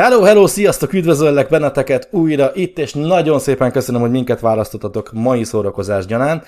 Hello, 0.00 0.22
hello, 0.22 0.46
sziasztok, 0.46 0.92
üdvözöllek 0.92 1.48
benneteket 1.48 2.08
újra 2.10 2.50
itt, 2.54 2.78
és 2.78 2.92
nagyon 2.92 3.38
szépen 3.38 3.72
köszönöm, 3.72 4.00
hogy 4.00 4.10
minket 4.10 4.40
választottatok 4.40 5.10
mai 5.12 5.44
szórakozás 5.44 6.06
gyanán. 6.06 6.42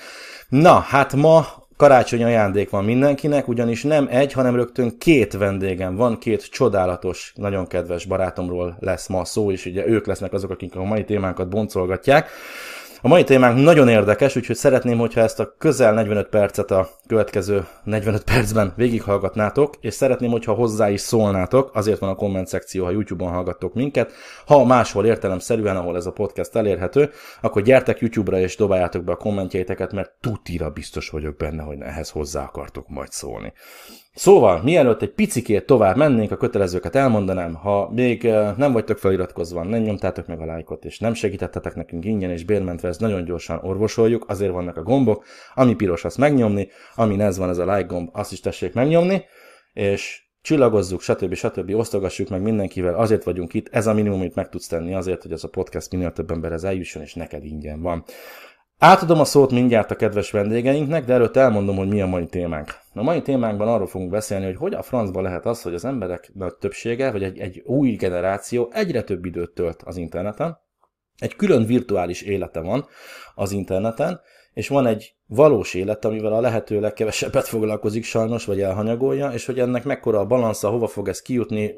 Na, 0.49 0.79
hát 0.79 1.13
ma 1.13 1.45
karácsonyi 1.77 2.23
ajándék 2.23 2.69
van 2.69 2.83
mindenkinek, 2.83 3.47
ugyanis 3.47 3.83
nem 3.83 4.07
egy, 4.11 4.33
hanem 4.33 4.55
rögtön 4.55 4.97
két 4.97 5.33
vendégem 5.33 5.95
van, 5.95 6.17
két 6.17 6.49
csodálatos, 6.49 7.33
nagyon 7.35 7.67
kedves 7.67 8.05
barátomról 8.05 8.77
lesz 8.79 9.07
ma 9.07 9.25
szó, 9.25 9.51
és 9.51 9.65
ugye 9.65 9.87
ők 9.87 10.05
lesznek 10.05 10.33
azok, 10.33 10.49
akik 10.49 10.75
a 10.75 10.83
mai 10.83 11.03
témánkat 11.03 11.49
boncolgatják. 11.49 12.29
A 13.05 13.07
mai 13.07 13.23
témánk 13.23 13.63
nagyon 13.63 13.89
érdekes, 13.89 14.35
úgyhogy 14.35 14.55
szeretném, 14.55 14.97
hogyha 14.97 15.21
ezt 15.21 15.39
a 15.39 15.55
közel 15.57 15.93
45 15.93 16.27
percet 16.27 16.71
a 16.71 16.89
következő 17.07 17.65
45 17.83 18.23
percben 18.23 18.73
végighallgatnátok, 18.75 19.75
és 19.81 19.93
szeretném, 19.93 20.31
hogyha 20.31 20.53
hozzá 20.53 20.89
is 20.89 21.01
szólnátok, 21.01 21.69
azért 21.73 21.99
van 21.99 22.09
a 22.09 22.15
komment 22.15 22.47
szekció, 22.47 22.83
ha 22.83 22.91
YouTube-on 22.91 23.31
hallgattok 23.31 23.73
minket. 23.73 24.11
Ha 24.45 24.65
máshol 24.65 25.05
értelemszerűen, 25.05 25.75
ahol 25.75 25.95
ez 25.95 26.05
a 26.05 26.11
podcast 26.11 26.55
elérhető, 26.55 27.09
akkor 27.41 27.61
gyertek 27.61 27.99
YouTube-ra 27.99 28.39
és 28.39 28.55
dobáljátok 28.55 29.03
be 29.03 29.11
a 29.11 29.15
kommentjeiteket, 29.15 29.91
mert 29.91 30.11
tutira 30.21 30.69
biztos 30.69 31.09
vagyok 31.09 31.37
benne, 31.37 31.63
hogy 31.63 31.77
ehhez 31.79 32.09
hozzá 32.09 32.43
akartok 32.43 32.89
majd 32.89 33.11
szólni. 33.11 33.53
Szóval, 34.15 34.61
mielőtt 34.63 35.01
egy 35.01 35.13
picikét 35.13 35.65
tovább 35.65 35.97
mennénk, 35.97 36.31
a 36.31 36.37
kötelezőket 36.37 36.95
elmondanám, 36.95 37.53
ha 37.53 37.89
még 37.91 38.23
nem 38.57 38.71
vagytok 38.71 38.97
feliratkozva, 38.97 39.63
nem 39.63 39.81
nyomtátok 39.81 40.27
meg 40.27 40.41
a 40.41 40.45
lájkot, 40.45 40.85
és 40.85 40.99
nem 40.99 41.13
segítettetek 41.13 41.75
nekünk 41.75 42.05
ingyen 42.05 42.29
és 42.29 42.43
bérmentve, 42.43 42.87
ezt 42.87 42.99
nagyon 42.99 43.23
gyorsan 43.23 43.59
orvosoljuk, 43.63 44.25
azért 44.29 44.51
vannak 44.51 44.77
a 44.77 44.83
gombok, 44.83 45.25
ami 45.53 45.75
piros, 45.75 46.05
azt 46.05 46.17
megnyomni, 46.17 46.67
ami 46.95 47.21
ez 47.21 47.37
van, 47.37 47.49
ez 47.49 47.57
a 47.57 47.75
like 47.75 47.87
gomb, 47.87 48.09
azt 48.11 48.31
is 48.31 48.39
tessék 48.39 48.73
megnyomni, 48.73 49.23
és 49.73 50.21
csillagozzuk, 50.41 51.01
stb. 51.01 51.33
stb. 51.33 51.75
osztogassuk 51.75 52.29
meg 52.29 52.41
mindenkivel, 52.41 52.95
azért 52.95 53.23
vagyunk 53.23 53.53
itt, 53.53 53.67
ez 53.71 53.87
a 53.87 53.93
minimum, 53.93 54.19
amit 54.19 54.35
meg 54.35 54.49
tudsz 54.49 54.67
tenni 54.67 54.93
azért, 54.93 55.21
hogy 55.21 55.31
ez 55.31 55.43
a 55.43 55.49
podcast 55.49 55.91
minél 55.91 56.11
több 56.11 56.31
emberhez 56.31 56.63
eljusson, 56.63 57.01
és 57.01 57.13
neked 57.13 57.45
ingyen 57.45 57.81
van. 57.81 58.03
Átadom 58.85 59.19
a 59.19 59.25
szót 59.25 59.51
mindjárt 59.51 59.91
a 59.91 59.95
kedves 59.95 60.31
vendégeinknek, 60.31 61.05
de 61.05 61.13
előtt 61.13 61.35
elmondom, 61.35 61.75
hogy 61.75 61.87
mi 61.87 62.01
a 62.01 62.05
mai 62.05 62.25
témánk. 62.25 62.75
A 62.93 63.03
mai 63.03 63.21
témánkban 63.21 63.67
arról 63.67 63.87
fogunk 63.87 64.11
beszélni, 64.11 64.45
hogy 64.45 64.55
hogy 64.55 64.73
a 64.73 64.81
francba 64.81 65.21
lehet 65.21 65.45
az, 65.45 65.61
hogy 65.61 65.73
az 65.73 65.85
emberek 65.85 66.31
nagy 66.33 66.55
többsége, 66.55 67.11
vagy 67.11 67.23
egy, 67.23 67.39
egy 67.39 67.61
új 67.65 67.91
generáció 67.91 68.71
egyre 68.73 69.01
több 69.01 69.25
időt 69.25 69.51
tölt 69.51 69.81
az 69.85 69.97
interneten, 69.97 70.59
egy 71.17 71.35
külön 71.35 71.65
virtuális 71.65 72.21
élete 72.21 72.59
van 72.59 72.85
az 73.35 73.51
interneten, 73.51 74.19
és 74.53 74.67
van 74.67 74.85
egy 74.85 75.15
valós 75.27 75.73
élet, 75.73 76.05
amivel 76.05 76.33
a 76.33 76.41
lehető 76.41 76.79
legkevesebbet 76.79 77.47
foglalkozik 77.47 78.03
sajnos, 78.03 78.45
vagy 78.45 78.61
elhanyagolja, 78.61 79.31
és 79.31 79.45
hogy 79.45 79.59
ennek 79.59 79.83
mekkora 79.83 80.19
a 80.19 80.25
balansza, 80.25 80.69
hova 80.69 80.87
fog 80.87 81.07
ez 81.07 81.21
kijutni, 81.21 81.73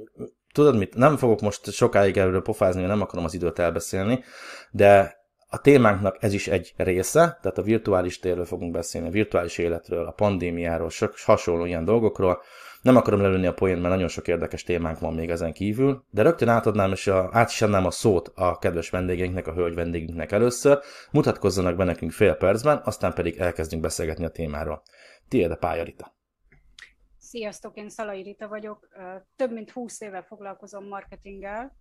tudod 0.53 0.77
mit, 0.77 0.95
nem 0.95 1.17
fogok 1.17 1.41
most 1.41 1.71
sokáig 1.71 2.17
erről 2.17 2.41
pofázni, 2.41 2.79
mert 2.79 2.93
nem 2.93 3.01
akarom 3.01 3.25
az 3.25 3.33
időt 3.33 3.59
elbeszélni, 3.59 4.23
de 4.71 5.23
a 5.55 5.59
témánknak 5.61 6.17
ez 6.19 6.33
is 6.33 6.47
egy 6.47 6.73
része, 6.77 7.19
tehát 7.41 7.57
a 7.57 7.61
virtuális 7.61 8.19
térről 8.19 8.45
fogunk 8.45 8.71
beszélni, 8.71 9.07
a 9.07 9.11
virtuális 9.11 9.57
életről, 9.57 10.05
a 10.05 10.11
pandémiáról, 10.11 10.89
sok 10.89 11.13
hasonló 11.17 11.65
ilyen 11.65 11.85
dolgokról. 11.85 12.41
Nem 12.81 12.95
akarom 12.95 13.21
lelőni 13.21 13.45
a 13.45 13.53
poént, 13.53 13.81
mert 13.81 13.93
nagyon 13.93 14.07
sok 14.07 14.27
érdekes 14.27 14.63
témánk 14.63 14.99
van 14.99 15.13
még 15.13 15.29
ezen 15.29 15.53
kívül, 15.53 16.03
de 16.09 16.21
rögtön 16.21 16.47
átadnám 16.47 16.91
és 16.91 17.07
a, 17.07 17.29
át 17.31 17.49
is 17.49 17.61
adnám 17.61 17.85
a 17.85 17.91
szót 17.91 18.31
a 18.35 18.57
kedves 18.57 18.89
vendégeinknek, 18.89 19.47
a 19.47 19.53
hölgy 19.53 19.75
vendégünknek 19.75 20.31
először. 20.31 20.79
Mutatkozzanak 21.11 21.75
be 21.75 21.83
nekünk 21.83 22.11
fél 22.11 22.35
percben, 22.35 22.81
aztán 22.83 23.13
pedig 23.13 23.37
elkezdünk 23.37 23.81
beszélgetni 23.81 24.25
a 24.25 24.29
témáról. 24.29 24.81
Tiéd 25.27 25.51
a 25.51 25.55
pálya, 25.55 25.83
Rita. 25.83 26.13
Sziasztok, 27.17 27.77
én 27.77 27.89
Szalai 27.89 28.21
Rita 28.21 28.47
vagyok. 28.47 28.87
Több 29.35 29.51
mint 29.51 29.71
20 29.71 30.01
éve 30.01 30.21
foglalkozom 30.21 30.87
marketinggel, 30.87 31.75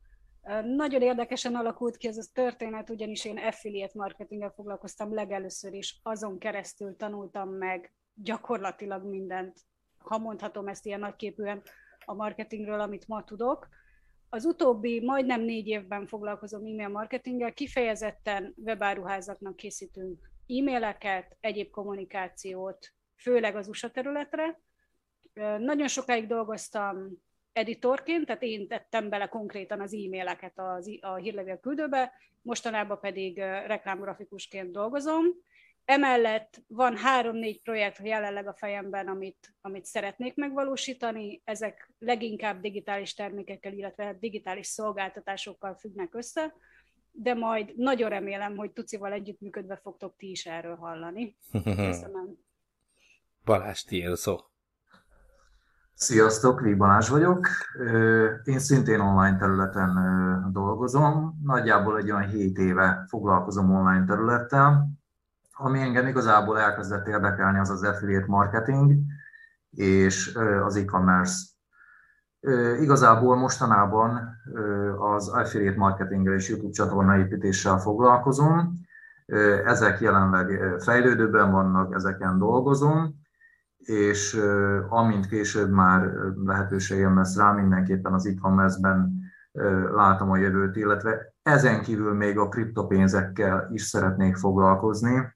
nagyon 0.64 1.02
érdekesen 1.02 1.54
alakult 1.54 1.96
ki 1.96 2.08
ez 2.08 2.16
a 2.16 2.30
történet, 2.32 2.90
ugyanis 2.90 3.24
én 3.24 3.38
affiliate 3.38 3.98
marketinggel 3.98 4.50
foglalkoztam 4.50 5.14
legelőször 5.14 5.72
is, 5.72 6.00
azon 6.02 6.38
keresztül 6.38 6.96
tanultam 6.96 7.48
meg 7.48 7.92
gyakorlatilag 8.14 9.04
mindent, 9.04 9.60
ha 9.98 10.18
mondhatom 10.18 10.68
ezt 10.68 10.86
ilyen 10.86 11.00
nagyképűen, 11.00 11.62
a 12.04 12.14
marketingről, 12.14 12.80
amit 12.80 13.08
ma 13.08 13.24
tudok. 13.24 13.68
Az 14.28 14.44
utóbbi 14.44 15.00
majdnem 15.04 15.40
négy 15.40 15.66
évben 15.66 16.06
foglalkozom 16.06 16.60
e-mail 16.60 16.88
marketinggel, 16.88 17.52
kifejezetten 17.52 18.54
webáruházaknak 18.56 19.56
készítünk 19.56 20.30
e-maileket, 20.46 21.36
egyéb 21.40 21.70
kommunikációt, 21.70 22.92
főleg 23.16 23.56
az 23.56 23.68
USA 23.68 23.90
területre. 23.90 24.60
Nagyon 25.58 25.88
sokáig 25.88 26.26
dolgoztam 26.26 27.22
editorként, 27.54 28.26
tehát 28.26 28.42
én 28.42 28.68
tettem 28.68 29.08
bele 29.08 29.26
konkrétan 29.26 29.80
az 29.80 29.94
e-maileket 29.94 30.52
az, 30.58 30.98
a 31.00 31.14
hírlevél 31.14 31.58
küldőbe, 31.58 32.12
mostanában 32.42 33.00
pedig 33.00 33.38
reklámgrafikusként 33.66 34.72
dolgozom. 34.72 35.24
Emellett 35.84 36.62
van 36.66 36.96
három-négy 36.96 37.62
projekt 37.62 37.98
jelenleg 38.02 38.46
a 38.46 38.54
fejemben, 38.54 39.08
amit, 39.08 39.54
amit 39.60 39.84
szeretnék 39.84 40.34
megvalósítani. 40.34 41.42
Ezek 41.44 41.90
leginkább 41.98 42.60
digitális 42.60 43.14
termékekkel, 43.14 43.72
illetve 43.72 44.16
digitális 44.20 44.66
szolgáltatásokkal 44.66 45.74
függnek 45.74 46.14
össze, 46.14 46.54
de 47.10 47.34
majd 47.34 47.76
nagyon 47.76 48.08
remélem, 48.08 48.56
hogy 48.56 48.72
Tucival 48.72 49.12
együttműködve 49.12 49.76
fogtok 49.76 50.16
ti 50.16 50.30
is 50.30 50.46
erről 50.46 50.76
hallani. 50.76 51.36
Köszönöm. 51.88 52.38
Balázs, 53.44 53.82
tiéd 53.82 54.16
szó. 54.16 54.38
Sziasztok, 55.96 56.60
Vég 56.60 56.76
Balázs 56.76 57.08
vagyok. 57.08 57.48
Én 58.44 58.58
szintén 58.58 59.00
online 59.00 59.36
területen 59.36 59.92
dolgozom. 60.52 61.40
Nagyjából 61.44 61.98
egy 61.98 62.10
olyan 62.10 62.28
7 62.28 62.58
éve 62.58 63.04
foglalkozom 63.08 63.74
online 63.74 64.04
területtel. 64.04 64.88
Ami 65.52 65.80
engem 65.80 66.06
igazából 66.06 66.58
elkezdett 66.58 67.06
érdekelni, 67.06 67.58
az 67.58 67.70
az 67.70 67.82
affiliate 67.82 68.26
marketing 68.28 68.92
és 69.70 70.38
az 70.64 70.76
e-commerce. 70.76 71.44
Igazából 72.80 73.36
mostanában 73.36 74.36
az 74.98 75.28
affiliate 75.28 75.78
marketinggel 75.78 76.34
és 76.34 76.48
YouTube 76.48 76.72
csatorna 76.72 77.16
építéssel 77.18 77.78
foglalkozom. 77.78 78.80
Ezek 79.64 80.00
jelenleg 80.00 80.74
fejlődőben 80.78 81.50
vannak, 81.50 81.94
ezeken 81.94 82.38
dolgozom 82.38 83.22
és 83.88 84.40
amint 84.88 85.26
később 85.26 85.70
már 85.70 86.10
lehetőségem 86.44 87.16
lesz 87.16 87.36
rá, 87.36 87.52
mindenképpen 87.52 88.12
az 88.12 88.26
e-commerce-ben 88.26 89.22
látom 89.94 90.30
a 90.30 90.36
jövőt, 90.36 90.76
illetve 90.76 91.34
ezen 91.42 91.82
kívül 91.82 92.14
még 92.14 92.38
a 92.38 92.48
kriptopénzekkel 92.48 93.68
is 93.72 93.82
szeretnék 93.82 94.36
foglalkozni, 94.36 95.34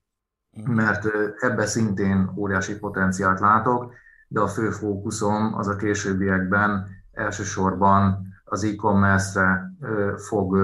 mhm. 0.51 0.73
mert 0.73 1.09
ebbe 1.39 1.67
szintén 1.67 2.33
óriási 2.37 2.79
potenciált 2.79 3.41
látok, 3.41 3.93
de 4.29 4.41
a 4.41 4.47
fő 4.47 4.71
fókuszom 4.71 5.55
az 5.55 5.69
a 5.69 5.77
későbbiekben 5.77 6.87
elsősorban 7.13 8.27
az 8.45 8.65
e-commerce-re 8.65 9.73
fog 10.17 10.59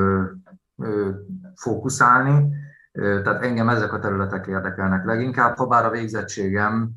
fókuszálni, 1.54 2.48
tehát 2.92 3.42
engem 3.42 3.68
ezek 3.68 3.92
a 3.92 3.98
területek 3.98 4.46
érdekelnek 4.46 5.04
leginkább, 5.04 5.56
ha 5.56 5.66
bár 5.66 5.84
a 5.84 5.90
végzettségem 5.90 6.90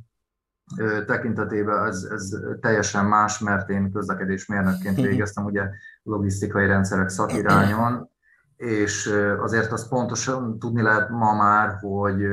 tekintetében 1.06 1.86
ez, 1.86 2.08
ez 2.12 2.30
teljesen 2.62 3.06
más, 3.06 3.40
mert 3.40 3.70
én 3.70 3.92
közlekedésmérnökként 3.92 4.96
végeztem 4.96 5.46
ugye 5.46 5.70
logisztikai 6.04 6.68
rendszerek 6.68 7.10
szakirányon, 7.10 8.10
és 8.58 9.14
azért 9.40 9.72
azt 9.72 9.90
pontosan 9.90 10.60
tudni 10.60 10.82
lehet 10.82 11.10
ma 11.10 11.34
már, 11.34 11.78
hogy 11.82 12.28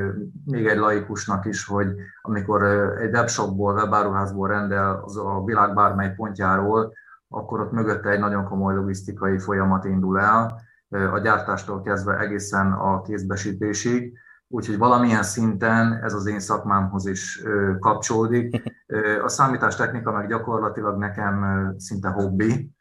még 0.45 0.65
egy 0.65 0.77
laikusnak 0.77 1.45
is, 1.45 1.65
hogy 1.65 1.87
amikor 2.21 2.63
egy 2.99 3.13
webshopból, 3.13 3.73
webáruházból 3.73 4.47
rendel 4.47 5.01
az 5.05 5.17
a 5.17 5.43
világ 5.45 5.73
bármely 5.73 6.13
pontjáról, 6.15 6.93
akkor 7.27 7.59
ott 7.59 7.71
mögötte 7.71 8.09
egy 8.09 8.19
nagyon 8.19 8.45
komoly 8.45 8.75
logisztikai 8.75 9.39
folyamat 9.39 9.85
indul 9.85 10.19
el, 10.19 10.61
a 10.89 11.19
gyártástól 11.19 11.81
kezdve 11.81 12.19
egészen 12.19 12.71
a 12.71 13.01
kézbesítésig 13.01 14.17
úgyhogy 14.47 14.77
valamilyen 14.77 15.23
szinten 15.23 15.99
ez 16.03 16.13
az 16.13 16.25
én 16.25 16.39
szakmámhoz 16.39 17.07
is 17.07 17.43
kapcsolódik. 17.79 18.61
A 19.23 19.27
számítástechnika 19.27 20.11
meg 20.11 20.27
gyakorlatilag 20.27 20.97
nekem 20.97 21.45
szinte 21.77 22.09
hobbi, 22.09 22.75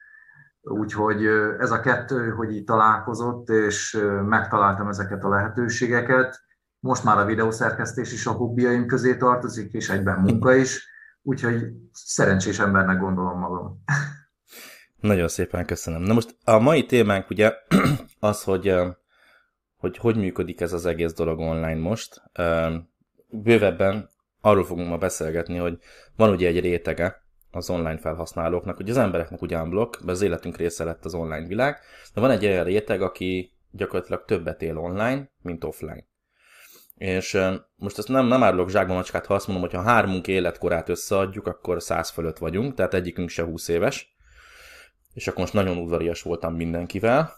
úgyhogy 0.61 1.27
ez 1.59 1.71
a 1.71 1.81
kettő, 1.81 2.31
hogy 2.31 2.53
így 2.53 2.65
találkozott, 2.65 3.49
és 3.49 3.99
megtaláltam 4.27 4.89
ezeket 4.89 5.25
a 5.25 5.29
lehetőségeket. 5.29 6.41
Most 6.81 7.05
már 7.05 7.19
a 7.19 7.25
videószerkesztés 7.25 8.13
is 8.13 8.27
a 8.27 8.33
hobbiaim 8.33 8.87
közé 8.87 9.17
tartozik, 9.17 9.73
és 9.73 9.91
egyben 9.91 10.21
munka 10.21 10.55
is, 10.55 10.89
úgyhogy 11.23 11.73
szerencsés 11.93 12.59
embernek 12.59 12.99
gondolom 12.99 13.39
magam. 13.39 13.83
Nagyon 15.01 15.29
szépen 15.29 15.67
köszönöm. 15.67 16.03
Na 16.03 16.13
most 16.13 16.37
a 16.45 16.59
mai 16.59 16.87
témánk 16.87 17.31
ugye 17.31 17.53
az, 18.21 18.43
hogy 18.43 18.75
hogy 19.85 19.97
hogy 19.97 20.17
működik 20.17 20.61
ez 20.61 20.73
az 20.73 20.87
egész 20.87 21.13
dolog 21.13 21.39
online 21.39 21.75
most. 21.75 22.23
Bővebben 23.29 24.11
arról 24.41 24.65
fogunk 24.65 24.89
ma 24.89 24.99
beszélgetni, 24.99 25.57
hogy 25.57 25.79
van 26.17 26.31
ugye 26.31 26.49
egy 26.49 26.61
rétege 26.61 27.23
az 27.51 27.71
online 27.71 27.99
felhasználóknak, 27.99 28.77
hogy 28.77 28.91
az 28.91 28.97
embereknek 28.97 29.43
ugyan 29.43 29.71
blokk, 29.71 29.95
az 30.07 30.23
életünk 30.23 30.57
része 30.57 30.85
lett 30.85 31.05
az 31.05 31.15
online 31.15 31.47
világ, 31.47 31.79
de 32.15 32.21
van 32.21 32.31
egy 32.31 32.47
olyan 32.47 32.65
réteg, 32.65 33.03
aki 33.03 33.53
gyakorlatilag 33.71 34.25
többet 34.25 34.63
él 34.63 34.79
online, 34.79 35.31
mint 35.43 35.65
offline. 35.65 36.05
És 36.95 37.39
most 37.77 37.99
ezt 37.99 38.09
nem, 38.09 38.27
nem 38.27 38.43
árulok 38.43 38.71
zsákba 38.71 38.95
macskát, 38.95 39.27
ha 39.27 39.35
azt 39.35 39.47
mondom, 39.47 39.69
hogy 39.69 39.75
ha 39.75 39.91
hármunk 39.91 40.27
életkorát 40.29 40.89
összeadjuk, 40.89 41.47
akkor 41.47 41.83
száz 41.83 42.11
fölött 42.11 42.39
vagyunk, 42.39 42.75
tehát 42.75 42.95
egyikünk 42.95 43.29
se 43.29 43.43
20 43.43 43.69
éves. 43.69 44.17
És 45.15 45.29
akkor 45.29 45.41
most 45.41 45.53
nagyon 45.53 45.77
udvarias 45.77 46.23
voltam 46.23 46.55
mindenkivel. 46.55 47.33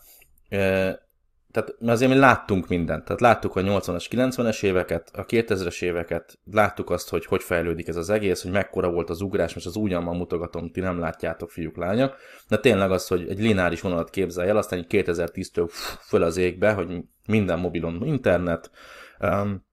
Tehát 1.51 1.75
azért 1.87 2.11
mi 2.11 2.19
láttunk 2.19 2.69
mindent. 2.69 3.05
Tehát 3.05 3.21
láttuk 3.21 3.57
a 3.57 3.61
80-as, 3.61 4.07
90-es 4.11 4.63
éveket, 4.63 5.11
a 5.15 5.25
2000-es 5.25 5.83
éveket, 5.83 6.39
láttuk 6.53 6.91
azt, 6.91 7.09
hogy 7.09 7.27
hogy 7.27 7.43
fejlődik 7.43 7.89
ez 7.89 7.97
az 7.97 8.11
egész, 8.11 8.43
hogy 8.43 8.51
mekkora 8.51 8.91
volt 8.91 9.11
az 9.11 9.21
ugrás, 9.21 9.55
most 9.55 9.67
az 9.67 9.77
ugyanma 9.77 10.13
mutogatom, 10.13 10.71
ti 10.71 10.81
nem 10.81 10.99
látjátok, 10.99 11.51
fiúk, 11.51 11.77
lányok. 11.77 12.17
De 12.49 12.59
tényleg 12.59 12.91
az, 12.91 13.07
hogy 13.07 13.29
egy 13.29 13.41
lineáris 13.41 13.81
vonalat 13.81 14.11
képzelj 14.11 14.49
el, 14.49 14.57
aztán 14.57 14.87
2010-től 14.89 15.71
föl 16.01 16.23
az 16.23 16.37
égbe, 16.37 16.73
hogy 16.73 17.03
minden 17.27 17.59
mobilon 17.59 18.07
internet, 18.07 18.71
um, 19.21 19.65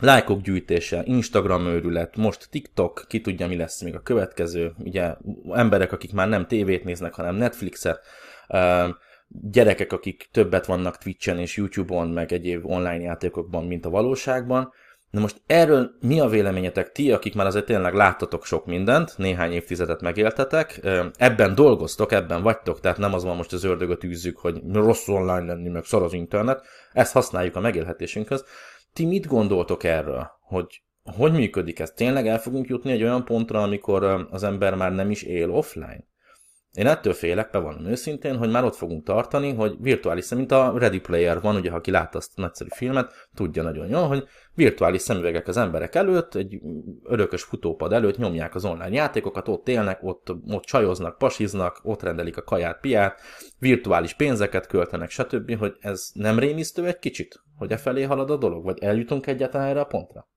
lájkok 0.00 0.40
gyűjtése, 0.40 1.02
Instagram 1.04 1.66
őrület, 1.66 2.16
most 2.16 2.48
TikTok, 2.50 3.04
ki 3.08 3.20
tudja 3.20 3.46
mi 3.48 3.56
lesz 3.56 3.82
még 3.82 3.94
a 3.94 4.02
következő, 4.02 4.72
ugye 4.78 5.14
emberek, 5.50 5.92
akik 5.92 6.12
már 6.12 6.28
nem 6.28 6.46
tévét 6.46 6.84
néznek, 6.84 7.14
hanem 7.14 7.34
Netflixet, 7.34 8.00
um, 8.48 8.96
gyerekek, 9.50 9.92
akik 9.92 10.28
többet 10.32 10.66
vannak 10.66 10.98
Twitchen 10.98 11.38
és 11.38 11.56
YouTube-on, 11.56 12.08
meg 12.08 12.32
egyéb 12.32 12.66
online 12.66 13.02
játékokban, 13.02 13.64
mint 13.64 13.86
a 13.86 13.90
valóságban. 13.90 14.72
Na 15.10 15.20
most 15.20 15.42
erről 15.46 15.90
mi 16.00 16.20
a 16.20 16.28
véleményetek 16.28 16.92
ti, 16.92 17.12
akik 17.12 17.34
már 17.34 17.46
azért 17.46 17.64
tényleg 17.64 17.94
láttatok 17.94 18.44
sok 18.44 18.66
mindent, 18.66 19.14
néhány 19.16 19.52
évtizedet 19.52 20.00
megéltetek, 20.00 20.80
ebben 21.16 21.54
dolgoztok, 21.54 22.12
ebben 22.12 22.42
vagytok, 22.42 22.80
tehát 22.80 22.98
nem 22.98 23.14
az 23.14 23.24
van 23.24 23.36
most 23.36 23.52
az 23.52 23.64
ördögöt 23.64 24.04
űzzük, 24.04 24.38
hogy 24.38 24.60
rossz 24.72 25.08
online 25.08 25.44
lenni, 25.44 25.68
meg 25.68 25.84
szar 25.84 26.02
az 26.02 26.12
internet, 26.12 26.66
ezt 26.92 27.12
használjuk 27.12 27.56
a 27.56 27.60
megélhetésünkhöz. 27.60 28.44
Ti 28.92 29.06
mit 29.06 29.26
gondoltok 29.26 29.84
erről, 29.84 30.30
hogy 30.40 30.82
hogy 31.16 31.32
működik 31.32 31.78
ez? 31.78 31.90
Tényleg 31.90 32.26
el 32.26 32.38
fogunk 32.38 32.68
jutni 32.68 32.92
egy 32.92 33.02
olyan 33.02 33.24
pontra, 33.24 33.62
amikor 33.62 34.26
az 34.30 34.42
ember 34.42 34.74
már 34.74 34.92
nem 34.92 35.10
is 35.10 35.22
él 35.22 35.50
offline? 35.50 36.04
Én 36.72 36.86
ettől 36.86 37.12
félek, 37.12 37.50
bevallom 37.50 37.86
őszintén, 37.86 38.36
hogy 38.36 38.50
már 38.50 38.64
ott 38.64 38.74
fogunk 38.74 39.04
tartani, 39.04 39.54
hogy 39.54 39.76
virtuális 39.80 40.24
szem, 40.24 40.38
mint 40.38 40.52
a 40.52 40.78
Ready 40.78 41.00
Player 41.00 41.40
van, 41.40 41.56
ugye, 41.56 41.70
ha 41.70 41.76
aki 41.76 41.90
látta 41.90 42.18
azt 42.18 42.38
a 42.38 42.40
nagyszerű 42.40 42.68
filmet, 42.74 43.28
tudja 43.34 43.62
nagyon 43.62 43.88
jól, 43.88 44.06
hogy 44.06 44.28
virtuális 44.54 45.00
szemüvegek 45.00 45.48
az 45.48 45.56
emberek 45.56 45.94
előtt, 45.94 46.34
egy 46.34 46.60
örökös 47.02 47.42
futópad 47.42 47.92
előtt 47.92 48.16
nyomják 48.16 48.54
az 48.54 48.64
online 48.64 48.94
játékokat, 48.94 49.48
ott 49.48 49.68
élnek, 49.68 50.02
ott, 50.02 50.30
ott 50.46 50.64
csajoznak, 50.64 51.18
pasiznak, 51.18 51.80
ott 51.82 52.02
rendelik 52.02 52.36
a 52.36 52.42
kaját, 52.42 52.80
piát, 52.80 53.20
virtuális 53.58 54.14
pénzeket 54.14 54.66
költenek, 54.66 55.10
stb., 55.10 55.56
hogy 55.58 55.76
ez 55.80 56.10
nem 56.14 56.38
rémisztő 56.38 56.86
egy 56.86 56.98
kicsit, 56.98 57.42
hogy 57.56 57.72
e 57.72 57.76
felé 57.76 58.02
halad 58.02 58.30
a 58.30 58.36
dolog, 58.36 58.64
vagy 58.64 58.82
eljutunk 58.82 59.26
egyáltalán 59.26 59.68
erre 59.68 59.80
a 59.80 59.84
pontra? 59.84 60.28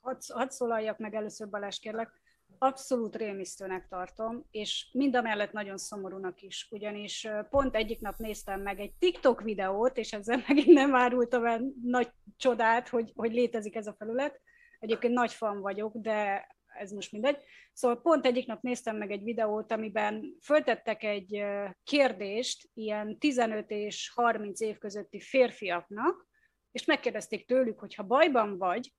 Hadd, 0.00 0.16
hadd 0.28 0.48
szólaljak 0.48 0.98
meg 0.98 1.14
először, 1.14 1.48
Balázs, 1.48 1.78
kérlek 1.78 2.10
abszolút 2.58 3.16
rémisztőnek 3.16 3.86
tartom, 3.88 4.44
és 4.50 4.88
mind 4.92 5.16
a 5.16 5.22
mellett 5.22 5.52
nagyon 5.52 5.76
szomorúnak 5.76 6.42
is, 6.42 6.68
ugyanis 6.70 7.28
pont 7.50 7.76
egyik 7.76 8.00
nap 8.00 8.16
néztem 8.16 8.60
meg 8.60 8.80
egy 8.80 8.92
TikTok 8.98 9.42
videót, 9.42 9.96
és 9.96 10.12
ezzel 10.12 10.42
megint 10.48 10.66
nem 10.66 10.94
árultam 10.94 11.46
el 11.46 11.62
nagy 11.82 12.10
csodát, 12.36 12.88
hogy, 12.88 13.12
hogy 13.14 13.32
létezik 13.32 13.74
ez 13.74 13.86
a 13.86 13.94
felület. 13.98 14.40
Egyébként 14.78 15.14
nagy 15.14 15.32
fan 15.32 15.60
vagyok, 15.60 15.96
de 15.96 16.46
ez 16.66 16.90
most 16.90 17.12
mindegy. 17.12 17.42
Szóval 17.72 18.00
pont 18.00 18.26
egyik 18.26 18.46
nap 18.46 18.62
néztem 18.62 18.96
meg 18.96 19.10
egy 19.10 19.22
videót, 19.22 19.72
amiben 19.72 20.36
föltettek 20.42 21.02
egy 21.02 21.44
kérdést 21.84 22.68
ilyen 22.74 23.18
15 23.18 23.70
és 23.70 24.10
30 24.14 24.60
év 24.60 24.78
közötti 24.78 25.20
férfiaknak, 25.20 26.26
és 26.70 26.84
megkérdezték 26.84 27.46
tőlük, 27.46 27.78
hogy 27.78 27.94
ha 27.94 28.02
bajban 28.02 28.58
vagy, 28.58 28.92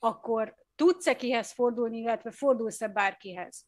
akkor 0.00 0.54
tudsz-e 0.74 1.16
kihez 1.16 1.52
fordulni, 1.52 1.98
illetve 1.98 2.30
fordulsz-e 2.30 2.88
bárkihez. 2.88 3.66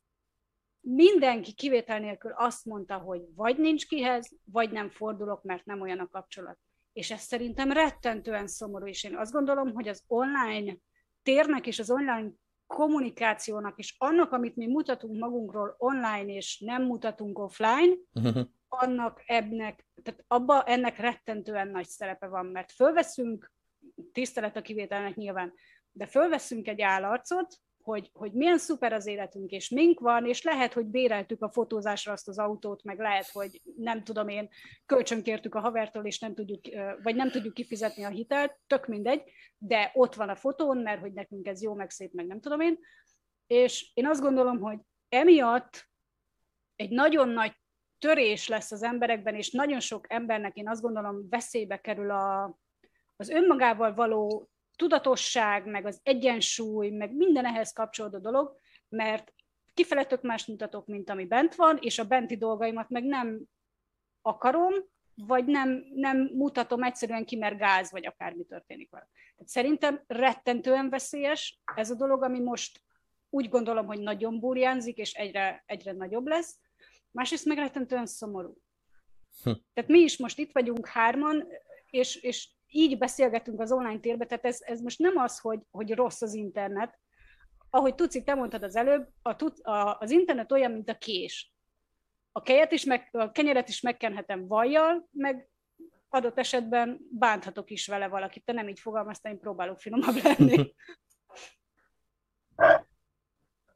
Mindenki 0.81 1.53
kivétel 1.53 1.99
nélkül 1.99 2.33
azt 2.37 2.65
mondta, 2.65 2.99
hogy 2.99 3.23
vagy 3.35 3.59
nincs 3.59 3.87
kihez, 3.87 4.31
vagy 4.45 4.71
nem 4.71 4.91
fordulok, 4.91 5.43
mert 5.43 5.65
nem 5.65 5.81
olyan 5.81 5.99
a 5.99 6.09
kapcsolat. 6.09 6.59
És 6.93 7.11
ez 7.11 7.21
szerintem 7.21 7.73
rettentően 7.73 8.47
szomorú, 8.47 8.87
és 8.87 9.05
én 9.05 9.17
azt 9.17 9.33
gondolom, 9.33 9.73
hogy 9.75 9.89
az 9.89 10.03
online 10.07 10.77
térnek 11.23 11.67
és 11.67 11.79
az 11.79 11.91
online 11.91 12.31
kommunikációnak, 12.67 13.79
és 13.79 13.95
annak, 13.99 14.33
amit 14.33 14.57
mi 14.57 14.67
mutatunk 14.67 15.19
magunkról 15.19 15.75
online, 15.79 16.35
és 16.35 16.59
nem 16.59 16.83
mutatunk 16.83 17.39
offline, 17.39 17.95
annak 18.69 19.23
ebnek, 19.27 19.87
tehát 20.03 20.25
abba 20.27 20.65
ennek 20.65 20.99
rettentően 20.99 21.69
nagy 21.69 21.87
szerepe 21.87 22.27
van, 22.27 22.47
mert 22.47 22.73
fölveszünk, 22.73 23.53
tisztelet 24.13 24.57
a 24.57 24.63
kivételnek 24.63 25.15
nyilván, 25.15 25.53
de 25.93 26.07
fölveszünk 26.07 26.69
egy 26.69 26.81
állarcot, 26.81 27.57
hogy, 27.83 28.11
hogy 28.13 28.33
milyen 28.33 28.59
szuper 28.59 28.93
az 28.93 29.07
életünk, 29.07 29.51
és 29.51 29.69
mink 29.69 30.01
van, 30.01 30.27
és 30.27 30.43
lehet, 30.43 30.73
hogy 30.73 30.87
béreltük 30.87 31.43
a 31.43 31.51
fotózásra 31.51 32.13
azt 32.13 32.29
az 32.29 32.39
autót, 32.39 32.83
meg 32.83 32.99
lehet, 32.99 33.31
hogy 33.31 33.61
nem 33.77 34.05
tudom 34.05 34.29
én, 34.29 34.49
kölcsönkértük 34.87 35.55
a 35.55 35.61
havertól, 35.61 36.05
és 36.05 36.19
nem 36.19 36.35
tudjuk, 36.35 36.61
vagy 37.03 37.15
nem 37.15 37.31
tudjuk 37.31 37.55
kifizetni 37.55 38.05
a 38.05 38.09
hitelt, 38.09 38.59
tök 38.67 38.87
mindegy, 38.87 39.23
de 39.59 39.91
ott 39.95 40.15
van 40.15 40.29
a 40.29 40.37
fotón, 40.37 40.79
mert 40.79 41.01
hogy 41.01 41.13
nekünk 41.13 41.47
ez 41.47 41.63
jó, 41.63 41.75
meg 41.75 41.91
szép, 41.91 42.13
meg 42.13 42.27
nem 42.27 42.41
tudom 42.41 42.61
én. 42.61 42.79
És 43.47 43.91
én 43.95 44.07
azt 44.07 44.21
gondolom, 44.21 44.61
hogy 44.61 44.79
emiatt 45.09 45.91
egy 46.77 46.91
nagyon 46.91 47.29
nagy 47.29 47.53
törés 47.99 48.49
lesz 48.49 48.73
az 48.73 48.83
emberekben, 48.83 49.35
és 49.35 49.51
nagyon 49.51 49.81
sok 49.81 50.13
embernek 50.13 50.57
én 50.57 50.69
azt 50.69 50.83
gondolom 50.83 51.29
veszélybe 51.29 51.77
kerül 51.77 52.11
a, 52.11 52.59
az 53.17 53.29
önmagával 53.29 53.95
való 53.95 54.52
tudatosság, 54.83 55.67
meg 55.67 55.87
az 55.87 56.01
egyensúly, 56.03 56.91
meg 56.91 57.15
minden 57.15 57.45
ehhez 57.45 57.73
kapcsolódó 57.73 58.19
dolog, 58.19 58.57
mert 58.89 59.33
kifele 59.75 60.05
tök 60.05 60.23
más 60.23 60.47
mutatok, 60.47 60.87
mint 60.87 61.11
ami 61.11 61.25
bent 61.25 61.55
van, 61.55 61.79
és 61.81 61.99
a 61.99 62.05
benti 62.05 62.37
dolgaimat 62.37 62.89
meg 62.89 63.05
nem 63.05 63.43
akarom, 64.23 64.75
vagy 65.15 65.45
nem, 65.45 65.85
nem 65.95 66.31
mutatom 66.35 66.83
egyszerűen 66.83 67.25
ki, 67.25 67.37
mert 67.37 67.59
gáz, 67.59 67.91
vagy 67.91 68.07
akármi 68.07 68.45
történik 68.45 68.91
vele. 68.91 69.09
Tehát 69.13 69.49
szerintem 69.49 70.05
rettentően 70.07 70.89
veszélyes 70.89 71.61
ez 71.75 71.91
a 71.91 71.95
dolog, 71.95 72.23
ami 72.23 72.41
most 72.41 72.81
úgy 73.31 73.49
gondolom, 73.49 73.87
hogy 73.87 74.01
nagyon 74.01 74.41
burjánzik, 74.41 74.97
és 74.97 75.13
egyre, 75.13 75.63
egyre 75.67 75.93
nagyobb 75.93 76.27
lesz. 76.27 76.59
Másrészt 77.11 77.45
meg 77.45 77.57
rettentően 77.57 78.07
szomorú. 78.07 78.57
Hm. 79.43 79.53
Tehát 79.75 79.91
mi 79.91 79.99
is 79.99 80.17
most 80.17 80.39
itt 80.39 80.53
vagyunk 80.53 80.87
hárman, 80.87 81.47
és, 81.91 82.17
és 82.17 82.49
így 82.75 82.99
beszélgetünk 82.99 83.61
az 83.61 83.73
online 83.73 84.01
térbe, 84.01 84.27
tehát 84.27 84.45
ez, 84.45 84.59
ez 84.61 84.81
most 84.81 84.99
nem 84.99 85.17
az, 85.17 85.39
hogy, 85.39 85.61
hogy 85.71 85.95
rossz 85.95 86.23
az 86.23 86.35
internet. 86.35 86.99
Ahogy 87.71 87.95
Tuci, 87.95 88.23
te 88.23 88.35
mondtad 88.35 88.63
az 88.63 88.77
előbb, 88.77 89.09
a, 89.23 89.45
a, 89.71 89.97
az 90.01 90.11
internet 90.11 90.53
olyan, 90.53 90.71
mint 90.71 90.89
a 90.89 90.99
kés. 90.99 91.53
A, 92.33 92.43
kejet 92.43 92.73
is 92.73 92.85
meg, 92.85 93.09
a 93.13 93.31
kenyeret 93.31 93.69
is 93.69 93.81
megkenhetem 93.81 94.47
vajjal, 94.47 95.09
meg 95.11 95.49
adott 96.09 96.39
esetben 96.39 96.99
bánthatok 97.11 97.71
is 97.71 97.87
vele 97.87 98.09
valakit. 98.09 98.45
Te 98.45 98.53
nem 98.53 98.69
így 98.69 98.81
fogalmaztál, 98.81 99.33
én 99.33 99.41
próbálok 99.41 99.81
finomabb 99.81 100.23
lenni. 100.23 100.75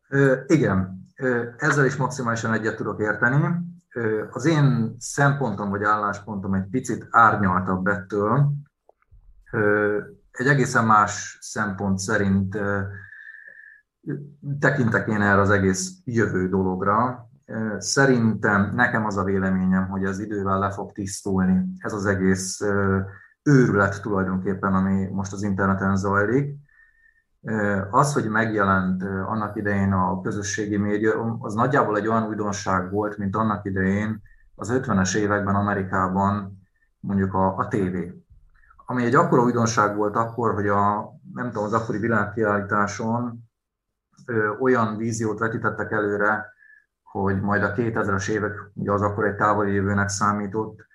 Ö, 0.08 0.40
igen, 0.46 1.00
ö, 1.16 1.48
ezzel 1.56 1.84
is 1.84 1.96
maximálisan 1.96 2.52
egyet 2.52 2.76
tudok 2.76 3.00
érteni. 3.00 3.56
Ö, 3.94 4.26
az 4.30 4.44
én 4.44 4.96
szempontom 4.98 5.70
vagy 5.70 5.82
álláspontom 5.82 6.54
egy 6.54 6.66
picit 6.70 7.06
árnyaltabb 7.10 7.86
ettől, 7.86 8.52
egy 10.30 10.46
egészen 10.46 10.84
más 10.86 11.38
szempont 11.40 11.98
szerint 11.98 12.58
tekintek 14.58 15.08
én 15.08 15.20
erre 15.20 15.40
az 15.40 15.50
egész 15.50 15.92
jövő 16.04 16.48
dologra. 16.48 17.28
Szerintem 17.78 18.74
nekem 18.74 19.04
az 19.04 19.16
a 19.16 19.24
véleményem, 19.24 19.88
hogy 19.88 20.04
az 20.04 20.18
idővel 20.18 20.58
le 20.58 20.70
fog 20.70 20.92
tisztulni 20.92 21.64
ez 21.78 21.92
az 21.92 22.06
egész 22.06 22.60
őrület 23.42 24.02
tulajdonképpen, 24.02 24.74
ami 24.74 25.06
most 25.06 25.32
az 25.32 25.42
interneten 25.42 25.96
zajlik. 25.96 26.56
Az, 27.90 28.12
hogy 28.12 28.28
megjelent 28.28 29.02
annak 29.02 29.56
idején 29.56 29.92
a 29.92 30.20
közösségi 30.20 30.76
média, 30.76 31.36
az 31.40 31.54
nagyjából 31.54 31.96
egy 31.96 32.06
olyan 32.06 32.26
újdonság 32.26 32.90
volt, 32.90 33.16
mint 33.16 33.36
annak 33.36 33.64
idején 33.64 34.22
az 34.54 34.72
50-es 34.72 35.16
években 35.16 35.54
Amerikában 35.54 36.60
mondjuk 37.00 37.34
a, 37.34 37.56
a 37.56 37.68
tévé 37.68 38.25
ami 38.86 39.04
egy 39.04 39.14
akkora 39.14 39.42
újdonság 39.42 39.96
volt 39.96 40.16
akkor, 40.16 40.54
hogy 40.54 40.68
a, 40.68 41.12
nem 41.32 41.46
tudom, 41.46 41.64
az 41.64 41.72
akkori 41.72 41.98
világkiállításon 41.98 43.48
ö, 44.26 44.48
olyan 44.60 44.96
víziót 44.96 45.38
vetítettek 45.38 45.90
előre, 45.90 46.52
hogy 47.02 47.40
majd 47.40 47.62
a 47.62 47.72
2000-es 47.72 48.28
évek, 48.28 48.70
ugye 48.74 48.92
az 48.92 49.02
akkor 49.02 49.24
egy 49.24 49.36
távoli 49.36 49.72
jövőnek 49.72 50.08
számított, 50.08 50.86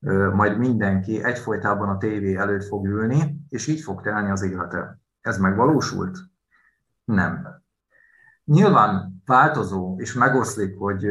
ö, 0.00 0.30
majd 0.34 0.58
mindenki 0.58 1.22
egyfolytában 1.22 1.88
a 1.88 1.96
tévé 1.96 2.36
előtt 2.36 2.64
fog 2.64 2.86
ülni, 2.86 3.36
és 3.48 3.66
így 3.66 3.80
fog 3.80 4.02
telni 4.02 4.30
az 4.30 4.42
élete. 4.42 4.98
Ez 5.20 5.38
megvalósult? 5.38 6.18
Nem. 7.04 7.62
Nyilván 8.44 9.22
változó 9.24 9.96
és 9.98 10.14
megoszlik, 10.14 10.78
hogy 10.78 11.06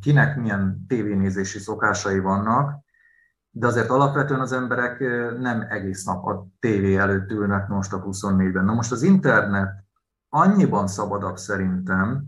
kinek 0.00 0.36
milyen 0.36 0.84
tévénézési 0.88 1.58
szokásai 1.58 2.18
vannak, 2.18 2.84
de 3.58 3.66
azért 3.66 3.90
alapvetően 3.90 4.40
az 4.40 4.52
emberek 4.52 4.98
nem 5.38 5.66
egész 5.68 6.04
nap 6.04 6.26
a 6.26 6.46
tévé 6.60 6.96
előtt 6.96 7.30
ülnek 7.30 7.68
most 7.68 7.92
a 7.92 8.02
24-ben. 8.02 8.64
Na 8.64 8.74
most 8.74 8.92
az 8.92 9.02
internet 9.02 9.84
annyiban 10.28 10.86
szabadabb 10.86 11.36
szerintem, 11.36 12.24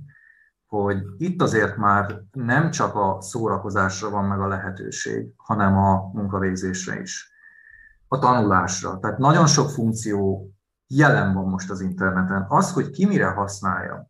hogy 0.67 1.03
itt 1.17 1.43
azért 1.43 1.77
már 1.77 2.21
nem 2.33 2.71
csak 2.71 2.95
a 2.95 3.17
szórakozásra 3.21 4.11
van 4.11 4.25
meg 4.25 4.41
a 4.41 4.47
lehetőség, 4.47 5.33
hanem 5.37 5.77
a 5.77 6.11
munkavégzésre 6.13 7.01
is, 7.01 7.33
a 8.09 8.19
tanulásra. 8.19 8.99
Tehát 8.99 9.19
nagyon 9.19 9.47
sok 9.47 9.71
funkció 9.71 10.51
jelen 10.87 11.35
van 11.35 11.49
most 11.49 11.71
az 11.71 11.81
interneten. 11.81 12.47
Az, 12.49 12.73
hogy 12.73 12.91
ki 12.91 13.07
mire 13.07 13.29
használja, 13.29 14.09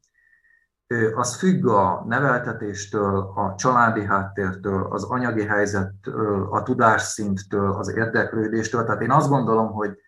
az 1.14 1.37
függ 1.37 1.66
a 1.66 2.04
neveltetéstől, 2.07 3.33
a 3.35 3.54
családi 3.57 4.04
háttértől, 4.04 4.87
az 4.90 5.04
anyagi 5.04 5.45
helyzettől, 5.45 6.49
a 6.50 6.62
tudásszinttől, 6.62 7.73
az 7.73 7.88
érdeklődéstől. 7.97 8.85
Tehát 8.85 9.00
én 9.00 9.11
azt 9.11 9.28
gondolom, 9.28 9.73
hogy 9.73 9.99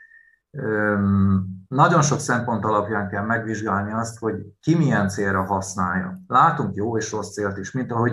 nagyon 1.69 2.03
sok 2.03 2.19
szempont 2.19 2.65
alapján 2.65 3.09
kell 3.09 3.25
megvizsgálni 3.25 3.93
azt, 3.93 4.19
hogy 4.19 4.35
ki 4.61 4.77
milyen 4.77 5.09
célra 5.09 5.43
használja. 5.43 6.19
Látunk 6.27 6.75
jó 6.75 6.97
és 6.97 7.13
rossz 7.13 7.33
célt 7.33 7.59
is, 7.59 7.73
mint 7.73 7.93
ahogy 7.93 8.13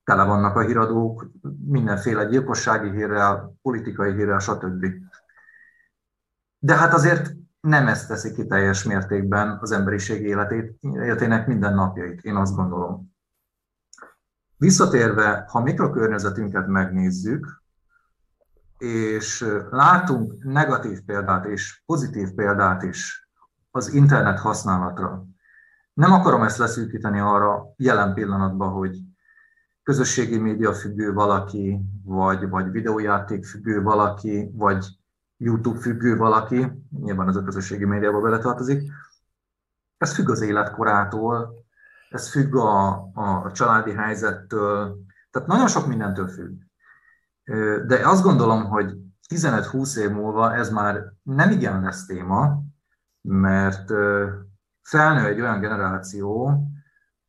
Tele 0.04 0.24
vannak 0.24 0.56
a 0.56 0.60
híradók 0.60 1.30
mindenféle 1.64 2.24
gyilkossági 2.24 2.90
hírrel, 2.90 3.54
politikai 3.62 4.12
hírrel, 4.12 4.38
stb. 4.38 4.86
De 6.58 6.76
hát 6.76 6.92
azért 6.92 7.38
nem 7.60 7.88
ezt 7.88 8.08
teszi 8.08 8.32
ki 8.32 8.46
teljes 8.46 8.84
mértékben 8.84 9.58
az 9.60 9.70
emberiség 9.70 10.22
életét, 10.22 10.78
életének 10.80 11.46
minden 11.46 11.74
napjait, 11.74 12.20
én 12.20 12.36
azt 12.36 12.54
gondolom. 12.54 13.14
Visszatérve, 14.56 15.44
ha 15.48 15.60
mikrokörnyezetünket 15.60 16.66
megnézzük, 16.66 17.62
és 18.78 19.46
látunk 19.70 20.44
negatív 20.44 21.00
példát 21.00 21.44
és 21.44 21.82
pozitív 21.86 22.34
példát 22.34 22.82
is 22.82 23.28
az 23.70 23.94
internet 23.94 24.38
használatra. 24.38 25.24
Nem 25.92 26.12
akarom 26.12 26.42
ezt 26.42 26.58
leszűkíteni 26.58 27.18
arra 27.18 27.72
jelen 27.76 28.14
pillanatban, 28.14 28.72
hogy 28.72 28.98
közösségi 29.82 30.38
média 30.38 30.72
függő 30.72 31.12
valaki, 31.12 31.80
vagy, 32.04 32.48
vagy 32.48 32.70
videójáték 32.70 33.44
függő 33.44 33.82
valaki, 33.82 34.50
vagy 34.54 34.99
YouTube 35.42 35.80
függő 35.80 36.16
valaki, 36.16 36.66
nyilván 36.90 37.28
ez 37.28 37.36
a 37.36 37.42
közösségi 37.42 37.84
médiába 37.84 38.20
beletartozik, 38.20 38.92
ez 39.96 40.14
függ 40.14 40.28
az 40.28 40.40
életkorától, 40.40 41.64
ez 42.10 42.30
függ 42.30 42.54
a, 42.54 42.88
a 43.14 43.52
családi 43.52 43.92
helyzettől, 43.92 44.98
tehát 45.30 45.48
nagyon 45.48 45.68
sok 45.68 45.86
mindentől 45.86 46.28
függ. 46.28 46.60
De 47.86 48.08
azt 48.08 48.22
gondolom, 48.22 48.64
hogy 48.64 48.96
15-20 49.34 49.96
év 49.96 50.10
múlva 50.10 50.54
ez 50.54 50.70
már 50.70 51.12
nem 51.22 51.50
igen 51.50 51.80
lesz 51.80 52.06
téma, 52.06 52.62
mert 53.20 53.90
felnő 54.82 55.26
egy 55.26 55.40
olyan 55.40 55.60
generáció, 55.60 56.60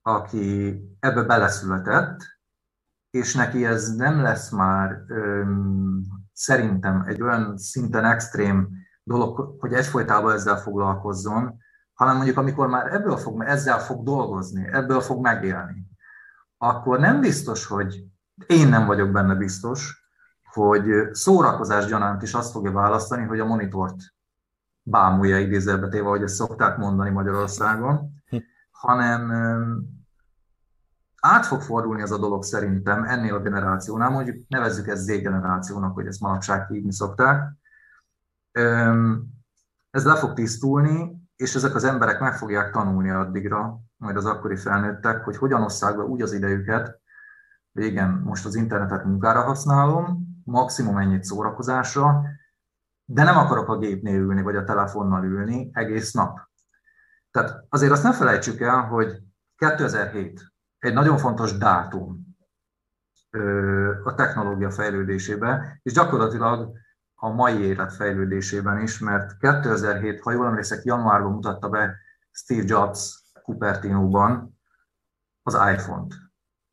aki 0.02 0.80
ebbe 1.00 1.24
beleszületett, 1.24 2.20
és 3.10 3.36
neki 3.36 3.66
ez 3.66 3.96
nem 3.96 4.22
lesz 4.22 4.50
már 4.50 5.02
szerintem 6.42 7.04
egy 7.08 7.22
olyan 7.22 7.58
szinten 7.58 8.06
extrém 8.06 8.70
dolog, 9.04 9.56
hogy 9.60 9.74
egyfolytában 9.74 10.34
ezzel 10.34 10.58
foglalkozzon, 10.58 11.58
hanem 11.94 12.16
mondjuk 12.16 12.38
amikor 12.38 12.68
már 12.68 12.94
ebből 12.94 13.18
fog, 13.18 13.44
ezzel 13.44 13.80
fog 13.80 14.04
dolgozni, 14.04 14.68
ebből 14.72 15.02
fog 15.02 15.22
megélni, 15.22 15.86
akkor 16.58 17.00
nem 17.00 17.20
biztos, 17.20 17.66
hogy 17.66 18.04
én 18.48 18.68
nem 18.68 18.86
vagyok 18.86 19.12
benne 19.12 19.36
biztos, 19.36 20.10
hogy 20.52 20.86
szórakozás 21.12 21.86
gyanánt 21.86 22.22
is 22.22 22.34
azt 22.34 22.52
fogja 22.52 22.72
választani, 22.72 23.24
hogy 23.24 23.40
a 23.40 23.46
monitort 23.46 23.98
bámulja 24.84 25.40
idézőbe 25.40 25.88
téve, 25.88 26.06
ahogy 26.06 26.24
ezt 26.24 26.36
szokták 26.36 26.78
mondani 26.78 27.10
Magyarországon, 27.10 28.14
hm. 28.30 28.38
hanem 28.72 29.32
át 31.22 31.46
fog 31.46 31.62
fordulni 31.62 32.02
ez 32.02 32.12
a 32.12 32.18
dolog 32.18 32.44
szerintem 32.44 33.04
ennél 33.04 33.34
a 33.34 33.42
generációnál, 33.42 34.10
mondjuk 34.10 34.38
nevezzük 34.48 34.88
ezt 34.88 35.04
Z-generációnak, 35.04 35.94
hogy 35.94 36.06
ezt 36.06 36.22
manapság 36.22 36.68
hívni 36.68 36.94
szokták. 36.94 37.54
Ez 39.90 40.06
le 40.06 40.16
fog 40.16 40.34
tisztulni, 40.34 41.20
és 41.36 41.56
ezek 41.56 41.76
az 41.76 41.84
emberek 41.84 42.20
meg 42.20 42.38
fogják 42.38 42.72
tanulni 42.72 43.10
addigra, 43.10 43.80
majd 43.98 44.16
az 44.16 44.26
akkori 44.26 44.56
felnőttek, 44.56 45.24
hogy 45.24 45.38
hogyan 45.38 45.62
osszák 45.62 45.98
be 45.98 46.04
úgy 46.04 46.22
az 46.22 46.34
idejüket, 46.34 47.00
hogy 47.74 47.84
igen, 47.84 48.10
most 48.10 48.46
az 48.46 48.56
internetet 48.56 49.06
munkára 49.06 49.42
használom, 49.42 50.30
maximum 50.44 50.98
ennyit 50.98 51.24
szórakozásra, 51.24 52.22
de 53.06 53.24
nem 53.24 53.38
akarok 53.38 53.70
a 53.70 53.78
gépnél 53.78 54.20
ülni, 54.20 54.42
vagy 54.42 54.56
a 54.56 54.64
telefonnal 54.64 55.24
ülni 55.24 55.70
egész 55.74 56.12
nap. 56.12 56.40
Tehát 57.32 57.66
azért 57.70 57.92
azt 57.92 58.04
ne 58.04 58.14
felejtsük 58.14 58.62
el, 58.62 58.82
hogy 58.82 59.24
2007 59.56 60.51
egy 60.82 60.94
nagyon 60.94 61.18
fontos 61.18 61.58
dátum 61.58 62.36
a 64.04 64.14
technológia 64.16 64.72
fejlődésében, 64.72 65.80
és 65.84 65.94
gyakorlatilag 65.94 66.72
a 67.16 67.30
mai 67.30 67.60
élet 67.60 67.94
fejlődésében 67.94 68.82
is, 68.82 69.00
mert 69.00 69.38
2007, 69.38 70.22
ha 70.22 70.32
jól 70.32 70.46
emlékszek, 70.46 70.84
januárban 70.84 71.32
mutatta 71.32 71.70
be 71.70 71.96
Steve 72.32 72.64
Jobs 72.66 73.24
Cupertino-ban 73.44 74.60
az 75.44 75.54
iPhone-t. 75.54 76.14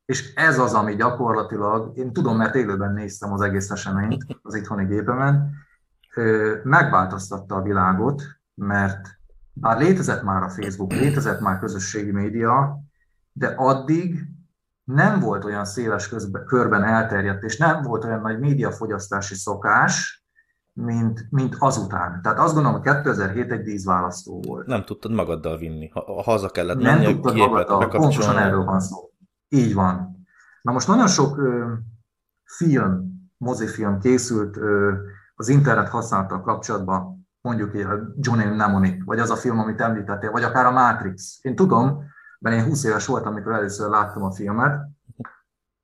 És 0.05 0.33
ez 0.33 0.59
az, 0.59 0.73
ami 0.73 0.95
gyakorlatilag, 0.95 1.97
én 1.97 2.13
tudom, 2.13 2.37
mert 2.37 2.55
élőben 2.55 2.93
néztem 2.93 3.33
az 3.33 3.41
egész 3.41 3.69
eseményt 3.69 4.25
az 4.41 4.55
itthoni 4.55 4.85
gépemen, 4.85 5.51
megváltoztatta 6.63 7.55
a 7.55 7.61
világot, 7.61 8.23
mert 8.53 9.07
bár 9.53 9.77
létezett 9.77 10.23
már 10.23 10.43
a 10.43 10.49
Facebook, 10.49 10.91
létezett 10.91 11.39
már 11.39 11.59
közösségi 11.59 12.11
média, 12.11 12.79
de 13.31 13.47
addig 13.47 14.27
nem 14.83 15.19
volt 15.19 15.45
olyan 15.45 15.65
széles 15.65 16.09
közben, 16.09 16.45
körben 16.45 16.83
elterjedt, 16.83 17.43
és 17.43 17.57
nem 17.57 17.81
volt 17.81 18.03
olyan 18.03 18.21
nagy 18.21 18.39
médiafogyasztási 18.39 19.35
szokás, 19.35 20.23
mint, 20.73 21.27
mint 21.29 21.55
azután. 21.59 22.21
Tehát 22.21 22.39
azt 22.39 22.53
gondolom, 22.53 22.81
hogy 22.81 22.93
2007 22.95 23.51
egy 23.51 23.61
díszválasztó 23.61 24.41
volt. 24.47 24.67
Nem 24.67 24.85
tudtad 24.85 25.11
magaddal 25.11 25.57
vinni, 25.57 25.89
ha 25.93 26.21
haza 26.23 26.49
kellett 26.49 26.81
menni, 26.81 27.03
Nem 27.03 27.13
tudtad 27.13 27.35
magaddal, 27.35 27.87
pontosan 27.87 28.37
erről 28.37 28.63
van 28.63 28.79
szó. 28.79 29.09
Így 29.49 29.73
van. 29.73 30.17
Na 30.61 30.71
most 30.71 30.87
nagyon 30.87 31.07
sok 31.07 31.37
ö, 31.37 31.73
film, 32.43 33.19
mozifilm 33.37 33.99
készült 33.99 34.57
ö, 34.57 34.93
az 35.35 35.47
internet 35.47 35.89
használattal 35.89 36.41
kapcsolatban, 36.41 37.27
mondjuk 37.41 37.73
a 37.73 38.13
Johnny 38.19 38.45
Mnemonic, 38.45 39.05
vagy 39.05 39.19
az 39.19 39.29
a 39.29 39.35
film, 39.35 39.59
amit 39.59 39.81
említettél, 39.81 40.31
vagy 40.31 40.43
akár 40.43 40.65
a 40.65 40.71
Matrix. 40.71 41.39
Én 41.41 41.55
tudom, 41.55 42.03
mert 42.39 42.55
én 42.55 42.63
20 42.63 42.83
éves 42.83 43.05
voltam, 43.05 43.31
amikor 43.31 43.53
először 43.53 43.89
láttam 43.89 44.23
a 44.23 44.31
filmet, 44.31 44.87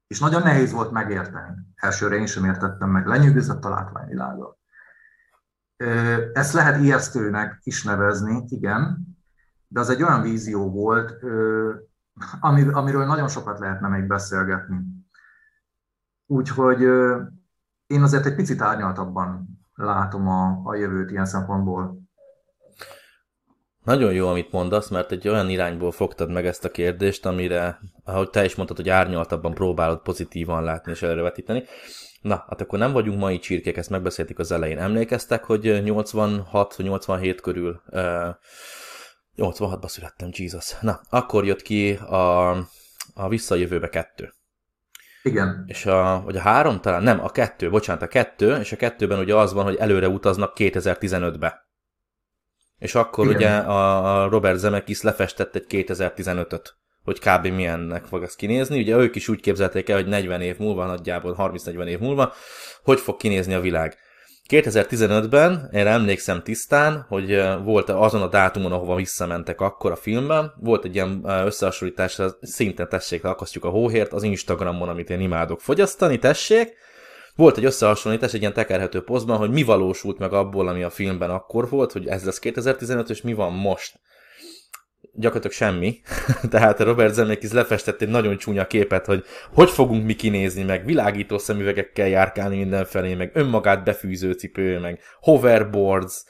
és 0.08 0.20
nagyon 0.20 0.42
nehéz 0.42 0.72
volt 0.72 0.92
megérteni. 0.92 1.56
Elsőre 1.76 2.16
én 2.16 2.26
sem 2.26 2.46
értettem 2.46 2.90
meg, 2.90 3.08
lenyűgözött 3.08 3.66
a 3.66 3.70
látványvilága. 3.70 4.58
Ezt 6.34 6.54
lehet 6.54 6.82
ijesztőnek 6.82 7.60
is 7.64 7.84
nevezni, 7.84 8.46
igen, 8.48 9.08
de 9.68 9.80
az 9.80 9.90
egy 9.90 10.04
olyan 10.04 10.22
vízió 10.22 10.72
volt, 10.72 11.24
ami, 12.40 12.68
amiről 12.72 13.06
nagyon 13.06 13.28
sokat 13.28 13.60
lehetne 13.60 13.88
még 13.88 14.08
beszélgetni. 14.08 14.78
Úgyhogy 16.26 16.82
én 17.88 18.02
azért 18.02 18.26
egy 18.26 18.36
picit 18.36 18.62
árnyaltabban 18.62 19.60
látom 19.74 20.28
a, 20.28 20.62
a 20.64 20.76
jövőt 20.76 21.12
ilyen 21.12 21.26
szempontból. 21.26 22.05
Nagyon 23.86 24.14
jó, 24.14 24.28
amit 24.28 24.52
mondasz, 24.52 24.90
mert 24.90 25.12
egy 25.12 25.28
olyan 25.28 25.50
irányból 25.50 25.92
fogtad 25.92 26.32
meg 26.32 26.46
ezt 26.46 26.66
a 26.66 26.72
kérdést, 26.72 27.26
amire, 27.26 27.80
ahogy 28.04 28.30
te 28.30 28.44
is 28.44 28.56
mondtad, 28.56 28.78
hogy 28.78 28.90
árnyaltabban 28.90 29.54
próbálod 29.54 30.02
pozitívan 30.02 30.64
látni 30.64 30.92
és 30.92 31.02
előrevetíteni. 31.02 31.64
Na, 32.22 32.46
hát 32.50 32.62
akkor 32.62 32.80
nem 32.80 32.92
vagyunk 32.92 33.20
mai 33.20 33.40
csirkék, 33.40 33.78
ezt 33.78 33.90
megbeszéltük 33.90 34.40
az 34.40 34.52
elején. 34.52 34.78
Emlékeztek, 34.78 35.44
hogy 35.44 35.62
86-87 35.64 37.38
körül, 37.42 37.82
uh, 37.90 38.02
86-ban 39.38 39.88
születtem, 39.88 40.30
Jesus. 40.32 40.80
Na, 40.82 41.02
akkor 41.10 41.46
jött 41.46 41.62
ki 41.62 41.94
a, 41.94 42.50
a 43.14 43.30
Visszajövőbe 43.30 43.90
kettő. 43.90 44.34
Igen. 45.24 45.64
És 45.68 45.86
a, 45.86 46.22
vagy 46.26 46.38
a 46.38 46.42
három 46.42 46.82
talán, 46.82 47.04
nem, 47.04 47.24
a 47.24 47.30
kettő, 47.30 47.70
bocsánat, 47.70 48.02
a 48.02 48.08
kettő, 48.08 48.56
és 48.56 48.72
a 48.72 48.76
kettőben 48.76 49.20
ugye 49.20 49.36
az 49.36 49.54
van, 49.54 49.64
hogy 49.64 49.76
előre 49.76 50.08
utaznak 50.08 50.54
2015-be. 50.56 51.65
És 52.80 52.96
akkor 52.96 53.26
Igen. 53.26 53.38
ugye 53.38 53.50
a, 53.50 54.24
a 54.24 54.30
Robert 54.30 54.58
Zemeckis 54.58 55.02
lefestett 55.02 55.56
egy 55.56 55.66
2015-öt, 55.70 56.76
hogy 57.04 57.20
kb. 57.20 57.48
milyennek 57.48 58.06
fog 58.06 58.24
ez 58.24 58.36
kinézni. 58.36 58.80
Ugye 58.80 58.96
ők 58.96 59.16
is 59.16 59.28
úgy 59.28 59.42
képzelték 59.42 59.90
el, 59.90 59.96
hogy 59.96 60.08
40 60.08 60.42
év 60.42 60.58
múlva, 60.58 60.86
nagyjából 60.86 61.36
30-40 61.40 61.86
év 61.86 62.00
múlva, 62.00 62.34
hogy 62.84 63.00
fog 63.00 63.18
kinézni 63.18 63.54
a 63.54 63.60
világ. 63.60 63.98
2015-ben, 64.50 65.70
erre 65.72 65.90
emlékszem 65.90 66.44
tisztán, 66.44 67.06
hogy 67.08 67.44
volt 67.64 67.90
azon 67.90 68.22
a 68.22 68.28
dátumon, 68.28 68.72
ahova 68.72 68.96
visszamentek 68.96 69.62
akkor 69.62 69.92
a 69.92 69.96
filmben, 69.96 70.54
volt 70.60 70.86
egy 70.86 70.96
ilyen 70.96 71.22
összehasonlítás, 71.26 72.20
szinte 72.42 72.86
tessék, 72.86 73.24
akasztjuk 73.24 73.66
a 73.66 73.70
hóhért 73.70 74.14
az 74.14 74.24
Instagramon, 74.24 74.90
amit 74.90 75.10
én 75.10 75.20
imádok 75.20 75.62
fogyasztani, 75.62 76.20
tessék. 76.20 76.74
Volt 77.36 77.58
egy 77.58 77.66
összehasonlítás 77.66 78.34
egy 78.34 78.40
ilyen 78.40 78.54
tekerhető 78.54 79.04
posztban, 79.04 79.38
hogy 79.38 79.50
mi 79.50 79.64
valósult 79.64 80.18
meg 80.18 80.34
abból, 80.34 80.68
ami 80.68 80.84
a 80.84 80.90
filmben 80.90 81.30
akkor 81.30 81.70
volt, 81.70 81.92
hogy 81.92 82.08
ez 82.08 82.26
lesz 82.26 82.40
2015, 82.40 83.10
és 83.10 83.22
mi 83.22 83.34
van 83.34 83.54
most 83.54 84.00
gyakorlatilag 85.14 85.56
semmi. 85.56 86.02
Tehát 86.50 86.80
Robert 86.80 87.14
Zemeckis 87.14 87.52
lefestett 87.52 88.02
egy 88.02 88.10
nagyon 88.10 88.38
csúnya 88.38 88.68
képet, 88.68 89.06
hogy 89.06 89.24
hogy 89.54 89.70
fogunk 89.70 90.06
mi 90.06 90.14
kinézni, 90.14 90.64
meg 90.64 90.86
világító 90.86 91.38
szemüvegekkel 91.38 92.08
járkálni 92.08 92.58
mindenfelé, 92.58 93.14
meg 93.14 93.32
önmagát 93.34 93.84
befűző 93.84 94.32
cipő, 94.32 94.80
meg 94.80 95.00
hoverboards, 95.20 96.24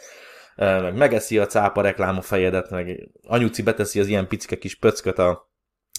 eh, 0.55 0.81
meg 0.81 0.95
megeszi 0.95 1.37
a 1.37 1.45
cápa 1.45 1.81
reklám 1.81 2.17
a 2.17 2.21
fejedet, 2.21 2.69
meg 2.69 3.09
anyuci 3.23 3.61
beteszi 3.61 3.99
az 3.99 4.07
ilyen 4.07 4.27
picike 4.27 4.57
kis 4.57 4.75
pöcköt 4.75 5.19
a, 5.19 5.53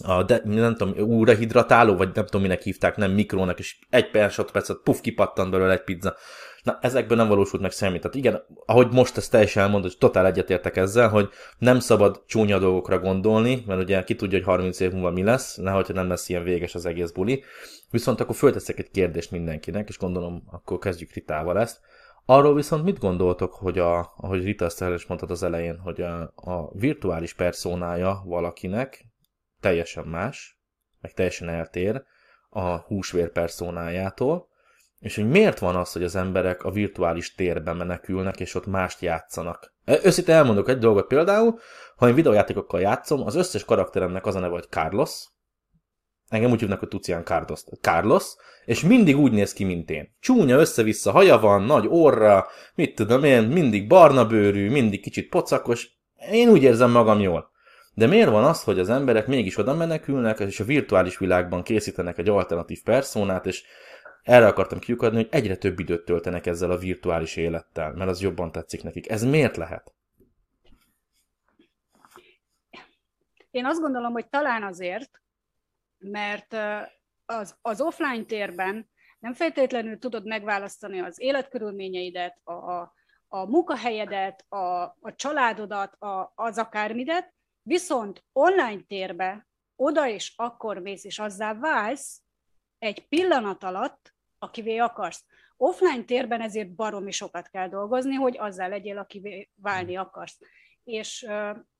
a 0.05 0.23
de, 0.23 0.41
nem 0.45 0.75
tudom, 0.75 1.09
újrahidratáló, 1.09 1.97
vagy 1.97 2.11
nem 2.15 2.25
tudom 2.25 2.43
minek 2.43 2.63
hívták, 2.63 2.97
nem 2.97 3.11
mikrónak, 3.11 3.59
és 3.59 3.77
egy 3.91 4.11
percet, 4.11 4.81
puf, 4.85 5.01
kipattan 5.01 5.51
belőle 5.51 5.73
egy 5.73 5.85
pizza. 5.85 6.15
Na, 6.63 6.79
ezekben 6.81 7.17
nem 7.17 7.29
valósult 7.29 7.63
meg 7.63 7.71
semmi. 7.71 7.99
Tehát 7.99 8.17
igen, 8.17 8.43
ahogy 8.67 8.89
most 8.91 9.17
ezt 9.17 9.31
teljesen 9.31 9.63
elmondod, 9.63 9.91
hogy 9.91 9.99
totál 9.99 10.27
egyetértek 10.27 10.77
ezzel, 10.77 11.09
hogy 11.09 11.29
nem 11.59 11.79
szabad 11.79 12.23
csúnya 12.27 12.59
dolgokra 12.59 12.99
gondolni, 12.99 13.63
mert 13.67 13.81
ugye 13.81 14.05
ki 14.05 14.15
tudja, 14.15 14.39
hogy 14.39 14.47
30 14.47 14.81
év 14.81 14.93
múlva 14.93 15.11
mi 15.11 15.23
lesz, 15.23 15.57
nehogy 15.57 15.91
nem 15.93 16.09
lesz 16.09 16.29
ilyen 16.29 16.43
véges 16.43 16.75
az 16.75 16.87
egész 16.87 17.11
buli. 17.11 17.43
Viszont 17.91 18.21
akkor 18.21 18.35
fölteszek 18.35 18.79
egy 18.79 18.91
kérdést 18.91 19.31
mindenkinek, 19.31 19.89
és 19.89 19.99
gondolom, 19.99 20.43
akkor 20.51 20.79
kezdjük 20.79 21.13
Ritával 21.13 21.59
ezt. 21.59 21.81
Arról 22.25 22.55
viszont 22.55 22.85
mit 22.85 22.99
gondoltok, 22.99 23.55
hogy 23.55 23.79
a, 23.79 24.13
ahogy 24.17 24.45
Rita 24.45 24.95
is 24.95 25.07
mondtad 25.07 25.31
az 25.31 25.43
elején, 25.43 25.79
hogy 25.79 26.01
a, 26.01 26.33
a 26.37 26.71
virtuális 26.73 27.35
personája 27.35 28.23
valakinek 28.25 29.06
teljesen 29.67 30.05
más, 30.05 30.59
meg 31.01 31.13
teljesen 31.13 31.49
eltér 31.49 32.03
a 32.49 32.77
húsvér 32.77 33.31
personájától, 33.33 34.49
és 34.99 35.15
hogy 35.15 35.29
miért 35.29 35.59
van 35.59 35.77
az, 35.77 35.93
hogy 35.93 36.03
az 36.03 36.17
emberek 36.17 36.65
a 36.65 36.71
virtuális 36.71 37.35
térben 37.35 37.77
menekülnek, 37.77 38.41
és 38.41 38.55
ott 38.55 38.67
mást 38.67 39.01
játszanak. 39.01 39.75
Őszinte 40.03 40.33
elmondok 40.33 40.69
egy 40.69 40.79
dolgot 40.79 41.07
például, 41.07 41.59
ha 41.97 42.09
én 42.09 42.15
videójátékokkal 42.15 42.81
játszom, 42.81 43.27
az 43.27 43.35
összes 43.35 43.65
karakteremnek 43.65 44.27
az 44.27 44.35
a 44.35 44.39
neve, 44.39 44.53
hogy 44.53 44.69
Carlos, 44.71 45.25
engem 46.29 46.51
úgy 46.51 46.61
hívnak, 46.61 46.79
hogy 46.79 46.89
Tucian 46.89 47.25
Carlos, 47.25 47.61
Carlos, 47.81 48.35
és 48.65 48.83
mindig 48.83 49.19
úgy 49.19 49.33
néz 49.33 49.53
ki, 49.53 49.65
mint 49.65 49.91
én. 49.91 50.17
Csúnya 50.21 50.59
össze-vissza 50.59 51.11
haja 51.11 51.39
van, 51.39 51.63
nagy 51.63 51.87
orra, 51.89 52.47
mit 52.75 52.95
tudom 52.95 53.25
én, 53.25 53.43
mindig 53.43 53.87
barna 53.87 54.27
bőrű, 54.27 54.71
mindig 54.71 55.03
kicsit 55.03 55.29
pocakos, 55.29 55.89
én 56.31 56.49
úgy 56.49 56.63
érzem 56.63 56.91
magam 56.91 57.21
jól. 57.21 57.55
De 57.97 58.07
miért 58.07 58.29
van 58.29 58.45
az, 58.45 58.65
hogy 58.65 58.79
az 58.79 58.89
emberek 58.89 59.27
mégis 59.27 59.59
oda 59.59 59.75
menekülnek, 59.75 60.39
és 60.39 60.61
a 60.61 60.65
virtuális 60.65 61.19
világban 61.19 61.63
készítenek 61.63 62.19
egy 62.19 62.29
alternatív 62.29 62.83
perszónát, 62.83 63.47
és 63.47 63.65
erre 64.23 64.47
akartam 64.47 64.79
kiukadni, 64.79 65.17
hogy 65.17 65.29
egyre 65.31 65.57
több 65.57 65.79
időt 65.79 66.05
töltenek 66.05 66.47
ezzel 66.47 66.71
a 66.71 66.77
virtuális 66.77 67.37
élettel, 67.37 67.93
mert 67.93 68.11
az 68.11 68.21
jobban 68.21 68.53
tetszik 68.53 68.83
nekik. 68.83 69.11
Ez 69.11 69.25
miért 69.25 69.57
lehet? 69.57 69.95
Én 73.51 73.65
azt 73.65 73.81
gondolom, 73.81 74.13
hogy 74.13 74.29
talán 74.29 74.63
azért, 74.63 75.21
mert 75.99 76.57
az, 77.27 77.57
az 77.63 77.81
offline 77.81 78.25
térben 78.25 78.89
nem 79.19 79.33
feltétlenül 79.33 79.99
tudod 79.99 80.27
megválasztani 80.27 81.01
az 81.01 81.21
életkörülményeidet, 81.21 82.41
a, 82.45 82.95
a 83.29 83.47
munkahelyedet, 83.47 84.45
a, 84.49 84.83
a 84.83 85.15
családodat, 85.17 85.95
a, 85.95 86.33
az 86.35 86.59
akármidet, 86.59 87.35
viszont 87.67 88.25
online 88.33 88.81
térbe 88.87 89.49
oda 89.77 90.09
és 90.09 90.33
akkor 90.37 90.79
mész, 90.79 91.05
és 91.05 91.19
azzá 91.19 91.55
válsz 91.55 92.23
egy 92.79 93.09
pillanat 93.09 93.65
alatt, 93.65 94.15
akivé 94.39 94.77
akarsz. 94.77 95.25
Offline 95.57 96.05
térben 96.05 96.41
ezért 96.41 96.75
baromi 96.75 97.11
sokat 97.11 97.49
kell 97.49 97.69
dolgozni, 97.69 98.15
hogy 98.15 98.39
azzal 98.39 98.69
legyél, 98.69 98.99
akivé 98.99 99.51
válni 99.55 99.97
akarsz. 99.97 100.39
És 100.85 101.27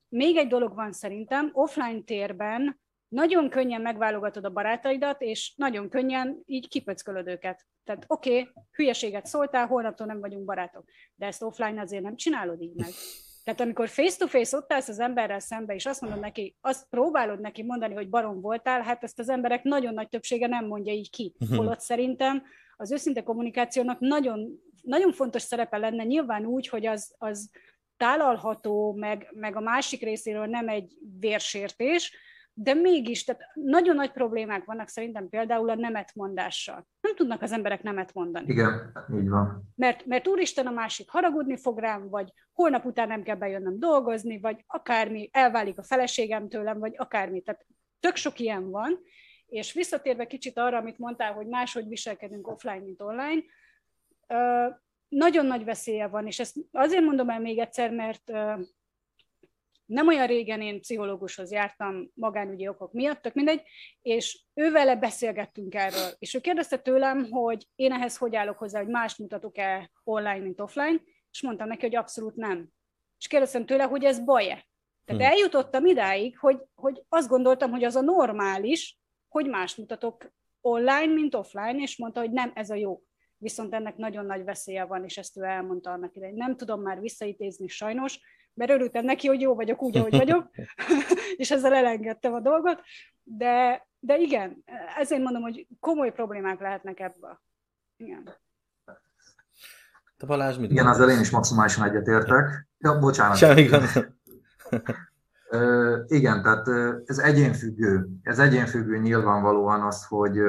még 0.09 0.37
egy 0.37 0.47
dolog 0.47 0.75
van 0.75 0.91
szerintem, 0.91 1.49
offline 1.53 2.01
térben 2.01 2.79
nagyon 3.07 3.49
könnyen 3.49 3.81
megválogatod 3.81 4.45
a 4.45 4.51
barátaidat, 4.51 5.21
és 5.21 5.53
nagyon 5.55 5.89
könnyen 5.89 6.41
így 6.45 6.67
kipöckölöd 6.67 7.27
őket. 7.27 7.65
Tehát 7.83 8.03
oké, 8.07 8.39
okay, 8.39 8.53
hülyeséget 8.71 9.25
szóltál, 9.25 9.67
holnaptól 9.67 10.07
nem 10.07 10.19
vagyunk 10.19 10.45
barátok, 10.45 10.89
de 11.15 11.25
ezt 11.25 11.43
offline 11.43 11.81
azért 11.81 12.03
nem 12.03 12.15
csinálod 12.15 12.61
így 12.61 12.75
meg. 12.75 12.89
Tehát 13.47 13.61
amikor 13.61 13.89
face-to-face 13.89 14.57
ott 14.57 14.73
állsz 14.73 14.87
az 14.87 14.99
emberrel 14.99 15.39
szembe, 15.39 15.73
és 15.73 15.85
azt 15.85 16.01
mondod 16.01 16.19
neki, 16.19 16.55
azt 16.61 16.87
próbálod 16.89 17.39
neki 17.39 17.63
mondani, 17.63 17.93
hogy 17.93 18.09
barom 18.09 18.41
voltál, 18.41 18.81
hát 18.81 19.03
ezt 19.03 19.19
az 19.19 19.29
emberek 19.29 19.63
nagyon 19.63 19.93
nagy 19.93 20.09
többsége 20.09 20.47
nem 20.47 20.65
mondja 20.65 20.93
így 20.93 21.09
ki. 21.09 21.33
Mhm. 21.37 21.55
Holott 21.55 21.79
szerintem 21.79 22.43
az 22.77 22.91
őszinte 22.91 23.23
kommunikációnak 23.23 23.99
nagyon, 23.99 24.59
nagyon 24.81 25.11
fontos 25.11 25.41
szerepe 25.41 25.77
lenne, 25.77 26.03
nyilván 26.03 26.45
úgy, 26.45 26.67
hogy 26.67 26.85
az, 26.85 27.15
az 27.17 27.49
tálalható, 27.97 28.93
meg, 28.93 29.29
meg 29.33 29.55
a 29.55 29.61
másik 29.61 30.01
részéről 30.01 30.45
nem 30.45 30.67
egy 30.67 30.97
vérsértés, 31.19 32.15
de 32.53 32.73
mégis, 32.73 33.23
tehát 33.23 33.41
nagyon 33.53 33.95
nagy 33.95 34.11
problémák 34.11 34.65
vannak 34.65 34.87
szerintem 34.87 35.29
például 35.29 35.69
a 35.69 35.75
nemetmondással. 35.75 36.87
Nem 37.07 37.15
tudnak 37.15 37.41
az 37.41 37.51
emberek 37.51 37.83
nemet 37.83 38.13
mondani. 38.13 38.45
Igen, 38.47 38.91
így 39.19 39.29
van. 39.29 39.63
Mert, 39.75 40.05
mert 40.05 40.27
úristen 40.27 40.67
a 40.67 40.71
másik 40.71 41.09
haragudni 41.09 41.57
fog 41.57 41.79
rám, 41.79 42.09
vagy 42.09 42.33
holnap 42.53 42.85
után 42.85 43.07
nem 43.07 43.23
kell 43.23 43.35
bejönnöm 43.35 43.79
dolgozni, 43.79 44.39
vagy 44.39 44.63
akármi, 44.67 45.29
elválik 45.31 45.77
a 45.77 45.83
feleségem 45.83 46.49
tőlem, 46.49 46.79
vagy 46.79 46.93
akármi. 46.97 47.41
Tehát 47.41 47.65
tök 47.99 48.15
sok 48.15 48.39
ilyen 48.39 48.69
van, 48.69 48.99
és 49.45 49.73
visszatérve 49.73 50.25
kicsit 50.27 50.57
arra, 50.57 50.77
amit 50.77 50.97
mondtál, 50.97 51.33
hogy 51.33 51.47
máshogy 51.47 51.87
viselkedünk 51.87 52.47
offline, 52.47 52.79
mint 52.79 53.01
online, 53.01 53.41
nagyon 55.07 55.45
nagy 55.45 55.63
veszélye 55.63 56.07
van, 56.07 56.27
és 56.27 56.39
ezt 56.39 56.55
azért 56.71 57.03
mondom 57.03 57.29
el 57.29 57.39
még 57.39 57.57
egyszer, 57.57 57.91
mert 57.91 58.31
nem 59.87 60.07
olyan 60.07 60.27
régen 60.27 60.61
én 60.61 60.79
pszichológushoz 60.79 61.51
jártam 61.51 62.11
magánügyi 62.13 62.67
okok 62.67 62.93
miatt, 62.93 63.21
tök 63.21 63.33
mindegy, 63.33 63.61
és 64.01 64.43
ővele 64.53 64.95
beszélgettünk 64.95 65.75
erről, 65.75 66.09
és 66.19 66.33
ő 66.33 66.39
kérdezte 66.39 66.77
tőlem, 66.77 67.31
hogy 67.31 67.67
én 67.75 67.91
ehhez 67.91 68.17
hogy 68.17 68.35
állok 68.35 68.57
hozzá, 68.57 68.79
hogy 68.79 68.91
más 68.91 69.15
mutatok-e 69.15 69.91
online, 70.03 70.39
mint 70.39 70.59
offline, 70.59 71.01
és 71.31 71.41
mondtam 71.41 71.67
neki, 71.67 71.81
hogy 71.81 71.95
abszolút 71.95 72.35
nem. 72.35 72.69
És 73.19 73.27
kérdeztem 73.27 73.65
tőle, 73.65 73.83
hogy 73.83 74.03
ez 74.03 74.23
baj-e. 74.23 74.67
Tehát 75.05 75.21
hmm. 75.21 75.31
eljutottam 75.31 75.85
idáig, 75.85 76.37
hogy, 76.37 76.61
hogy 76.75 77.03
azt 77.09 77.27
gondoltam, 77.27 77.71
hogy 77.71 77.83
az 77.83 77.95
a 77.95 78.01
normális, 78.01 78.99
hogy 79.27 79.49
más 79.49 79.75
mutatok 79.75 80.31
online, 80.61 81.13
mint 81.13 81.35
offline, 81.35 81.81
és 81.81 81.97
mondta, 81.97 82.19
hogy 82.19 82.31
nem, 82.31 82.51
ez 82.55 82.69
a 82.69 82.75
jó. 82.75 83.01
Viszont 83.37 83.73
ennek 83.73 83.97
nagyon 83.97 84.25
nagy 84.25 84.43
veszélye 84.43 84.83
van, 84.83 85.03
és 85.03 85.17
ezt 85.17 85.37
ő 85.37 85.43
elmondta 85.43 85.91
annak 85.91 86.15
idején. 86.15 86.35
Nem 86.35 86.55
tudom 86.55 86.81
már 86.81 86.99
visszaítézni 86.99 87.67
sajnos, 87.67 88.19
mert 88.57 88.71
örültem 88.71 89.05
neki, 89.05 89.27
hogy 89.27 89.41
jó 89.41 89.55
vagyok 89.55 89.81
úgy, 89.81 89.97
ahogy 89.97 90.17
vagyok, 90.17 90.49
és 91.41 91.51
ezzel 91.51 91.73
elengedtem 91.73 92.33
a 92.33 92.39
dolgot, 92.39 92.81
de, 93.23 93.87
de 93.99 94.17
igen, 94.17 94.63
ezért 94.97 95.21
mondom, 95.21 95.41
hogy 95.41 95.67
komoly 95.79 96.11
problémák 96.11 96.59
lehetnek 96.59 96.99
ebből. 96.99 97.41
Igen. 97.97 98.35
Te 100.17 100.25
Balázs, 100.25 100.57
mit 100.57 100.71
Igen, 100.71 100.87
az 100.87 100.99
én 101.09 101.19
is 101.19 101.29
maximálisan 101.29 101.87
egyetértek. 101.87 102.67
Ja, 102.77 102.99
bocsánat. 102.99 103.37
Semmi 103.37 103.65
gond. 103.65 103.83
Igen, 106.07 106.41
tehát 106.41 106.67
ez 107.05 107.17
egyénfüggő. 107.17 108.07
Ez 108.21 108.39
egyénfüggő 108.39 108.97
nyilvánvalóan 108.97 109.81
az, 109.81 110.05
hogy 110.05 110.39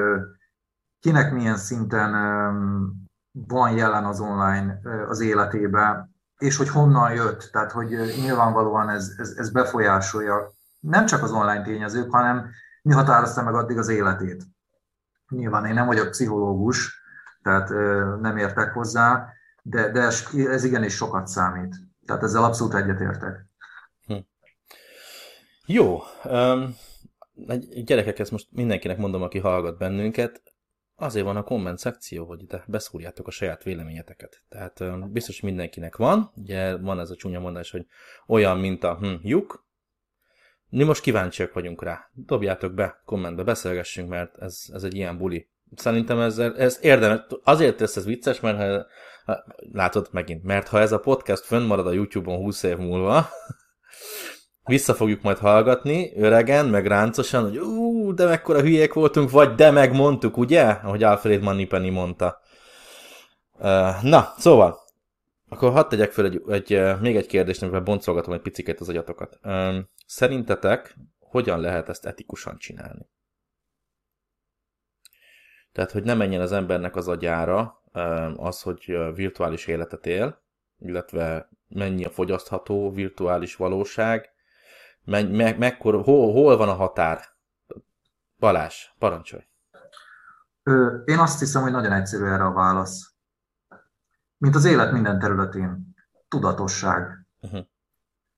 kinek 0.99 1.33
milyen 1.33 1.57
szinten 1.57 2.11
van 3.31 3.75
jelen 3.75 4.05
az 4.05 4.19
online 4.19 4.79
az 5.07 5.19
életében, 5.19 6.08
és 6.39 6.57
hogy 6.57 6.69
honnan 6.69 7.13
jött. 7.13 7.49
Tehát, 7.51 7.71
hogy 7.71 7.89
nyilvánvalóan 8.21 8.89
ez, 8.89 9.13
ez, 9.17 9.33
ez 9.37 9.51
befolyásolja 9.51 10.53
nem 10.79 11.05
csak 11.05 11.23
az 11.23 11.31
online 11.31 11.63
tényezők, 11.63 12.11
hanem 12.11 12.49
mi 12.81 12.93
határozta 12.93 13.43
meg 13.43 13.53
addig 13.53 13.77
az 13.77 13.89
életét. 13.89 14.43
Nyilván 15.29 15.65
én 15.65 15.73
nem 15.73 15.85
vagyok 15.85 16.09
pszichológus, 16.09 17.01
tehát 17.41 17.69
nem 18.21 18.37
értek 18.37 18.73
hozzá, 18.73 19.33
de, 19.61 19.91
de 19.91 20.01
ez, 20.01 20.27
ez 20.33 20.63
igenis 20.63 20.93
sokat 20.93 21.27
számít. 21.27 21.75
Tehát 22.05 22.23
ezzel 22.23 22.43
abszolút 22.43 22.73
egyetértek. 22.73 23.45
Hm. 24.05 24.17
Jó. 25.65 25.99
Um, 26.23 26.75
gyerekek, 27.85 28.19
ezt 28.19 28.31
most 28.31 28.47
mindenkinek 28.51 28.97
mondom, 28.97 29.21
aki 29.21 29.39
hallgat 29.39 29.77
bennünket, 29.77 30.41
azért 30.99 31.25
van 31.25 31.37
a 31.37 31.43
komment 31.43 31.77
szekció, 31.77 32.25
hogy 32.25 32.41
ide 32.41 32.63
beszúrjátok 32.67 33.27
a 33.27 33.31
saját 33.31 33.63
véleményeteket. 33.63 34.43
Tehát 34.49 35.09
biztos 35.11 35.41
mindenkinek 35.41 35.95
van, 35.95 36.31
ugye 36.35 36.77
van 36.77 36.99
ez 36.99 37.09
a 37.09 37.15
csúnya 37.15 37.39
mondás, 37.39 37.71
hogy 37.71 37.85
olyan, 38.27 38.59
mint 38.59 38.83
a 38.83 38.95
hm, 38.95 39.13
lyuk, 39.21 39.67
mi 40.69 40.83
most 40.83 41.01
kíváncsiak 41.01 41.53
vagyunk 41.53 41.83
rá. 41.83 42.09
Dobjátok 42.13 42.73
be, 42.73 43.01
kommentbe, 43.05 43.43
beszélgessünk, 43.43 44.09
mert 44.09 44.37
ez, 44.37 44.63
ez 44.73 44.83
egy 44.83 44.95
ilyen 44.95 45.17
buli. 45.17 45.49
Szerintem 45.75 46.19
ezzel, 46.19 46.57
ez 46.57 46.79
érdemes, 46.81 47.19
azért 47.43 47.79
lesz 47.79 47.95
ez 47.95 48.05
vicces, 48.05 48.39
mert 48.39 48.57
ha, 48.57 48.85
ha, 49.25 49.43
látod 49.71 50.07
megint, 50.11 50.43
mert 50.43 50.67
ha 50.67 50.79
ez 50.79 50.91
a 50.91 50.99
podcast 50.99 51.43
fönnmarad 51.43 51.87
a 51.87 51.91
YouTube-on 51.91 52.37
20 52.37 52.63
év 52.63 52.77
múlva, 52.77 53.29
vissza 54.69 54.93
fogjuk 54.93 55.21
majd 55.21 55.37
hallgatni, 55.37 56.11
öregen, 56.15 56.65
meg 56.65 56.87
ráncosan, 56.87 57.43
hogy 57.43 57.57
ú, 57.57 58.13
de 58.13 58.25
mekkora 58.25 58.61
hülyék 58.61 58.93
voltunk, 58.93 59.29
vagy 59.29 59.55
de 59.55 59.71
megmondtuk, 59.71 60.37
ugye? 60.37 60.63
Ahogy 60.63 61.03
Alfred 61.03 61.41
Manipeni 61.41 61.89
mondta. 61.89 62.39
Uh, 63.53 64.03
na, 64.03 64.33
szóval, 64.37 64.79
akkor 65.49 65.71
hadd 65.71 65.89
tegyek 65.89 66.11
fel 66.11 66.25
egy, 66.25 66.41
egy, 66.47 66.99
még 67.01 67.15
egy 67.15 67.27
kérdést, 67.27 67.61
amivel 67.61 67.81
boncolgatom 67.81 68.33
egy 68.33 68.41
picit 68.41 68.79
az 68.79 68.89
agyatokat. 68.89 69.39
Szerintetek 70.05 70.95
hogyan 71.19 71.59
lehet 71.59 71.89
ezt 71.89 72.05
etikusan 72.05 72.57
csinálni? 72.57 73.09
Tehát, 75.71 75.91
hogy 75.91 76.03
ne 76.03 76.13
menjen 76.13 76.41
az 76.41 76.51
embernek 76.51 76.95
az 76.95 77.07
agyára 77.07 77.81
az, 78.35 78.61
hogy 78.61 78.97
virtuális 79.15 79.67
életet 79.67 80.05
él, 80.05 80.41
illetve 80.79 81.49
mennyi 81.67 82.03
a 82.03 82.09
fogyasztható 82.09 82.91
virtuális 82.91 83.55
valóság, 83.55 84.29
me, 85.05 85.23
me, 85.23 85.57
mekkor, 85.57 86.03
hol, 86.03 86.31
hol 86.31 86.57
van 86.57 86.69
a 86.69 86.73
határ? 86.73 87.21
Balás, 88.37 88.95
parancsolj! 88.99 89.47
Én 91.05 91.17
azt 91.17 91.39
hiszem, 91.39 91.61
hogy 91.61 91.71
nagyon 91.71 91.91
egyszerű 91.91 92.23
erre 92.23 92.45
a 92.45 92.53
válasz. 92.53 93.13
Mint 94.37 94.55
az 94.55 94.65
élet 94.65 94.91
minden 94.91 95.19
területén. 95.19 95.95
Tudatosság. 96.27 97.25
Uh-huh. 97.39 97.65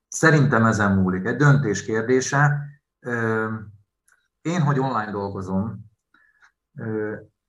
Szerintem 0.08 0.66
ezen 0.66 0.92
múlik. 0.92 1.26
Egy 1.26 1.36
döntés 1.36 1.84
kérdése. 1.84 2.66
Én, 4.42 4.62
hogy 4.62 4.80
online 4.80 5.12
dolgozom, 5.12 5.92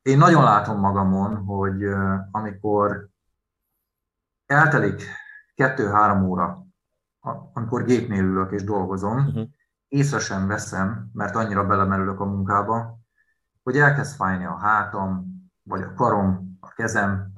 én 0.03 0.18
nagyon 0.18 0.44
látom 0.44 0.81
magamon, 0.81 1.37
hogy 1.37 1.85
amikor 2.31 3.09
eltelik 4.46 5.03
kettő-három 5.55 6.25
óra, 6.25 6.62
amikor 7.52 7.85
gépnél 7.85 8.22
ülök 8.22 8.52
és 8.52 8.64
dolgozom, 8.64 9.16
uh-huh. 9.16 9.48
észre 9.88 10.18
sem 10.18 10.46
veszem, 10.46 11.11
mert 11.12 11.37
annyira 11.37 11.66
belemerülök 11.66 12.20
a 12.20 12.24
munkába, 12.24 12.98
hogy 13.62 13.78
elkezd 13.78 14.16
fájni 14.16 14.44
a 14.44 14.58
hátam, 14.58 15.26
vagy 15.62 15.82
a 15.82 15.94
karom, 15.94 16.56
a 16.61 16.68
kezem, 16.68 17.32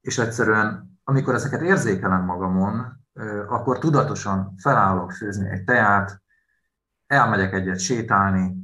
és 0.00 0.18
egyszerűen, 0.18 0.98
amikor 1.04 1.34
ezeket 1.34 1.60
érzékelem 1.60 2.24
magamon, 2.24 3.00
akkor 3.48 3.78
tudatosan 3.78 4.54
felállok 4.56 5.12
főzni 5.12 5.48
egy 5.50 5.64
teát, 5.64 6.22
elmegyek 7.06 7.52
egyet 7.52 7.78
sétálni, 7.78 8.56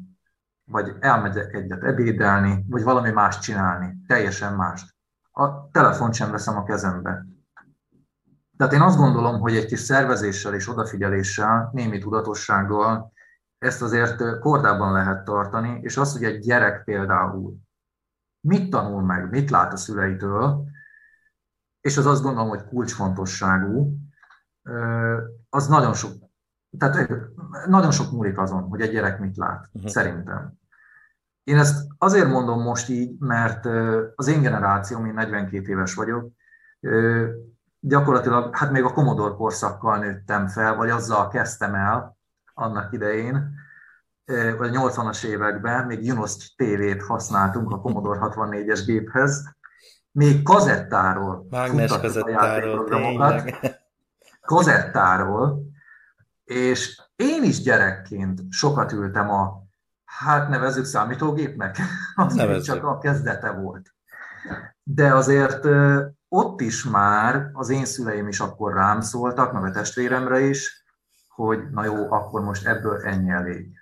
vagy 0.65 0.97
elmegyek 1.01 1.53
egyet 1.53 1.83
ebédelni, 1.83 2.65
vagy 2.69 2.83
valami 2.83 3.11
más 3.11 3.39
csinálni, 3.39 3.97
teljesen 4.07 4.55
mást. 4.55 4.95
A 5.31 5.71
telefont 5.71 6.15
sem 6.15 6.31
veszem 6.31 6.57
a 6.57 6.63
kezembe. 6.63 7.27
Tehát 8.59 8.73
én 8.73 8.81
azt 8.81 8.97
gondolom, 8.97 9.41
hogy 9.41 9.57
egy 9.57 9.67
kis 9.67 9.81
szervezéssel 9.81 10.55
és 10.55 10.69
odafigyeléssel, 10.69 11.71
némi 11.73 11.99
tudatossággal 11.99 13.13
ezt 13.59 13.83
azért 13.83 14.39
kordában 14.39 14.93
lehet 14.93 15.25
tartani, 15.25 15.79
és 15.83 15.97
az, 15.97 16.13
hogy 16.13 16.25
egy 16.25 16.39
gyerek 16.39 16.85
például 16.85 17.57
mit 18.41 18.71
tanul 18.71 19.03
meg, 19.03 19.31
mit 19.31 19.51
lát 19.51 19.73
a 19.73 19.77
szüleitől, 19.77 20.65
és 21.81 21.97
az 21.97 22.07
azt 22.07 22.23
gondolom, 22.23 22.49
hogy 22.49 22.65
kulcsfontosságú, 22.65 23.97
az 25.49 25.67
nagyon 25.69 25.95
sok, 25.95 26.13
tehát 26.79 27.11
nagyon 27.67 27.91
sok 27.91 28.13
múlik 28.13 28.39
azon, 28.39 28.63
hogy 28.63 28.81
egy 28.81 28.91
gyerek 28.91 29.19
mit 29.19 29.37
lát, 29.37 29.69
uh-huh. 29.73 29.91
szerintem. 29.91 30.53
Én 31.43 31.59
ezt 31.59 31.87
azért 31.99 32.29
mondom 32.29 32.63
most 32.63 32.89
így, 32.89 33.19
mert 33.19 33.67
az 34.15 34.27
én 34.27 34.43
generációm, 34.43 35.07
én 35.07 35.15
42 35.15 35.71
éves 35.71 35.95
vagyok, 35.95 36.33
gyakorlatilag, 37.81 38.57
hát 38.57 38.71
még 38.71 38.83
a 38.83 38.93
Commodore 38.93 39.35
korszakkal 39.35 39.99
nőttem 39.99 40.49
fel, 40.49 40.75
vagy 40.75 40.91
azzal 40.91 41.29
kezdtem 41.29 41.75
el 41.75 42.17
annak 42.55 42.93
idején, 42.93 43.55
vagy 44.59 44.77
a 44.77 44.81
80-as 44.81 45.25
években, 45.25 45.87
még 45.87 46.05
Junos 46.05 46.55
TV-t 46.55 47.03
használtunk 47.03 47.71
a 47.71 47.81
Commodore 47.81 48.19
64-es 48.23 48.83
géphez, 48.87 49.57
még 50.13 50.43
kazettáról 50.43 51.47
Mágnes 51.51 51.99
kazettáról, 51.99 52.89
kazettáról, 54.41 55.63
és 56.45 57.03
én 57.17 57.43
is 57.43 57.63
gyerekként 57.63 58.41
sokat 58.51 58.93
ültem 58.93 59.31
a, 59.31 59.63
hát 60.05 60.49
nevezzük 60.49 60.85
számítógépnek, 60.85 61.79
az 62.15 62.35
még 62.35 62.63
csak 62.63 62.85
a 62.85 62.99
kezdete 62.99 63.51
volt. 63.51 63.95
De 64.83 65.15
azért 65.15 65.65
ott 66.29 66.61
is 66.61 66.85
már 66.85 67.51
az 67.53 67.69
én 67.69 67.85
szüleim 67.85 68.29
is 68.29 68.41
akkor 68.41 68.75
rám 68.75 69.01
szóltak, 69.01 69.53
meg 69.53 69.65
a 69.65 69.71
testvéremre 69.71 70.41
is, 70.41 70.85
hogy 71.29 71.71
na 71.71 71.85
jó, 71.85 72.13
akkor 72.13 72.41
most 72.41 72.67
ebből 72.67 73.01
ennyi 73.01 73.31
elég. 73.31 73.79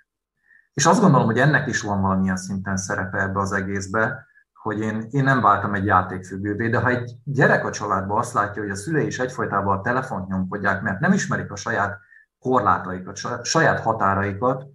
És 0.73 0.85
azt 0.85 1.01
gondolom, 1.01 1.25
hogy 1.25 1.39
ennek 1.39 1.67
is 1.67 1.81
van 1.81 2.01
valamilyen 2.01 2.37
szinten 2.37 2.77
szerepe 2.77 3.21
ebbe 3.21 3.39
az 3.39 3.51
egészbe, 3.51 4.25
hogy 4.53 4.79
én, 4.79 5.07
én 5.09 5.23
nem 5.23 5.41
váltam 5.41 5.73
egy 5.73 5.85
játékfüggővé, 5.85 6.69
de 6.69 6.79
ha 6.79 6.89
egy 6.89 7.15
gyerek 7.23 7.65
a 7.65 7.71
családban 7.71 8.17
azt 8.17 8.33
látja, 8.33 8.61
hogy 8.61 8.71
a 8.71 8.75
szülei 8.75 9.05
is 9.05 9.19
egyfolytában 9.19 9.77
a 9.77 9.81
telefont 9.81 10.27
nyomkodják, 10.27 10.81
mert 10.81 10.99
nem 10.99 11.13
ismerik 11.13 11.51
a 11.51 11.55
saját 11.55 11.97
korlátaikat, 12.39 13.45
saját 13.45 13.79
határaikat, 13.79 14.65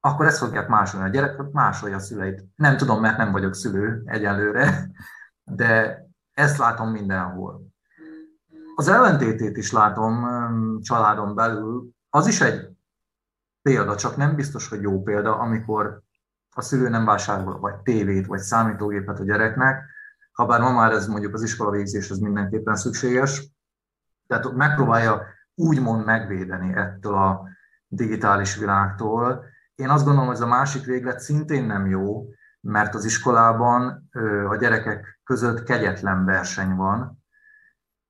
akkor 0.00 0.26
ezt 0.26 0.38
fogják 0.38 0.68
másolni. 0.68 1.06
A 1.06 1.10
gyerek 1.10 1.36
másolja 1.52 1.96
a 1.96 2.00
szüleit. 2.00 2.44
Nem 2.56 2.76
tudom, 2.76 3.00
mert 3.00 3.16
nem 3.16 3.32
vagyok 3.32 3.54
szülő 3.54 4.02
egyelőre, 4.04 4.90
de 5.44 6.02
ezt 6.38 6.58
látom 6.58 6.90
mindenhol. 6.90 7.62
Az 8.74 8.88
ellentétét 8.88 9.56
is 9.56 9.72
látom 9.72 10.26
családon 10.80 11.34
belül. 11.34 11.88
Az 12.10 12.26
is 12.26 12.40
egy 12.40 12.68
példa, 13.62 13.96
csak 13.96 14.16
nem 14.16 14.34
biztos, 14.34 14.68
hogy 14.68 14.80
jó 14.80 15.02
példa, 15.02 15.38
amikor 15.38 16.02
a 16.54 16.60
szülő 16.60 16.88
nem 16.88 17.04
vásárol 17.04 17.58
vagy 17.58 17.74
tévét, 17.76 18.26
vagy 18.26 18.38
számítógépet 18.38 19.20
a 19.20 19.24
gyereknek, 19.24 19.84
ha 20.32 20.46
bár 20.46 20.60
ma 20.60 20.72
már 20.72 20.92
ez 20.92 21.06
mondjuk 21.06 21.34
az 21.34 21.42
iskola 21.42 21.70
végzéshez 21.70 22.18
mindenképpen 22.18 22.76
szükséges. 22.76 23.52
Tehát 24.26 24.52
megpróbálja 24.52 25.22
úgymond 25.54 26.04
megvédeni 26.04 26.74
ettől 26.74 27.14
a 27.14 27.48
digitális 27.86 28.56
világtól. 28.56 29.44
Én 29.74 29.88
azt 29.88 30.04
gondolom, 30.04 30.26
hogy 30.26 30.36
ez 30.36 30.42
a 30.42 30.46
másik 30.46 30.84
véglet 30.84 31.20
szintén 31.20 31.64
nem 31.64 31.86
jó, 31.86 32.28
mert 32.60 32.94
az 32.94 33.04
iskolában 33.04 34.08
a 34.48 34.56
gyerekek 34.56 35.20
között 35.24 35.62
kegyetlen 35.62 36.24
verseny 36.24 36.74
van. 36.74 37.24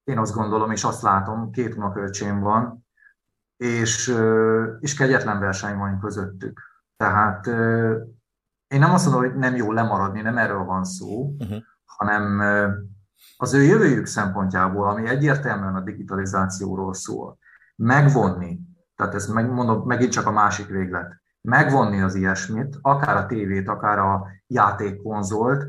Én 0.04 0.18
azt 0.18 0.34
gondolom, 0.34 0.70
és 0.70 0.84
azt 0.84 1.02
látom, 1.02 1.50
két 1.50 1.74
unoköcsém 1.74 2.40
van, 2.40 2.86
és, 3.56 4.16
és 4.80 4.94
kegyetlen 4.94 5.38
verseny 5.38 5.76
van 5.76 6.00
közöttük. 6.00 6.60
Tehát 6.96 7.46
én 8.68 8.78
nem 8.78 8.92
azt 8.92 9.04
mondom, 9.04 9.30
hogy 9.30 9.38
nem 9.38 9.56
jó 9.56 9.72
lemaradni, 9.72 10.20
nem 10.20 10.38
erről 10.38 10.64
van 10.64 10.84
szó, 10.84 11.34
uh-huh. 11.38 11.58
hanem 11.84 12.40
az 13.36 13.54
ő 13.54 13.62
jövőjük 13.62 14.06
szempontjából, 14.06 14.88
ami 14.88 15.08
egyértelműen 15.08 15.74
a 15.74 15.80
digitalizációról 15.80 16.94
szól, 16.94 17.38
megvonni, 17.76 18.60
tehát 18.96 19.14
ez 19.14 19.26
megmondom, 19.26 19.86
megint 19.86 20.12
csak 20.12 20.26
a 20.26 20.30
másik 20.30 20.66
véglet, 20.66 21.22
megvonni 21.48 22.00
az 22.00 22.14
ilyesmit, 22.14 22.78
akár 22.82 23.16
a 23.16 23.26
tévét, 23.26 23.68
akár 23.68 23.98
a 23.98 24.26
játékkonzolt, 24.46 25.66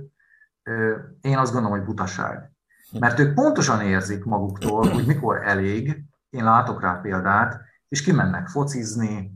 én 1.22 1.38
azt 1.38 1.54
gondolom, 1.54 1.78
hogy 1.78 1.88
butaság. 1.88 2.52
Mert 3.00 3.20
ők 3.20 3.34
pontosan 3.34 3.82
érzik 3.82 4.24
maguktól, 4.24 4.90
hogy 4.90 5.06
mikor 5.06 5.48
elég, 5.48 6.04
én 6.30 6.44
látok 6.44 6.82
rá 6.82 6.94
példát, 6.94 7.62
és 7.88 8.02
kimennek 8.02 8.48
focizni, 8.48 9.32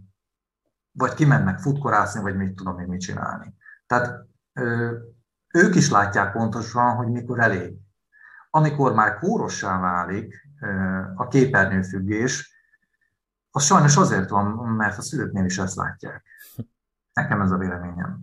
vagy 0.91 1.13
kimennek 1.13 1.59
futkorászni, 1.59 2.21
vagy 2.21 2.35
mit 2.35 2.55
tudom 2.55 2.79
én 2.79 2.87
mit 2.87 3.01
csinálni. 3.01 3.55
Tehát 3.87 4.25
ők 5.53 5.75
is 5.75 5.89
látják 5.89 6.31
pontosan, 6.31 6.95
hogy 6.95 7.07
mikor 7.07 7.39
elég. 7.39 7.75
Amikor 8.49 8.93
már 8.93 9.17
kórossá 9.19 9.79
válik 9.79 10.49
a 11.15 11.27
képernyőfüggés, 11.27 12.52
az 13.55 13.65
sajnos 13.65 13.97
azért 13.97 14.29
van, 14.29 14.45
mert 14.55 14.97
a 14.97 15.01
szülőknél 15.01 15.45
is 15.45 15.57
ezt 15.57 15.75
látják. 15.75 16.25
Nekem 17.13 17.41
ez 17.41 17.51
a 17.51 17.57
véleményem. 17.57 18.19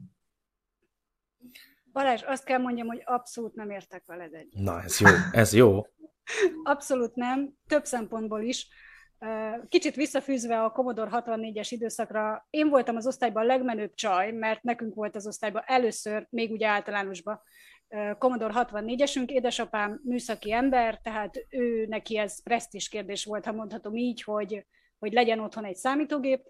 Balázs, 1.92 2.22
azt 2.22 2.44
kell 2.44 2.58
mondjam, 2.58 2.86
hogy 2.86 3.02
abszolút 3.04 3.54
nem 3.54 3.70
értek 3.70 4.02
veled 4.06 4.34
egy. 4.34 4.48
Na, 4.50 4.82
ez 4.82 5.00
jó, 5.00 5.08
ez 5.32 5.52
jó. 5.52 5.86
abszolút 6.62 7.14
nem, 7.14 7.50
több 7.66 7.84
szempontból 7.84 8.42
is. 8.42 8.68
Kicsit 9.68 9.94
visszafűzve 9.94 10.62
a 10.62 10.70
Commodore 10.70 11.10
64-es 11.12 11.66
időszakra, 11.70 12.46
én 12.50 12.68
voltam 12.68 12.96
az 12.96 13.06
osztályban 13.06 13.42
a 13.42 13.46
legmenőbb 13.46 13.94
csaj, 13.94 14.32
mert 14.32 14.62
nekünk 14.62 14.94
volt 14.94 15.16
az 15.16 15.26
osztályban 15.26 15.62
először, 15.66 16.26
még 16.30 16.50
ugye 16.50 16.66
általánosban, 16.66 17.40
Commodore 18.18 18.54
64-esünk, 18.56 19.26
édesapám 19.26 20.00
műszaki 20.04 20.52
ember, 20.52 21.00
tehát 21.00 21.46
ő 21.48 21.86
neki 21.86 22.18
ez 22.18 22.42
presztis 22.42 22.88
kérdés 22.88 23.24
volt, 23.24 23.44
ha 23.44 23.52
mondhatom 23.52 23.96
így, 23.96 24.22
hogy, 24.22 24.66
hogy 25.00 25.12
legyen 25.12 25.40
otthon 25.40 25.64
egy 25.64 25.76
számítógép, 25.76 26.42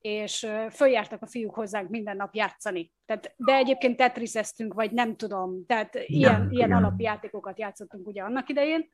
és 0.00 0.46
följártak 0.70 1.22
a 1.22 1.26
fiúk 1.26 1.54
hozzánk 1.54 1.88
minden 1.88 2.16
nap 2.16 2.34
játszani. 2.34 2.92
Tehát, 3.06 3.34
de 3.36 3.54
egyébként 3.54 3.96
tetrizeztünk, 3.96 4.74
vagy 4.74 4.92
nem 4.92 5.16
tudom, 5.16 5.66
tehát 5.66 5.94
ilyen, 5.94 6.06
igen, 6.08 6.50
ilyen 6.50 6.68
igen. 6.68 6.72
alapjátékokat 6.72 7.58
játszottunk 7.58 8.06
ugye 8.06 8.22
annak 8.22 8.48
idején, 8.48 8.90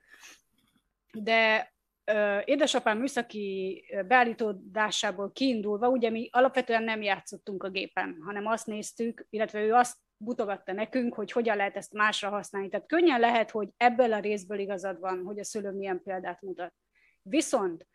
de 1.12 1.73
ö, 2.05 2.38
édesapám 2.45 2.99
műszaki 2.99 3.85
beállítódásából 4.07 5.33
kiindulva, 5.33 5.88
ugye 5.88 6.11
mi 6.11 6.29
alapvetően 6.33 6.83
nem 6.83 7.03
játszottunk 7.03 7.62
a 7.62 7.71
gépen, 7.71 8.19
hanem 8.25 8.47
azt 8.47 8.67
néztük, 8.67 9.27
illetve 9.31 9.61
ő 9.61 9.73
azt 9.73 9.97
butogatta 10.17 10.73
nekünk, 10.73 11.15
hogy 11.15 11.33
hogyan 11.33 11.57
lehet 11.57 11.77
ezt 11.77 11.93
másra 11.93 12.29
használni. 12.29 12.69
Tehát 12.69 12.87
könnyen 12.87 13.21
lehet, 13.21 13.51
hogy 13.51 13.69
ebből 13.77 14.12
a 14.12 14.19
részből 14.21 14.59
igazad 14.59 15.01
van, 15.01 15.23
hogy 15.25 15.38
a 15.38 15.45
szülő 15.45 15.71
milyen 15.71 16.03
példát 16.03 16.43
mutat. 16.43 16.75
Viszont 17.23 17.87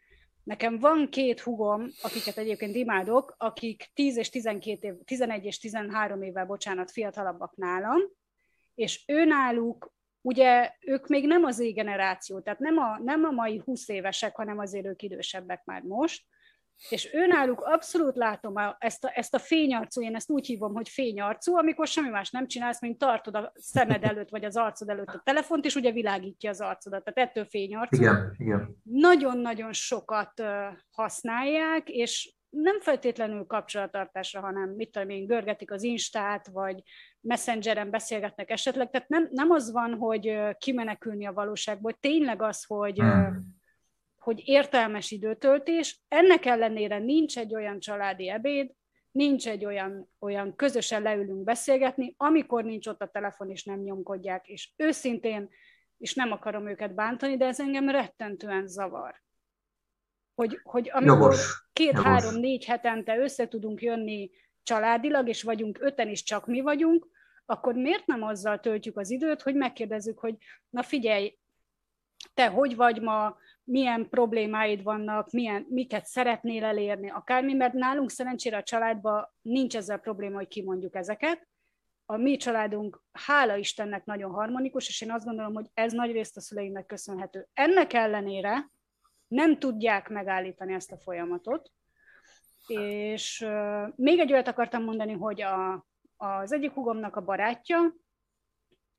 Nekem 0.48 0.80
van 0.80 1.10
két 1.10 1.40
hugom, 1.40 1.90
akiket 2.02 2.38
egyébként 2.38 2.76
imádok, 2.76 3.36
akik 3.38 3.90
10 3.94 4.18
és 4.18 4.30
12 4.30 4.88
év, 4.88 4.94
11 5.06 5.46
és 5.46 5.60
13 5.60 6.22
évvel, 6.22 6.46
bocsánat, 6.46 6.92
fiatalabbak 6.92 7.56
nálam, 7.56 8.00
és 8.76 9.04
őnáluk, 9.08 9.94
ugye 10.22 10.72
ők 10.82 11.08
még 11.08 11.28
nem 11.28 11.44
az 11.44 11.60
égeneráció, 11.60 12.40
tehát 12.40 12.60
nem 12.60 12.78
a, 12.78 13.00
nem 13.04 13.24
a 13.24 13.32
mai 13.32 13.62
20 13.66 13.88
évesek, 13.88 14.36
hanem 14.36 14.60
azért 14.60 14.86
ők 14.86 15.02
idősebbek 15.02 15.66
már 15.66 15.82
most, 15.82 16.26
és 16.90 17.14
őnáluk 17.14 17.62
abszolút 17.62 18.16
látom 18.16 18.54
ezt 18.78 19.04
a, 19.04 19.12
ezt 19.16 19.34
a 19.34 19.40
fényarcú, 19.40 20.02
én 20.02 20.16
ezt 20.16 20.30
úgy 20.30 20.46
hívom, 20.46 20.74
hogy 20.74 20.90
fényarcú, 20.90 21.56
amikor 21.56 21.88
semmi 21.88 22.10
más 22.10 22.32
nem 22.32 22.48
csinálsz, 22.48 22.82
mint 22.82 22.98
tartod 22.98 23.36
a 23.36 23.52
szemed 23.56 24.04
előtt, 24.04 24.30
vagy 24.30 24.46
az 24.46 24.58
arcod 24.58 24.90
előtt 24.90 25.08
a 25.08 25.22
telefont, 25.24 25.66
és 25.66 25.76
ugye 25.76 25.92
világítja 25.92 26.50
az 26.50 26.62
arcodat. 26.62 27.04
Tehát 27.04 27.30
ettől 27.30 27.46
fényarcú. 27.46 28.02
Igen, 28.02 28.36
igen. 28.38 28.78
Nagyon-nagyon 28.84 29.74
sokat 29.74 30.44
használják, 30.92 31.90
és 31.90 32.36
nem 32.50 32.80
feltétlenül 32.80 33.46
kapcsolatartásra, 33.46 34.40
hanem 34.40 34.70
mit 34.70 34.92
tudom 34.92 35.10
én, 35.10 35.26
görgetik 35.26 35.72
az 35.72 35.84
Instát, 35.84 36.48
vagy 36.48 36.84
Messengeren 37.22 37.90
beszélgetnek 37.90 38.50
esetleg. 38.50 38.90
Tehát 38.90 39.10
nem, 39.10 39.28
nem 39.32 39.50
az 39.50 39.72
van, 39.72 39.94
hogy 39.94 40.40
kimenekülni 40.58 41.26
a 41.26 41.34
valóságból, 41.34 41.94
tényleg 41.94 42.42
az, 42.42 42.64
hogy 42.66 43.00
hmm 43.00 43.57
hogy 44.28 44.42
értelmes 44.46 45.12
időtöltés, 45.12 46.04
ennek 46.08 46.46
ellenére 46.46 46.98
nincs 46.98 47.38
egy 47.38 47.56
olyan 47.56 47.80
családi 47.80 48.30
ebéd, 48.30 48.72
nincs 49.12 49.48
egy 49.48 49.66
olyan, 49.66 50.10
olyan 50.20 50.56
közösen 50.56 51.02
leülünk 51.02 51.44
beszélgetni, 51.44 52.14
amikor 52.18 52.64
nincs 52.64 52.88
ott 52.88 53.02
a 53.02 53.08
telefon, 53.08 53.50
és 53.50 53.64
nem 53.64 53.80
nyomkodják, 53.80 54.48
és 54.48 54.74
őszintén, 54.76 55.50
és 55.98 56.14
nem 56.14 56.32
akarom 56.32 56.68
őket 56.68 56.96
bántani, 56.96 57.38
de 57.38 57.46
ez 57.46 57.60
engem 57.60 57.90
rettentően 57.90 58.68
zavar. 58.68 59.22
Hogy, 60.36 60.60
hogy 60.64 60.90
amikor 60.94 61.36
két-három-négy 61.74 62.66
hetente 62.66 63.18
össze 63.18 63.48
tudunk 63.48 63.82
jönni 63.82 64.32
családilag, 64.64 65.28
és 65.28 65.44
vagyunk 65.44 65.78
öten 65.82 66.10
is 66.10 66.24
csak 66.24 66.48
mi 66.48 66.62
vagyunk, 66.62 67.08
akkor 67.46 67.74
miért 67.74 68.06
nem 68.06 68.24
azzal 68.24 68.60
töltjük 68.60 68.98
az 68.98 69.12
időt, 69.12 69.42
hogy 69.42 69.56
megkérdezzük, 69.56 70.20
hogy 70.20 70.36
na 70.70 70.84
figyelj, 70.84 71.38
te 72.38 72.48
hogy 72.48 72.76
vagy 72.76 73.02
ma, 73.02 73.38
milyen 73.64 74.10
problémáid 74.10 74.84
vannak, 74.84 75.32
milyen, 75.32 75.66
miket 75.70 76.06
szeretnél 76.06 76.64
elérni, 76.64 77.10
akármi, 77.10 77.54
mert 77.54 77.74
nálunk 77.74 78.10
szerencsére 78.10 78.58
a 78.58 78.64
családban 78.64 79.30
nincs 79.42 79.76
ezzel 79.76 79.98
probléma, 79.98 80.36
hogy 80.36 80.48
kimondjuk 80.48 80.96
ezeket. 80.96 81.48
A 82.06 82.18
mi 82.18 82.38
családunk, 82.38 83.04
hála 83.12 83.56
Istennek, 83.56 84.06
nagyon 84.06 84.32
harmonikus, 84.32 84.88
és 84.88 85.02
én 85.02 85.12
azt 85.12 85.26
gondolom, 85.26 85.54
hogy 85.54 85.66
ez 85.74 85.94
nagy 85.94 86.12
részt 86.12 86.38
a 86.38 86.42
szüleimnek 86.42 86.86
köszönhető. 86.86 87.48
Ennek 87.54 87.94
ellenére 87.94 88.70
nem 89.28 89.60
tudják 89.60 90.10
megállítani 90.10 90.74
ezt 90.74 90.92
a 90.92 90.98
folyamatot, 90.98 91.72
és 92.68 93.42
uh, 93.46 93.94
még 93.96 94.20
egy 94.20 94.34
olyat 94.34 94.48
akartam 94.48 94.84
mondani, 94.84 95.14
hogy 95.14 95.42
a, 95.42 95.86
az 96.18 96.54
egyik 96.54 96.72
hugomnak 96.72 97.16
a 97.16 97.22
barátja, 97.22 97.94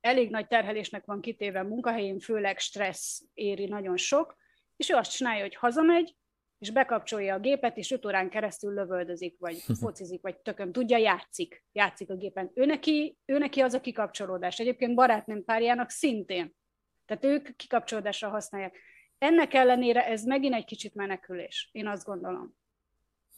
elég 0.09 0.31
nagy 0.31 0.47
terhelésnek 0.47 1.05
van 1.05 1.21
kitéve 1.21 1.63
munkahelyén, 1.63 2.19
főleg 2.19 2.59
stressz 2.59 3.23
éri 3.35 3.67
nagyon 3.67 3.97
sok, 3.97 4.37
és 4.77 4.91
ő 4.91 4.95
azt 4.95 5.11
csinálja, 5.11 5.43
hogy 5.43 5.55
hazamegy, 5.55 6.17
és 6.59 6.71
bekapcsolja 6.71 7.35
a 7.35 7.39
gépet, 7.39 7.77
és 7.77 7.91
öt 7.91 8.07
órán 8.07 8.31
keresztül 8.31 8.75
lövöldözik, 8.75 9.39
vagy 9.39 9.57
focizik, 9.81 10.21
vagy 10.23 10.37
tököm 10.37 10.73
tudja, 10.73 10.97
játszik, 10.97 11.65
játszik 11.73 12.11
a 12.11 12.17
gépen. 12.17 12.51
Ő 12.55 12.65
neki, 12.65 13.19
ő 13.25 13.39
neki 13.39 13.61
az 13.61 13.75
a 13.75 13.81
kikapcsolódás. 13.81 14.59
Egyébként 14.59 14.95
barátnőm 14.95 15.45
párjának 15.45 15.91
szintén. 15.91 16.55
Tehát 17.07 17.25
ők 17.25 17.57
kikapcsolódásra 17.57 18.29
használják. 18.29 18.79
Ennek 19.19 19.55
ellenére 19.55 20.07
ez 20.07 20.25
megint 20.25 20.55
egy 20.55 20.65
kicsit 20.65 20.95
menekülés, 20.95 21.69
én 21.73 21.87
azt 21.87 22.05
gondolom. 22.05 22.58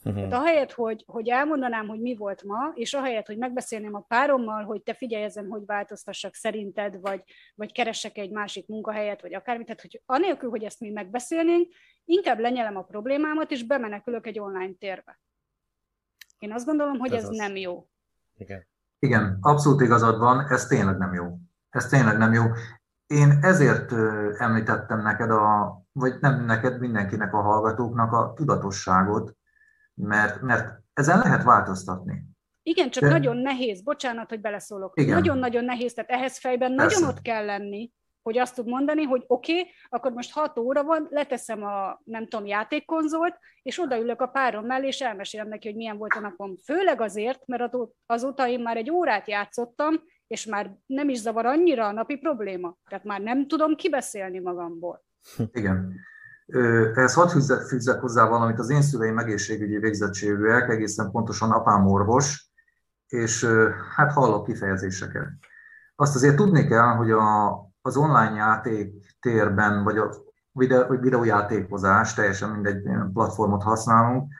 Uh-huh. 0.05 0.29
Tehát 0.29 0.33
ahelyett, 0.33 0.73
hogy, 0.73 1.05
hogy 1.07 1.29
elmondanám, 1.29 1.89
hogy 1.89 2.01
mi 2.01 2.17
volt 2.17 2.43
ma, 2.43 2.71
és 2.75 2.95
ahelyett, 2.95 3.27
hogy 3.27 3.39
megbeszélném 3.39 3.95
a 3.95 4.01
párommal, 4.09 4.65
hogy 4.65 4.83
te 4.83 4.95
figyelj 4.95 5.25
ezen, 5.25 5.47
hogy 5.49 5.63
változtassak 5.67 6.35
szerinted, 6.35 7.01
vagy, 7.01 7.23
vagy 7.55 7.73
keressek 7.73 8.19
egy 8.19 8.31
másik 8.31 8.67
munkahelyet, 8.69 9.21
vagy 9.23 9.35
akármit, 9.35 9.67
tehát 9.67 9.81
hogy 9.81 10.03
anélkül, 10.07 10.51
hogy 10.51 10.65
ezt 10.65 10.81
mi 10.81 10.91
megbeszélnénk, 10.91 11.73
inkább 12.05 12.39
lenyelem 12.39 12.77
a 12.77 12.83
problémámat, 12.83 13.51
és 13.51 13.67
bemenekülök 13.67 14.27
egy 14.27 14.39
online 14.39 14.73
térbe. 14.79 15.21
Én 16.39 16.53
azt 16.53 16.67
gondolom, 16.67 16.99
hogy 16.99 17.13
ez, 17.13 17.23
ez 17.23 17.37
nem 17.37 17.57
jó. 17.57 17.89
Igen. 18.37 18.67
Igen, 18.99 19.39
abszolút 19.41 19.81
igazad 19.81 20.19
van, 20.19 20.47
ez 20.49 20.67
tényleg 20.67 20.97
nem 20.97 21.15
jó. 21.15 21.39
Ez 21.71 21.89
tényleg 21.89 22.19
nem 22.19 22.33
jó. 22.33 22.45
Én 23.07 23.39
ezért 23.43 23.93
említettem 24.39 25.03
neked, 25.03 25.31
a, 25.31 25.77
vagy 25.93 26.15
nem 26.21 26.45
neked, 26.45 26.81
mindenkinek 26.81 27.35
a 27.35 27.41
hallgatóknak 27.41 28.13
a 28.13 28.33
tudatosságot, 28.37 29.37
mert, 30.01 30.41
mert 30.41 30.83
ezen 30.93 31.19
lehet 31.19 31.43
változtatni. 31.43 32.25
Igen, 32.63 32.91
csak 32.91 33.03
De... 33.03 33.09
nagyon 33.09 33.37
nehéz, 33.37 33.83
bocsánat, 33.83 34.29
hogy 34.29 34.41
beleszólok. 34.41 34.97
Nagyon-nagyon 35.07 35.65
nehéz, 35.65 35.93
tehát 35.93 36.11
ehhez 36.11 36.39
fejben 36.39 36.75
Persze. 36.75 36.99
nagyon 36.99 37.15
ott 37.15 37.23
kell 37.23 37.45
lenni, 37.45 37.93
hogy 38.23 38.39
azt 38.39 38.55
tud 38.55 38.67
mondani, 38.67 39.03
hogy 39.03 39.25
oké, 39.27 39.59
okay, 39.59 39.71
akkor 39.89 40.13
most 40.13 40.33
6 40.33 40.59
óra 40.59 40.85
van, 40.85 41.07
leteszem 41.11 41.63
a, 41.63 42.01
nem 42.05 42.27
tudom, 42.27 42.47
játékkonzolt, 42.47 43.39
és 43.63 43.81
odaülök 43.81 44.21
a 44.21 44.27
párom 44.27 44.67
mellé, 44.67 44.87
és 44.87 45.01
elmesélem 45.01 45.49
neki, 45.49 45.69
hogy 45.69 45.77
milyen 45.77 45.97
volt 45.97 46.15
a 46.15 46.21
napom. 46.21 46.57
Főleg 46.65 47.01
azért, 47.01 47.47
mert 47.47 47.77
azóta 48.07 48.49
én 48.49 48.61
már 48.61 48.77
egy 48.77 48.91
órát 48.91 49.29
játszottam, 49.29 49.95
és 50.27 50.47
már 50.47 50.77
nem 50.87 51.09
is 51.09 51.19
zavar 51.19 51.47
annyira 51.47 51.87
a 51.87 51.93
napi 51.93 52.17
probléma. 52.17 52.77
Tehát 52.89 53.05
már 53.05 53.21
nem 53.21 53.47
tudom 53.47 53.75
kibeszélni 53.75 54.39
magamból. 54.39 55.05
Igen. 55.53 55.95
Ehhez 56.95 57.15
hadd 57.15 57.29
fűzzek 57.69 58.01
hozzá 58.01 58.29
valamit, 58.29 58.59
az 58.59 58.71
én 58.71 58.83
szüleim 58.83 59.19
egészségügyi 59.19 59.79
végzettségűek, 59.79 60.69
egészen 60.69 61.11
pontosan 61.11 61.51
apám 61.51 61.87
orvos, 61.87 62.51
és 63.07 63.47
hát 63.97 64.13
hallok 64.13 64.47
kifejezéseket. 64.47 65.29
Azt 65.97 66.15
azért 66.15 66.37
tudni 66.37 66.67
kell, 66.67 66.95
hogy 66.95 67.11
a, 67.11 67.51
az 67.83 67.97
online 67.97 68.35
játék 68.35 69.17
térben, 69.21 69.85
vagy 69.85 69.99
a 69.99 70.11
videó, 70.53 70.85
videójátékozás, 71.01 72.15
teljesen 72.15 72.51
mindegy 72.51 72.83
platformot 73.13 73.63
használunk, 73.63 74.33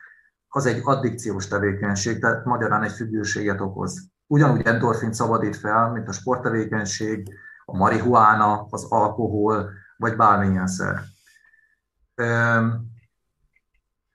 az 0.47 0.65
egy 0.65 0.81
addikciós 0.83 1.47
tevékenység, 1.47 2.19
tehát 2.19 2.45
magyarán 2.45 2.83
egy 2.83 2.91
függőséget 2.91 3.61
okoz. 3.61 4.09
Ugyanúgy 4.27 4.61
endorfin 4.61 5.13
szabadít 5.13 5.55
fel, 5.55 5.91
mint 5.91 6.07
a 6.07 6.11
sporttevékenység, 6.11 7.27
a 7.65 7.77
marihuána, 7.77 8.67
az 8.69 8.85
alkohol, 8.89 9.69
vagy 9.97 10.15
bármilyen 10.15 10.67
szer. 10.67 11.01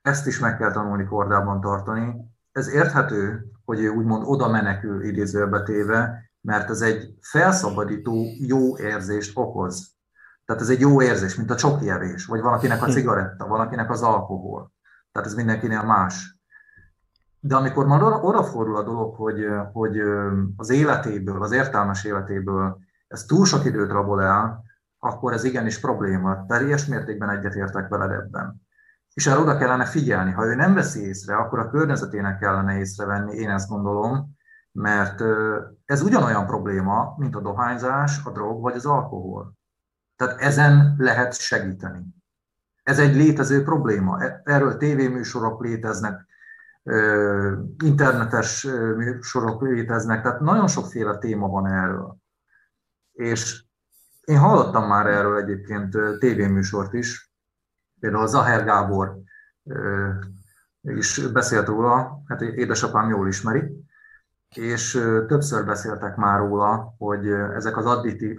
Ezt 0.02 0.26
is 0.26 0.38
meg 0.38 0.56
kell 0.56 0.72
tanulni 0.72 1.04
kordában 1.04 1.60
tartani. 1.60 2.14
Ez 2.52 2.68
érthető, 2.68 3.50
hogy 3.64 3.80
ő 3.80 3.88
úgymond 3.88 4.22
oda 4.26 4.48
menekül 4.48 5.04
idézőbe 5.04 5.62
téve, 5.62 6.30
mert 6.40 6.70
ez 6.70 6.80
egy 6.80 7.14
felszabadító 7.20 8.24
jó 8.38 8.78
érzést 8.78 9.38
okoz. 9.38 9.94
Tehát 10.44 10.62
ez 10.62 10.68
egy 10.68 10.80
jó 10.80 11.02
érzés, 11.02 11.34
mint 11.34 11.50
a 11.50 11.54
csoki 11.54 11.90
evés, 11.90 12.26
vagy 12.26 12.40
valakinek 12.40 12.82
a 12.82 12.84
hm. 12.84 12.90
cigaretta, 12.90 13.46
valakinek 13.46 13.90
az 13.90 14.02
alkohol. 14.02 14.72
Tehát 15.12 15.28
ez 15.28 15.34
mindenkinél 15.34 15.82
más. 15.82 16.38
De 17.40 17.56
amikor 17.56 17.86
már 17.86 18.02
oda 18.02 18.44
fordul 18.44 18.76
a 18.76 18.82
dolog, 18.82 19.14
hogy, 19.14 19.46
hogy 19.72 20.00
az 20.56 20.70
életéből, 20.70 21.42
az 21.42 21.52
értelmes 21.52 22.04
életéből 22.04 22.78
ez 23.08 23.24
túl 23.24 23.44
sok 23.44 23.64
időt 23.64 23.90
rabol 23.90 24.22
el, 24.22 24.64
akkor 24.98 25.32
ez 25.32 25.44
igenis 25.44 25.80
probléma. 25.80 26.46
Teljes 26.46 26.86
mértékben 26.86 27.30
egyetértek 27.30 27.88
veled 27.88 28.10
ebben. 28.10 28.66
És 29.14 29.26
erre 29.26 29.38
oda 29.38 29.56
kellene 29.56 29.84
figyelni. 29.84 30.30
Ha 30.30 30.46
ő 30.46 30.54
nem 30.54 30.74
veszi 30.74 31.06
észre, 31.06 31.36
akkor 31.36 31.58
a 31.58 31.70
környezetének 31.70 32.38
kellene 32.38 32.78
észrevenni, 32.78 33.36
én 33.36 33.50
ezt 33.50 33.68
gondolom, 33.68 34.36
mert 34.72 35.22
ez 35.84 36.02
ugyanolyan 36.02 36.46
probléma, 36.46 37.14
mint 37.18 37.36
a 37.36 37.40
dohányzás, 37.40 38.20
a 38.24 38.30
drog 38.30 38.62
vagy 38.62 38.74
az 38.74 38.86
alkohol. 38.86 39.52
Tehát 40.16 40.40
ezen 40.40 40.94
lehet 40.98 41.34
segíteni. 41.34 42.06
Ez 42.82 42.98
egy 42.98 43.14
létező 43.14 43.62
probléma. 43.62 44.22
E, 44.22 44.40
erről 44.44 44.76
tévéműsorok 44.76 45.62
léteznek, 45.62 46.26
internetes 47.84 48.62
műsorok 48.96 49.62
léteznek, 49.62 50.22
tehát 50.22 50.40
nagyon 50.40 50.66
sokféle 50.66 51.18
téma 51.18 51.48
van 51.48 51.66
erről. 51.66 52.16
És 53.12 53.65
én 54.26 54.38
hallottam 54.38 54.86
már 54.86 55.06
erről 55.06 55.36
egyébként 55.36 55.96
tévéműsort 56.18 56.92
is, 56.92 57.30
például 58.00 58.26
Zaher 58.26 58.64
Gábor 58.64 59.18
is 60.82 61.20
beszélt 61.32 61.66
róla, 61.66 62.22
hát 62.26 62.40
édesapám 62.40 63.08
jól 63.08 63.28
ismeri, 63.28 63.84
és 64.54 64.90
többször 65.26 65.64
beszéltek 65.64 66.16
már 66.16 66.38
róla, 66.38 66.94
hogy 66.98 67.28
ezek 67.30 67.76
az 67.76 67.86
addiktív, 67.86 68.38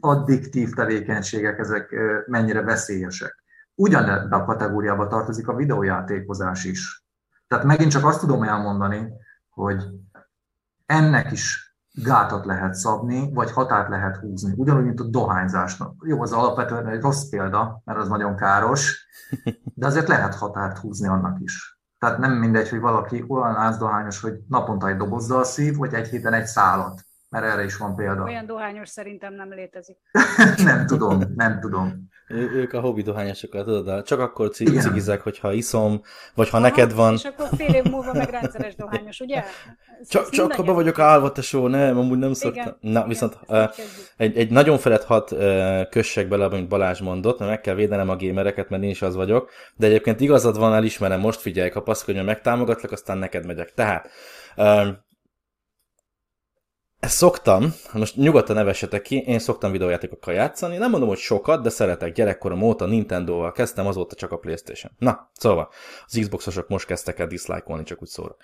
addiktív 0.00 0.74
tevékenységek, 0.74 1.58
ezek 1.58 1.94
mennyire 2.26 2.62
veszélyesek. 2.62 3.42
Ugyanebben 3.74 4.40
a 4.40 4.44
kategóriába 4.44 5.06
tartozik 5.06 5.48
a 5.48 5.54
videójátékozás 5.54 6.64
is. 6.64 7.04
Tehát 7.46 7.64
megint 7.64 7.90
csak 7.90 8.04
azt 8.04 8.20
tudom 8.20 8.42
elmondani, 8.42 9.12
hogy 9.50 9.84
ennek 10.86 11.32
is 11.32 11.67
gátat 12.02 12.44
lehet 12.44 12.74
szabni, 12.74 13.32
vagy 13.32 13.52
határt 13.52 13.88
lehet 13.88 14.16
húzni. 14.16 14.52
Ugyanúgy, 14.56 14.84
mint 14.84 15.00
a 15.00 15.04
dohányzásnak. 15.04 15.94
Jó, 16.04 16.22
az 16.22 16.32
alapvetően 16.32 16.86
egy 16.86 17.00
rossz 17.00 17.28
példa, 17.28 17.82
mert 17.84 17.98
az 17.98 18.08
nagyon 18.08 18.36
káros, 18.36 19.06
de 19.74 19.86
azért 19.86 20.08
lehet 20.08 20.34
határt 20.34 20.78
húzni 20.78 21.08
annak 21.08 21.40
is. 21.40 21.78
Tehát 21.98 22.18
nem 22.18 22.32
mindegy, 22.32 22.68
hogy 22.68 22.80
valaki 22.80 23.24
olyan 23.28 23.56
ázdohányos, 23.56 24.20
hogy 24.20 24.34
naponta 24.48 24.88
egy 24.88 24.96
dobozzal 24.96 25.44
szív, 25.44 25.76
vagy 25.76 25.94
egy 25.94 26.08
héten 26.08 26.32
egy 26.32 26.46
szálat. 26.46 27.00
Mert 27.28 27.44
erre 27.44 27.64
is 27.64 27.76
van 27.76 27.96
példa. 27.96 28.22
Olyan 28.22 28.46
dohányos 28.46 28.88
szerintem 28.88 29.34
nem 29.34 29.48
létezik. 29.48 29.96
nem 30.64 30.86
tudom, 30.86 31.22
nem 31.34 31.60
tudom. 31.60 32.07
Ő, 32.28 32.50
ők 32.54 32.72
a 32.72 32.80
hobbi 32.80 33.02
dohányosokat, 33.02 33.64
tudod, 33.64 34.02
csak 34.02 34.20
akkor 34.20 34.50
cigizek, 34.50 35.20
hogyha 35.20 35.52
iszom, 35.52 36.00
vagy 36.34 36.48
ha 36.48 36.56
Aha, 36.56 36.66
neked 36.66 36.94
van. 36.94 37.14
És 37.14 37.24
akkor 37.24 37.48
fél 37.56 37.74
év 37.74 37.84
múlva 37.84 38.12
meg 38.12 38.30
rendszeres 38.30 38.74
dohányos, 38.74 39.20
ugye? 39.20 39.42
Ez, 40.00 40.08
csak 40.08 40.30
csak 40.30 40.58
abban 40.58 40.74
vagyok 40.74 40.98
állva, 40.98 41.32
tesó, 41.32 41.66
nem, 41.66 41.98
amúgy 41.98 42.18
nem 42.18 42.32
szoktam. 42.32 42.76
Na, 42.80 42.90
igen, 42.90 43.08
viszont 43.08 43.38
uh, 43.46 43.70
egy, 44.16 44.36
egy 44.36 44.50
nagyon 44.50 44.78
felett 44.78 45.04
hat 45.04 45.30
uh, 45.30 45.88
kössek 45.88 46.28
bele, 46.28 46.44
amit 46.44 46.68
Balázs 46.68 47.00
mondott, 47.00 47.38
mert 47.38 47.50
meg 47.50 47.60
kell 47.60 47.74
védenem 47.74 48.08
a 48.08 48.16
gémereket, 48.16 48.68
mert 48.68 48.82
én 48.82 48.90
is 48.90 49.02
az 49.02 49.14
vagyok, 49.14 49.50
de 49.76 49.86
egyébként 49.86 50.20
igazad 50.20 50.58
van, 50.58 50.74
elismerem, 50.74 51.20
most 51.20 51.40
figyelj, 51.40 51.70
ha 51.70 51.82
passzok, 51.82 52.06
hogy 52.06 52.24
megtámogatlak, 52.24 52.92
aztán 52.92 53.18
neked 53.18 53.46
megyek. 53.46 53.74
Tehát, 53.74 54.08
uh, 54.56 54.86
ezt 57.00 57.16
szoktam, 57.16 57.74
most 57.92 58.16
nyugodtan 58.16 58.56
nevessetek 58.56 59.02
ki, 59.02 59.16
én 59.16 59.38
szoktam 59.38 59.70
videójátékokkal 59.70 60.34
játszani, 60.34 60.76
nem 60.76 60.90
mondom, 60.90 61.08
hogy 61.08 61.18
sokat, 61.18 61.62
de 61.62 61.68
szeretek 61.68 62.12
gyerekkorom 62.12 62.62
óta, 62.62 62.86
Nintendo-val 62.86 63.52
kezdtem, 63.52 63.86
azóta 63.86 64.14
csak 64.14 64.32
a 64.32 64.36
Playstation. 64.36 64.92
Na, 64.98 65.30
szóval, 65.32 65.68
az 66.06 66.18
Xboxosok 66.20 66.68
most 66.68 66.86
kezdtek 66.86 67.18
el 67.18 67.26
diszlájkolni, 67.26 67.82
csak 67.84 68.02
úgy 68.02 68.08
szóra. 68.08 68.36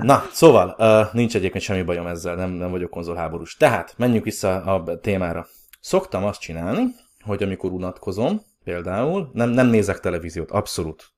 Na, 0.00 0.22
szóval, 0.32 0.76
nincs 1.12 1.34
egyébként 1.34 1.64
semmi 1.64 1.82
bajom 1.82 2.06
ezzel, 2.06 2.34
nem, 2.34 2.50
nem 2.50 2.70
vagyok 2.70 2.90
konzolháborús. 2.90 3.56
Tehát, 3.56 3.94
menjünk 3.96 4.24
vissza 4.24 4.62
a 4.62 4.98
témára. 4.98 5.46
Szoktam 5.80 6.24
azt 6.24 6.40
csinálni, 6.40 6.82
hogy 7.20 7.42
amikor 7.42 7.72
unatkozom, 7.72 8.42
például, 8.64 9.30
nem, 9.32 9.50
nem 9.50 9.66
nézek 9.66 10.00
televíziót, 10.00 10.50
abszolút 10.50 11.12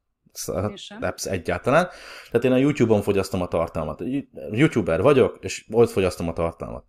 apps 1.00 1.24
egyáltalán. 1.26 1.88
Tehát 2.30 2.44
én 2.46 2.52
a 2.52 2.56
YouTube-on 2.56 3.02
fogyasztom 3.02 3.42
a 3.42 3.48
tartalmat. 3.48 4.02
YouTuber 4.50 5.02
vagyok, 5.02 5.38
és 5.40 5.66
ott 5.70 5.90
fogyasztom 5.90 6.28
a 6.28 6.32
tartalmat. 6.32 6.84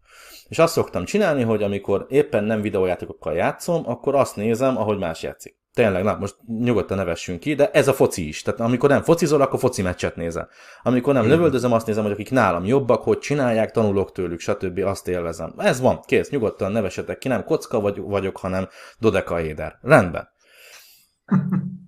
És 0.47 0.59
azt 0.59 0.73
szoktam 0.73 1.05
csinálni, 1.05 1.43
hogy 1.43 1.63
amikor 1.63 2.05
éppen 2.09 2.43
nem 2.43 2.61
videójátékokkal 2.61 3.33
játszom, 3.33 3.83
akkor 3.85 4.15
azt 4.15 4.35
nézem, 4.35 4.77
ahogy 4.77 4.97
más 4.97 5.23
játszik. 5.23 5.61
Tényleg, 5.73 6.03
na, 6.03 6.17
most 6.19 6.35
nyugodtan 6.59 6.97
nevessünk 6.97 7.39
ki, 7.39 7.53
de 7.53 7.71
ez 7.71 7.87
a 7.87 7.93
foci 7.93 8.27
is. 8.27 8.41
Tehát 8.41 8.59
amikor 8.59 8.89
nem 8.89 9.01
focizol, 9.01 9.41
akkor 9.41 9.59
foci 9.59 9.81
meccset 9.81 10.15
nézem. 10.15 10.47
Amikor 10.83 11.13
nem 11.13 11.27
lövöldözöm, 11.27 11.73
azt 11.73 11.87
nézem, 11.87 12.03
hogy 12.03 12.11
akik 12.11 12.31
nálam 12.31 12.65
jobbak, 12.65 13.03
hogy 13.03 13.19
csinálják, 13.19 13.71
tanulok 13.71 14.11
tőlük, 14.11 14.39
stb. 14.39 14.79
Azt 14.79 15.07
élvezem. 15.07 15.53
Ez 15.57 15.81
van, 15.81 15.99
kész, 16.05 16.29
nyugodtan 16.29 16.71
nevesetek 16.71 17.17
ki, 17.17 17.27
nem 17.27 17.43
kocka 17.43 17.79
vagy, 17.79 17.99
vagyok, 17.99 18.37
hanem 18.37 18.67
dodekaéder. 18.99 19.77
Rendben. 19.81 20.32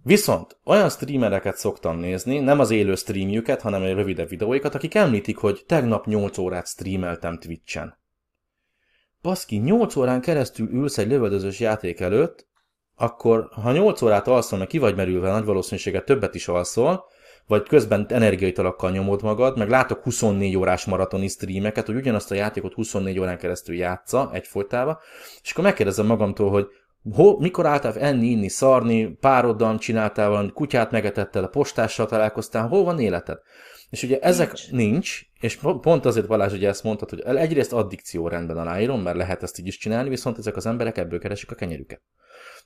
Viszont 0.03 0.59
olyan 0.63 0.89
streamereket 0.89 1.57
szoktam 1.57 1.97
nézni, 1.97 2.39
nem 2.39 2.59
az 2.59 2.71
élő 2.71 2.95
streamjüket, 2.95 3.61
hanem 3.61 3.81
a 3.81 3.85
rövidebb 3.85 4.29
videóikat, 4.29 4.75
akik 4.75 4.95
említik, 4.95 5.37
hogy 5.37 5.63
tegnap 5.67 6.05
8 6.05 6.37
órát 6.37 6.67
streameltem 6.67 7.37
Twitchen. 7.37 7.97
Baszki, 9.21 9.55
8 9.55 9.95
órán 9.95 10.21
keresztül 10.21 10.69
ülsz 10.69 10.97
egy 10.97 11.07
lövöldözős 11.07 11.59
játék 11.59 11.99
előtt, 11.99 12.47
akkor 12.95 13.49
ha 13.51 13.71
8 13.71 14.01
órát 14.01 14.27
alszol, 14.27 14.59
meg 14.59 14.67
ki 14.67 14.77
vagy 14.77 14.95
merülve, 14.95 15.31
nagy 15.31 15.45
valószínűséggel 15.45 16.03
többet 16.03 16.35
is 16.35 16.47
alszol, 16.47 17.05
vagy 17.47 17.63
közben 17.67 18.05
energiaitalakkal 18.09 18.91
nyomod 18.91 19.21
magad, 19.21 19.57
meg 19.57 19.69
látok 19.69 20.03
24 20.03 20.57
órás 20.57 20.85
maratoni 20.85 21.27
streameket, 21.27 21.85
hogy 21.85 21.95
ugyanazt 21.95 22.31
a 22.31 22.35
játékot 22.35 22.73
24 22.73 23.19
órán 23.19 23.37
keresztül 23.37 23.75
játsza 23.75 24.29
egyfolytában, 24.33 24.97
és 25.43 25.51
akkor 25.51 25.63
megkérdezem 25.63 26.05
magamtól, 26.05 26.49
hogy 26.49 26.67
Hol, 27.13 27.39
mikor 27.39 27.65
álltál 27.65 27.97
enni, 27.97 28.27
inni, 28.27 28.47
szarni, 28.47 29.07
pároddal 29.07 29.77
csináltál 29.77 30.29
valami, 30.29 30.51
kutyát 30.53 30.91
megetetted, 30.91 31.43
a 31.43 31.47
postással 31.47 32.05
találkoztál, 32.05 32.67
hol 32.67 32.83
van 32.83 32.99
életed? 32.99 33.39
És 33.89 34.03
ugye 34.03 34.19
ezek 34.19 34.51
nincs, 34.51 34.69
nincs 34.71 35.21
és 35.39 35.55
pont 35.81 36.05
azért 36.05 36.27
Balázs 36.27 36.53
ugye 36.53 36.67
ezt 36.67 36.83
mondtad, 36.83 37.09
hogy 37.09 37.21
egyrészt 37.21 37.73
addikció 37.73 38.27
rendben 38.27 38.57
aláírom, 38.57 39.01
mert 39.01 39.17
lehet 39.17 39.43
ezt 39.43 39.59
így 39.59 39.67
is 39.67 39.77
csinálni, 39.77 40.09
viszont 40.09 40.37
ezek 40.37 40.55
az 40.55 40.65
emberek 40.65 40.97
ebből 40.97 41.19
keresik 41.19 41.51
a 41.51 41.55
kenyerüket. 41.55 42.01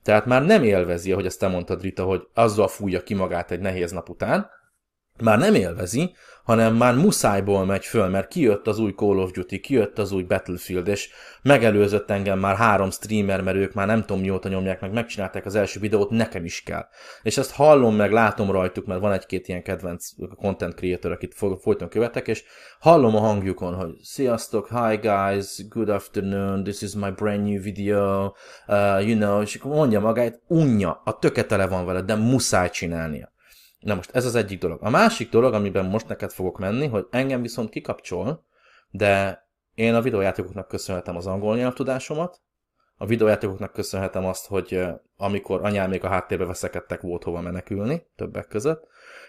Tehát 0.04 0.26
már 0.26 0.46
nem 0.46 0.64
élvezi, 0.64 1.12
ahogy 1.12 1.26
ezt 1.26 1.40
te 1.40 1.48
mondtad, 1.48 1.82
Rita, 1.82 2.04
hogy 2.04 2.22
azzal 2.34 2.68
fújja 2.68 3.04
ki 3.04 3.14
magát 3.14 3.52
egy 3.52 3.60
nehéz 3.60 3.92
nap 3.92 4.10
után, 4.10 4.50
már 5.24 5.38
nem 5.38 5.56
élvezi, 5.56 6.14
hanem 6.50 6.76
már 6.76 6.96
muszájból 6.96 7.66
megy 7.66 7.86
föl, 7.86 8.08
mert 8.08 8.28
kijött 8.28 8.68
az 8.68 8.80
új 8.80 8.92
Call 8.92 9.18
of 9.18 9.32
Duty, 9.32 9.60
kijött 9.60 10.00
az 10.00 10.12
új 10.12 10.24
Battlefield, 10.24 10.88
és 10.88 11.10
megelőzött 11.42 12.10
engem 12.10 12.40
már 12.40 12.56
három 12.56 12.92
streamer, 12.92 13.42
mert 13.42 13.58
ők 13.58 13.74
már 13.74 13.88
nem 13.88 14.02
tudom 14.02 14.22
mióta 14.22 14.50
nyomják, 14.50 14.82
meg 14.82 14.92
megcsinálták 14.92 15.46
az 15.46 15.56
első 15.56 15.80
videót, 15.80 16.10
nekem 16.10 16.46
is 16.46 16.64
kell. 16.64 16.86
És 17.22 17.38
ezt 17.38 17.52
hallom 17.52 17.96
meg, 17.96 18.12
látom 18.12 18.52
rajtuk, 18.52 18.86
mert 18.86 19.00
van 19.00 19.12
egy-két 19.12 19.48
ilyen 19.48 19.64
kedvenc 19.64 20.10
content 20.36 20.74
creator, 20.74 21.12
akit 21.12 21.36
folyton 21.62 21.90
követek, 21.90 22.28
és 22.28 22.44
hallom 22.80 23.16
a 23.16 23.20
hangjukon, 23.20 23.74
hogy 23.74 23.96
sziasztok, 24.02 24.70
hi 24.70 24.96
guys, 24.96 25.68
good 25.68 25.90
afternoon, 25.90 26.64
this 26.64 26.82
is 26.82 26.94
my 26.94 27.10
brand 27.10 27.44
new 27.44 27.62
video, 27.62 28.26
uh, 28.68 29.08
you 29.08 29.18
know, 29.18 29.42
és 29.42 29.62
mondja 29.62 30.00
magáit, 30.00 30.42
unja, 30.48 31.02
a 31.06 31.20
töketele 31.20 31.68
van 31.68 31.86
vele, 31.86 32.02
de 32.02 32.16
muszáj 32.16 32.70
csinálnia. 32.70 33.38
Na 33.80 33.96
most 33.96 34.16
ez 34.16 34.26
az 34.26 34.36
egyik 34.36 34.60
dolog. 34.60 34.84
A 34.84 34.90
másik 34.90 35.30
dolog, 35.30 35.54
amiben 35.54 35.86
most 35.86 36.08
neked 36.08 36.32
fogok 36.32 36.58
menni, 36.58 36.88
hogy 36.88 37.08
engem 37.12 37.42
viszont 37.42 37.70
kikapcsol, 37.70 38.46
de 38.92 39.44
én 39.74 39.94
a 39.94 40.02
videójátékoknak 40.02 40.68
köszönhetem 40.68 41.16
az 41.16 41.28
angol 41.28 41.56
nyelvtudásomat, 41.56 42.42
a 43.02 43.06
videójátékoknak 43.06 43.74
köszönhetem 43.74 44.26
azt, 44.26 44.48
hogy 44.48 44.82
amikor 45.18 45.66
anyám 45.66 45.90
még 45.90 46.04
a 46.04 46.08
háttérbe 46.08 46.46
veszekedtek, 46.46 47.02
volt 47.02 47.24
hova 47.24 47.42
menekülni, 47.42 48.06
többek 48.16 48.48
között, 48.48 48.88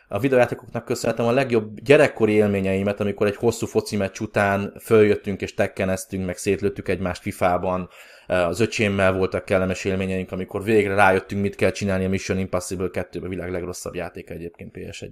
a 0.09 0.19
videójátékoknak 0.19 0.85
köszönhetem 0.85 1.27
a 1.27 1.33
legjobb 1.33 1.81
gyerekkori 1.81 2.33
élményeimet, 2.33 3.01
amikor 3.01 3.27
egy 3.27 3.37
hosszú 3.37 3.67
foci 3.67 3.97
meccs 3.97 4.21
után 4.21 4.75
följöttünk 4.81 5.41
és 5.41 5.55
tekkeneztünk, 5.55 6.27
meg 6.27 6.37
szétlőttük 6.37 6.89
egymást 6.89 7.23
FIFA-ban, 7.23 7.89
az 8.27 8.61
öcsémmel 8.61 9.13
voltak 9.13 9.45
kellemes 9.45 9.85
élményeink, 9.85 10.33
amikor 10.33 10.65
végre 10.65 10.95
rájöttünk, 10.95 11.43
mit 11.43 11.55
kell 11.55 11.71
csinálni 11.71 12.05
a 12.05 12.09
Mission 12.09 12.39
Impossible 12.39 12.91
2 12.91 13.21
a 13.21 13.29
világ 13.29 13.51
legrosszabb 13.51 13.95
játéka 13.95 14.35
egyébként 14.35 14.75
PS1. 14.75 15.11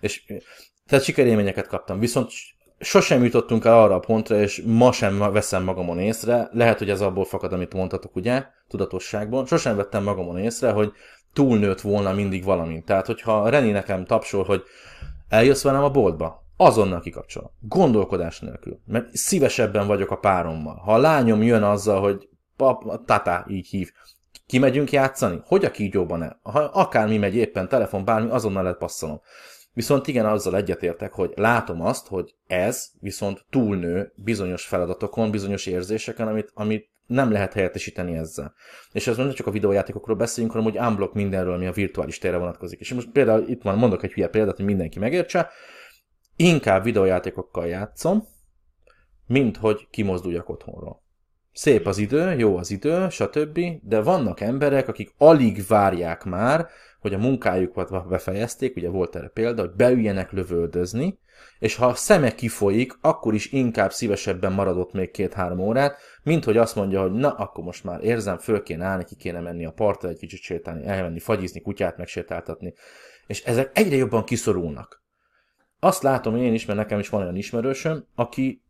És 0.00 0.24
tehát 0.86 1.04
sikerélményeket 1.04 1.66
kaptam. 1.66 1.98
Viszont 1.98 2.30
sosem 2.78 3.24
jutottunk 3.24 3.64
el 3.64 3.82
arra 3.82 3.94
a 3.94 3.98
pontra, 3.98 4.40
és 4.40 4.62
ma 4.66 4.92
sem 4.92 5.18
veszem 5.18 5.62
magamon 5.64 5.98
észre, 5.98 6.48
lehet, 6.52 6.78
hogy 6.78 6.90
ez 6.90 7.00
abból 7.00 7.24
fakad, 7.24 7.52
amit 7.52 7.74
mondhatok, 7.74 8.16
ugye, 8.16 8.44
tudatosságban, 8.68 9.46
sosem 9.46 9.76
vettem 9.76 10.02
magamon 10.02 10.38
észre, 10.38 10.70
hogy 10.70 10.92
túlnőtt 11.32 11.80
volna 11.80 12.12
mindig 12.12 12.44
valamint. 12.44 12.84
Tehát, 12.84 13.06
hogyha 13.06 13.48
Reni 13.48 13.70
nekem 13.70 14.04
tapsol, 14.04 14.44
hogy 14.44 14.62
eljössz 15.28 15.62
velem 15.62 15.82
a 15.82 15.90
boltba, 15.90 16.44
azonnal 16.56 17.00
kikapcsolom. 17.00 17.50
Gondolkodás 17.60 18.40
nélkül. 18.40 18.80
Mert 18.86 19.16
szívesebben 19.16 19.86
vagyok 19.86 20.10
a 20.10 20.16
párommal. 20.16 20.74
Ha 20.74 20.94
a 20.94 20.98
lányom 20.98 21.42
jön 21.42 21.62
azzal, 21.62 22.00
hogy 22.00 22.28
pap, 22.56 23.04
tata 23.04 23.44
így 23.48 23.66
hív, 23.66 23.92
Kimegyünk 24.46 24.92
játszani? 24.92 25.40
Hogy 25.44 25.64
a 25.64 25.70
kígyóban 25.70 26.22
-e? 26.22 26.38
Ha 26.42 26.58
akármi 26.58 27.16
megy 27.18 27.34
éppen, 27.36 27.68
telefon, 27.68 28.04
bármi, 28.04 28.30
azonnal 28.30 28.62
lehet 28.62 28.78
passzolom. 28.78 29.20
Viszont 29.76 30.06
igen, 30.06 30.26
azzal 30.26 30.56
egyetértek, 30.56 31.12
hogy 31.12 31.32
látom 31.34 31.80
azt, 31.80 32.06
hogy 32.06 32.34
ez 32.46 32.90
viszont 33.00 33.44
túlnő 33.50 34.12
bizonyos 34.14 34.66
feladatokon, 34.66 35.30
bizonyos 35.30 35.66
érzéseken, 35.66 36.28
amit, 36.28 36.50
amit 36.54 36.88
nem 37.06 37.32
lehet 37.32 37.52
helyettesíteni 37.52 38.16
ezzel. 38.16 38.54
És 38.92 39.06
ez 39.06 39.16
nem 39.16 39.32
csak 39.32 39.46
a 39.46 39.50
videójátékokról 39.50 40.16
beszélünk, 40.16 40.52
hanem 40.52 40.72
hogy 40.72 40.80
unblock 40.80 41.14
mindenről, 41.14 41.54
ami 41.54 41.66
a 41.66 41.72
virtuális 41.72 42.18
térre 42.18 42.36
vonatkozik. 42.36 42.80
És 42.80 42.94
most 42.94 43.10
például 43.10 43.48
itt 43.48 43.62
van, 43.62 43.78
mondok 43.78 44.02
egy 44.02 44.12
hülye 44.12 44.28
példát, 44.28 44.56
hogy 44.56 44.64
mindenki 44.64 44.98
megértse, 44.98 45.50
inkább 46.36 46.84
videójátékokkal 46.84 47.66
játszom, 47.66 48.24
mint 49.26 49.56
hogy 49.56 49.86
kimozduljak 49.90 50.48
otthonról. 50.48 51.02
Szép 51.52 51.86
az 51.86 51.98
idő, 51.98 52.32
jó 52.32 52.56
az 52.56 52.70
idő, 52.70 53.08
stb., 53.08 53.60
de 53.82 54.02
vannak 54.02 54.40
emberek, 54.40 54.88
akik 54.88 55.14
alig 55.18 55.66
várják 55.66 56.24
már, 56.24 56.68
hogy 57.06 57.14
a 57.14 57.22
munkájukat 57.22 58.08
befejezték, 58.08 58.76
ugye 58.76 58.88
volt 58.88 59.16
erre 59.16 59.28
példa, 59.28 59.60
hogy 59.60 59.70
beüljenek 59.70 60.32
lövöldözni, 60.32 61.18
és 61.58 61.74
ha 61.74 61.86
a 61.86 61.94
szeme 61.94 62.34
kifolyik, 62.34 62.92
akkor 63.00 63.34
is 63.34 63.52
inkább 63.52 63.92
szívesebben 63.92 64.52
maradott 64.52 64.92
még 64.92 65.10
két-három 65.10 65.58
órát, 65.58 65.98
mint 66.22 66.44
hogy 66.44 66.56
azt 66.56 66.74
mondja, 66.74 67.00
hogy 67.00 67.12
na, 67.12 67.30
akkor 67.30 67.64
most 67.64 67.84
már 67.84 68.04
érzem, 68.04 68.38
föl 68.38 68.62
kéne 68.62 68.84
állni, 68.84 69.04
ki 69.04 69.14
kéne 69.14 69.40
menni 69.40 69.64
a 69.64 69.70
partra, 69.70 70.08
egy 70.08 70.18
kicsit 70.18 70.40
sétálni, 70.40 70.86
elmenni, 70.86 71.18
fagyizni, 71.18 71.60
kutyát 71.60 71.96
megsétáltatni. 71.96 72.74
És 73.26 73.44
ezek 73.44 73.70
egyre 73.78 73.96
jobban 73.96 74.24
kiszorulnak. 74.24 75.04
Azt 75.80 76.02
látom 76.02 76.36
én 76.36 76.54
is, 76.54 76.66
mert 76.66 76.78
nekem 76.78 76.98
is 76.98 77.08
van 77.08 77.20
olyan 77.20 77.36
ismerősöm, 77.36 78.06
aki, 78.14 78.62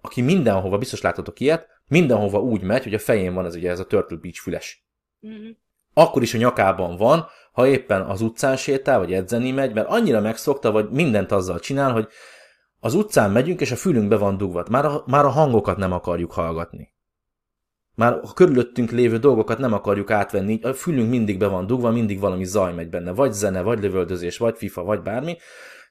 aki 0.00 0.20
mindenhova, 0.20 0.78
biztos 0.78 1.00
látotok 1.00 1.40
ilyet, 1.40 1.68
mindenhova 1.88 2.40
úgy 2.40 2.62
megy, 2.62 2.82
hogy 2.82 2.94
a 2.94 2.98
fején 2.98 3.34
van 3.34 3.44
ez 3.44 3.54
ugye 3.54 3.70
ez 3.70 3.80
a 3.80 3.86
Turtle 3.86 4.16
Beach 4.16 4.40
füles. 4.40 4.86
Mm-hmm. 5.26 5.50
Akkor 5.94 6.22
is 6.22 6.34
a 6.34 6.38
nyakában 6.38 6.96
van, 6.96 7.26
ha 7.52 7.66
éppen 7.66 8.00
az 8.00 8.20
utcán 8.20 8.56
sétál, 8.56 8.98
vagy 8.98 9.12
edzeni 9.12 9.50
megy, 9.50 9.74
mert 9.74 9.88
annyira 9.88 10.20
megszokta, 10.20 10.70
vagy 10.70 10.90
mindent 10.90 11.32
azzal 11.32 11.58
csinál, 11.58 11.92
hogy 11.92 12.08
az 12.80 12.94
utcán 12.94 13.30
megyünk, 13.30 13.60
és 13.60 13.70
a 13.70 13.76
fülünkbe 13.76 14.16
van 14.16 14.36
dugva. 14.36 14.64
Már 14.70 14.84
a, 14.84 15.02
már 15.06 15.24
a 15.24 15.28
hangokat 15.28 15.76
nem 15.76 15.92
akarjuk 15.92 16.32
hallgatni. 16.32 16.92
Már 17.94 18.12
a 18.12 18.32
körülöttünk 18.32 18.90
lévő 18.90 19.18
dolgokat 19.18 19.58
nem 19.58 19.72
akarjuk 19.72 20.10
átvenni, 20.10 20.60
a 20.62 20.72
fülünk 20.72 21.10
mindig 21.10 21.38
be 21.38 21.46
van 21.46 21.66
dugva, 21.66 21.90
mindig 21.90 22.20
valami 22.20 22.44
zaj 22.44 22.74
megy 22.74 22.88
benne, 22.88 23.12
vagy 23.12 23.32
zene, 23.32 23.62
vagy 23.62 23.80
lövöldözés, 23.80 24.38
vagy 24.38 24.56
FIFA, 24.56 24.82
vagy 24.82 25.02
bármi. 25.02 25.36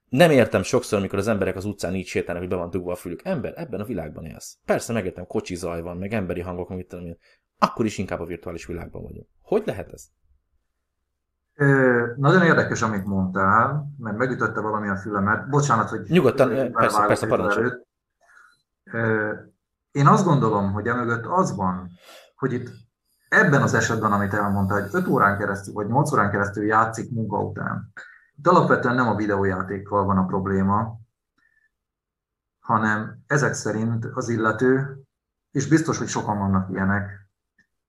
Nem 0.10 0.32
értem 0.32 0.64
sokszor, 0.64 1.00
amikor 1.00 1.20
az 1.20 1.28
emberek 1.28 1.56
az 1.56 1.66
utcán 1.66 1.96
így 1.96 2.08
sétálnak, 2.08 2.44
hogy 2.44 2.52
be 2.52 2.58
van 2.58 2.70
dugva 2.70 2.92
a 2.92 2.96
fülük. 2.96 3.22
Ember, 3.24 3.54
ebben 3.56 3.80
a 3.80 3.86
világban 3.86 4.26
élsz. 4.26 4.58
Persze 4.66 4.94
megértem, 4.94 5.26
kocsi 5.26 5.56
zaj 5.56 5.82
van, 5.82 5.98
meg 5.98 6.14
emberi 6.14 6.42
hangok, 6.42 6.88
tudom 6.88 7.06
én. 7.06 7.18
Akkor 7.58 7.86
is 7.86 7.98
inkább 7.98 8.20
a 8.20 8.26
virtuális 8.26 8.66
világban 8.66 9.02
vagyunk. 9.02 9.28
Hogy 9.54 9.66
lehet 9.66 9.92
ez? 9.92 10.06
Nagyon 12.16 12.42
érdekes, 12.42 12.82
amit 12.82 13.06
mondtál, 13.06 13.94
mert 13.98 14.18
megütötte 14.18 14.60
valami 14.60 14.88
a 14.88 14.96
fülemet. 14.96 15.50
Bocsánat, 15.50 15.90
hogy... 15.90 16.02
Nyugodtan, 16.08 16.72
persze, 16.72 17.06
persze, 17.06 17.28
parancsolj. 17.28 17.70
Én 19.92 20.08
azt 20.08 20.26
gondolom, 20.26 20.72
hogy 20.72 20.88
emögött 20.88 21.26
az 21.26 21.56
van, 21.56 21.90
hogy 22.36 22.54
itt 22.54 22.70
ebben 23.30 23.62
az 23.62 23.74
esetben, 23.74 24.12
amit 24.12 24.34
elmondta, 24.34 24.74
hogy 24.74 24.90
5 24.92 25.08
órán 25.08 25.38
keresztül, 25.38 25.74
vagy 25.74 25.88
8 25.88 26.12
órán 26.12 26.32
keresztül 26.32 26.66
játszik 26.66 27.12
munka 27.12 27.38
után. 27.38 27.94
Itt 28.36 28.48
alapvetően 28.48 28.96
nem 28.96 29.08
a 29.08 29.16
videójátékkal 29.16 30.06
van 30.06 30.18
a 30.18 30.26
probléma, 30.26 31.00
hanem 32.60 33.24
ezek 33.28 33.54
szerint 33.54 34.06
az 34.06 34.30
illető, 34.30 35.02
és 35.52 35.68
biztos, 35.68 35.98
hogy 35.98 36.08
sokan 36.08 36.38
vannak 36.38 36.70
ilyenek, 36.70 37.23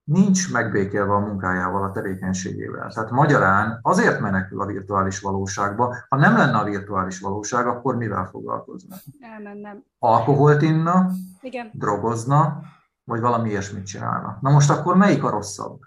nincs 0.04 0.52
megbékélve 0.52 1.12
a 1.12 1.18
munkájával, 1.18 1.82
a 1.82 1.90
tevékenységével. 1.90 2.92
Tehát 2.92 3.10
magyarán 3.10 3.78
azért 3.82 4.20
menekül 4.20 4.60
a 4.60 4.66
virtuális 4.66 5.20
valóságba, 5.20 5.96
ha 6.08 6.16
nem 6.16 6.36
lenne 6.36 6.56
a 6.56 6.64
virtuális 6.64 7.20
valóság, 7.20 7.66
akkor 7.66 7.96
mivel 7.96 8.26
foglalkozna? 8.26 8.96
Elmennem. 9.20 9.84
Alkoholt 9.98 10.62
inna, 10.62 11.10
Igen. 11.40 11.70
drogozna, 11.72 12.62
vagy 13.04 13.20
valami 13.20 13.48
ilyesmit 13.48 13.86
csinálna. 13.86 14.38
Na 14.40 14.50
most 14.50 14.70
akkor 14.70 14.96
melyik 14.96 15.24
a 15.24 15.30
rosszabb? 15.30 15.80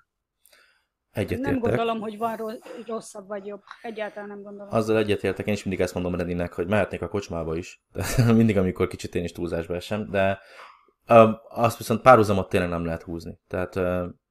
Egyetértek. 1.11 1.51
Nem 1.51 1.59
gondolom, 1.59 1.99
hogy 1.99 2.17
van 2.17 2.59
rosszabb 2.87 3.27
vagy 3.27 3.45
jobb. 3.45 3.61
Egyáltalán 3.81 4.27
nem 4.27 4.41
gondolom. 4.41 4.73
Azzal 4.73 4.97
egyetértek, 4.97 5.47
én 5.47 5.53
is 5.53 5.63
mindig 5.63 5.81
ezt 5.81 5.93
mondom 5.93 6.15
Redinek, 6.15 6.53
hogy 6.53 6.67
mehetnék 6.67 7.01
a 7.01 7.07
kocsmába 7.07 7.55
is. 7.55 7.83
De 7.91 8.05
mindig, 8.33 8.57
amikor 8.57 8.87
kicsit 8.87 9.15
én 9.15 9.23
is 9.23 9.31
túlzásba 9.31 9.75
esem, 9.75 10.09
de 10.09 10.39
azt 11.49 11.77
viszont 11.77 12.01
párhuzamot 12.01 12.49
tényleg 12.49 12.69
nem 12.69 12.85
lehet 12.85 13.03
húzni. 13.03 13.39
Tehát 13.47 13.79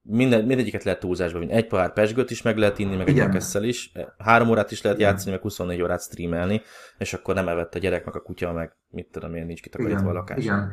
minden, 0.03 0.45
mindegyiket 0.45 0.85
lehet 0.85 1.01
túlzásba 1.01 1.39
vinni. 1.39 1.53
Egy 1.53 1.67
pohár 1.67 1.93
pesgőt 1.93 2.31
is 2.31 2.43
meg 2.43 2.57
lehet 2.57 2.79
inni, 2.79 2.97
meg 2.97 3.09
egy 3.09 3.19
ekesszel 3.19 3.65
is. 3.65 3.93
Három 4.19 4.49
órát 4.49 4.71
is 4.71 4.83
lehet 4.83 4.99
Igen. 4.99 5.11
játszani, 5.11 5.31
meg 5.31 5.41
24 5.41 5.83
órát 5.83 6.03
streamelni, 6.03 6.63
és 6.99 7.15
akkor 7.15 7.35
nem 7.35 7.49
evett 7.49 7.75
a 7.75 7.79
gyerek, 7.79 8.05
meg 8.05 8.17
a 8.17 8.21
kutya, 8.21 8.53
meg 8.53 8.77
mit 8.89 9.11
tudom 9.11 9.35
én, 9.35 9.47
nincs 9.47 9.63
kitakarítva 9.63 10.11
a 10.11 10.13
lakás. 10.13 10.45
Igen. 10.45 10.73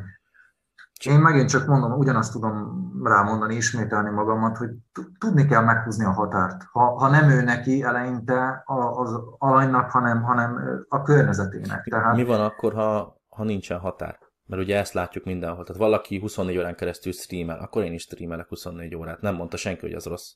Én 1.06 1.18
megint 1.18 1.48
csak 1.48 1.66
mondom, 1.66 1.92
ugyanazt 1.92 2.32
tudom 2.32 2.82
rámondani, 3.02 3.54
ismételni 3.54 4.10
magamat, 4.10 4.56
hogy 4.56 4.70
tudni 5.18 5.46
kell 5.46 5.62
meghúzni 5.62 6.04
a 6.04 6.10
határt. 6.10 6.62
Ha, 6.72 6.98
ha 6.98 7.08
nem 7.08 7.28
ő 7.30 7.42
neki 7.42 7.82
eleinte 7.82 8.62
az 8.94 9.20
alanynak, 9.38 9.90
hanem, 9.90 10.22
hanem 10.22 10.58
a 10.88 11.02
környezetének. 11.02 11.84
Tehát... 11.84 12.16
Mi 12.16 12.24
van 12.24 12.40
akkor, 12.40 12.74
ha, 12.74 13.20
ha 13.28 13.44
nincsen 13.44 13.78
határ? 13.78 14.18
Mert 14.46 14.62
ugye 14.62 14.78
ezt 14.78 14.92
látjuk 14.92 15.24
mindenhol. 15.24 15.64
Tehát 15.64 15.80
valaki 15.80 16.18
24 16.18 16.58
órán 16.58 16.74
keresztül 16.74 17.12
streamel, 17.12 17.58
akkor 17.58 17.82
én 17.82 17.92
is 17.92 18.02
streamelek 18.02 18.48
24 18.48 18.94
órát. 18.94 19.20
Nem 19.20 19.34
mondta 19.34 19.56
senki, 19.56 19.80
hogy 19.80 19.92
az 19.92 20.04
rossz. 20.04 20.32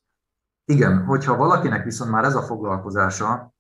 Igen, 0.65 1.05
hogyha 1.05 1.37
valakinek 1.37 1.85
viszont 1.85 2.11
már 2.11 2.25
ez 2.25 2.35
a 2.35 2.43
foglalkozása, 2.43 3.55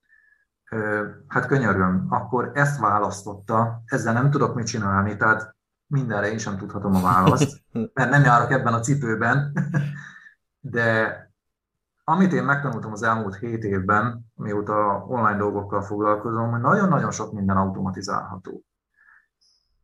hát 1.26 1.46
könyörgöm, 1.46 2.06
akkor 2.08 2.50
ezt 2.54 2.80
választotta, 2.80 3.82
ezzel 3.84 4.12
nem 4.12 4.30
tudok 4.30 4.54
mit 4.54 4.66
csinálni, 4.66 5.16
tehát 5.16 5.56
mindenre 5.86 6.30
én 6.30 6.38
sem 6.38 6.56
tudhatom 6.56 6.94
a 6.94 7.00
választ, 7.00 7.62
mert 7.94 8.10
nem 8.10 8.22
járok 8.24 8.50
ebben 8.50 8.74
a 8.74 8.80
cipőben, 8.80 9.52
de 10.60 11.16
amit 12.04 12.32
én 12.32 12.44
megtanultam 12.44 12.92
az 12.92 13.02
elmúlt 13.02 13.36
hét 13.36 13.64
évben, 13.64 14.30
mióta 14.34 15.04
online 15.08 15.36
dolgokkal 15.36 15.82
foglalkozom, 15.82 16.50
hogy 16.50 16.60
nagyon-nagyon 16.60 17.10
sok 17.10 17.32
minden 17.32 17.56
automatizálható. 17.56 18.62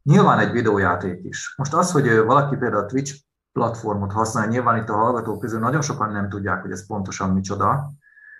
Nyilván 0.04 0.38
egy 0.38 0.52
videójáték 0.52 1.24
is. 1.24 1.54
Most 1.56 1.74
az, 1.74 1.92
hogy 1.92 2.16
valaki 2.16 2.56
például 2.56 2.82
a 2.82 2.86
Twitch 2.86 3.22
platformot 3.52 4.12
használ, 4.12 4.46
nyilván 4.46 4.82
itt 4.82 4.88
a 4.88 4.96
hallgatók 4.96 5.40
közül 5.40 5.60
nagyon 5.60 5.80
sokan 5.80 6.12
nem 6.12 6.28
tudják, 6.28 6.62
hogy 6.62 6.70
ez 6.70 6.86
pontosan 6.86 7.30
micsoda, 7.30 7.92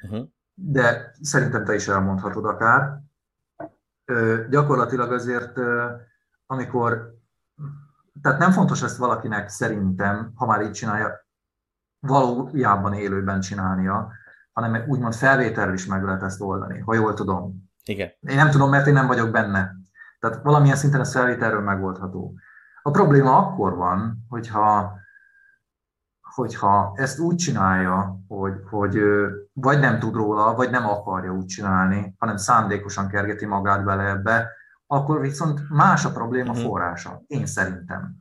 uh-huh. 0.02 0.28
de 0.54 1.14
szerintem 1.20 1.64
te 1.64 1.74
is 1.74 1.88
elmondhatod 1.88 2.44
akár. 2.44 3.00
Ö, 4.04 4.44
gyakorlatilag 4.50 5.12
azért, 5.12 5.58
ö, 5.58 5.90
amikor, 6.46 7.14
tehát 8.22 8.38
nem 8.38 8.50
fontos 8.50 8.82
ezt 8.82 8.96
valakinek 8.96 9.48
szerintem, 9.48 10.32
ha 10.34 10.46
már 10.46 10.62
így 10.62 10.72
csinálja, 10.72 11.26
valójában 12.00 12.92
élőben 12.92 13.40
csinálnia, 13.40 14.12
hanem 14.52 14.84
úgymond 14.86 15.14
felvételről 15.14 15.74
is 15.74 15.86
meg 15.86 16.04
lehet 16.04 16.22
ezt 16.22 16.40
oldani, 16.40 16.78
ha 16.78 16.94
jól 16.94 17.14
tudom. 17.14 17.70
Igen. 17.84 18.12
Én 18.20 18.36
nem 18.36 18.50
tudom, 18.50 18.70
mert 18.70 18.86
én 18.86 18.92
nem 18.92 19.06
vagyok 19.06 19.30
benne. 19.30 19.74
Tehát 20.24 20.42
valamilyen 20.42 20.76
szinten 20.76 21.00
a 21.00 21.04
felvételről 21.04 21.60
megoldható. 21.60 22.34
A 22.82 22.90
probléma 22.90 23.36
akkor 23.36 23.76
van, 23.76 24.24
hogyha, 24.28 24.96
hogyha 26.34 26.92
ezt 26.96 27.18
úgy 27.18 27.36
csinálja, 27.36 28.18
hogy, 28.28 28.52
hogy 28.70 28.98
vagy 29.52 29.78
nem 29.78 29.98
tud 29.98 30.14
róla, 30.14 30.54
vagy 30.54 30.70
nem 30.70 30.86
akarja 30.86 31.32
úgy 31.32 31.46
csinálni, 31.46 32.14
hanem 32.18 32.36
szándékosan 32.36 33.08
kergeti 33.08 33.46
magát 33.46 33.84
bele 33.84 34.08
ebbe, 34.08 34.50
akkor 34.86 35.20
viszont 35.20 35.60
más 35.70 36.04
a 36.04 36.12
probléma 36.12 36.50
uh-huh. 36.50 36.66
forrása. 36.66 37.22
Én 37.26 37.46
szerintem. 37.46 38.16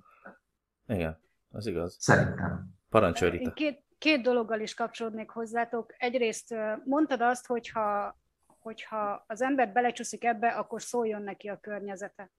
Igen, 0.86 1.20
az 1.52 1.66
igaz. 1.66 1.96
Szerintem. 2.00 2.70
Parancsolj, 2.90 3.32
Rita. 3.32 3.52
Két, 3.52 3.84
két 3.98 4.22
dologgal 4.22 4.60
is 4.60 4.74
kapcsolódnék 4.74 5.30
hozzátok. 5.30 5.94
Egyrészt 5.98 6.56
mondtad 6.86 7.22
azt, 7.22 7.48
hogyha 7.48 8.18
hogyha 8.64 9.24
az 9.28 9.42
ember 9.42 9.72
belecsúszik 9.72 10.24
ebbe, 10.24 10.48
akkor 10.48 10.82
szóljon 10.82 11.22
neki 11.22 11.48
a 11.48 11.60
környezete. 11.60 12.32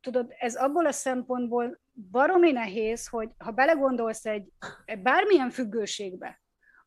Tudod, 0.00 0.34
ez 0.38 0.54
abból 0.56 0.86
a 0.86 0.92
szempontból 0.92 1.80
baromi 2.10 2.52
nehéz, 2.52 3.08
hogy 3.08 3.30
ha 3.38 3.50
belegondolsz 3.50 4.26
egy, 4.26 4.48
bármilyen 5.02 5.50
függőségbe, 5.50 6.40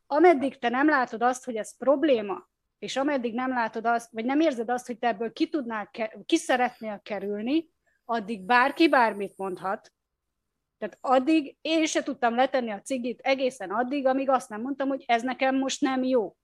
ameddig 0.06 0.58
te 0.58 0.68
nem 0.68 0.88
látod 0.88 1.22
azt, 1.22 1.44
hogy 1.44 1.56
ez 1.56 1.76
probléma, 1.76 2.48
és 2.78 2.96
ameddig 2.96 3.34
nem 3.34 3.50
látod 3.50 3.86
azt, 3.86 4.12
vagy 4.12 4.24
nem 4.24 4.40
érzed 4.40 4.70
azt, 4.70 4.86
hogy 4.86 4.98
te 4.98 5.08
ebből 5.08 5.32
ki 5.32 5.48
tudnál, 5.48 5.90
ki 6.26 6.36
szeretnél 6.36 7.00
kerülni, 7.02 7.68
addig 8.04 8.44
bárki 8.44 8.88
bármit 8.88 9.36
mondhat. 9.36 9.92
Tehát 10.78 10.98
addig 11.00 11.56
én 11.60 11.86
se 11.86 12.02
tudtam 12.02 12.34
letenni 12.34 12.70
a 12.70 12.80
cigit 12.80 13.20
egészen 13.20 13.70
addig, 13.70 14.06
amíg 14.06 14.28
azt 14.28 14.48
nem 14.48 14.60
mondtam, 14.60 14.88
hogy 14.88 15.04
ez 15.06 15.22
nekem 15.22 15.56
most 15.56 15.80
nem 15.80 16.02
jó. 16.02 16.36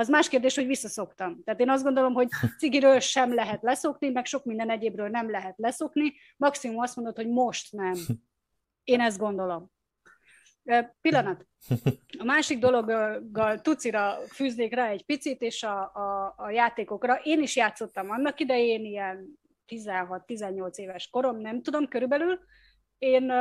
Az 0.00 0.08
más 0.08 0.28
kérdés, 0.28 0.54
hogy 0.54 0.66
visszaszoktam. 0.66 1.42
Tehát 1.44 1.60
én 1.60 1.70
azt 1.70 1.82
gondolom, 1.82 2.12
hogy 2.12 2.28
cigiről 2.58 3.00
sem 3.00 3.34
lehet 3.34 3.62
leszokni, 3.62 4.08
meg 4.08 4.26
sok 4.26 4.44
minden 4.44 4.70
egyébről 4.70 5.08
nem 5.08 5.30
lehet 5.30 5.58
leszokni. 5.58 6.12
Maximum 6.36 6.78
azt 6.78 6.96
mondod, 6.96 7.16
hogy 7.16 7.28
most 7.28 7.72
nem. 7.72 7.94
Én 8.84 9.00
ezt 9.00 9.18
gondolom. 9.18 9.70
Pillanat. 11.00 11.46
A 12.18 12.24
másik 12.24 12.58
dologgal 12.58 13.60
tucira 13.60 14.18
fűznék 14.28 14.74
rá 14.74 14.88
egy 14.88 15.04
picit, 15.04 15.40
és 15.40 15.62
a, 15.62 15.80
a, 15.80 16.34
a 16.36 16.50
játékokra. 16.50 17.20
Én 17.22 17.42
is 17.42 17.56
játszottam 17.56 18.10
annak 18.10 18.40
idején, 18.40 18.84
ilyen 18.84 19.38
16-18 19.66 20.74
éves 20.74 21.08
korom, 21.10 21.40
nem 21.40 21.62
tudom, 21.62 21.88
körülbelül. 21.88 22.40
Én 23.00 23.32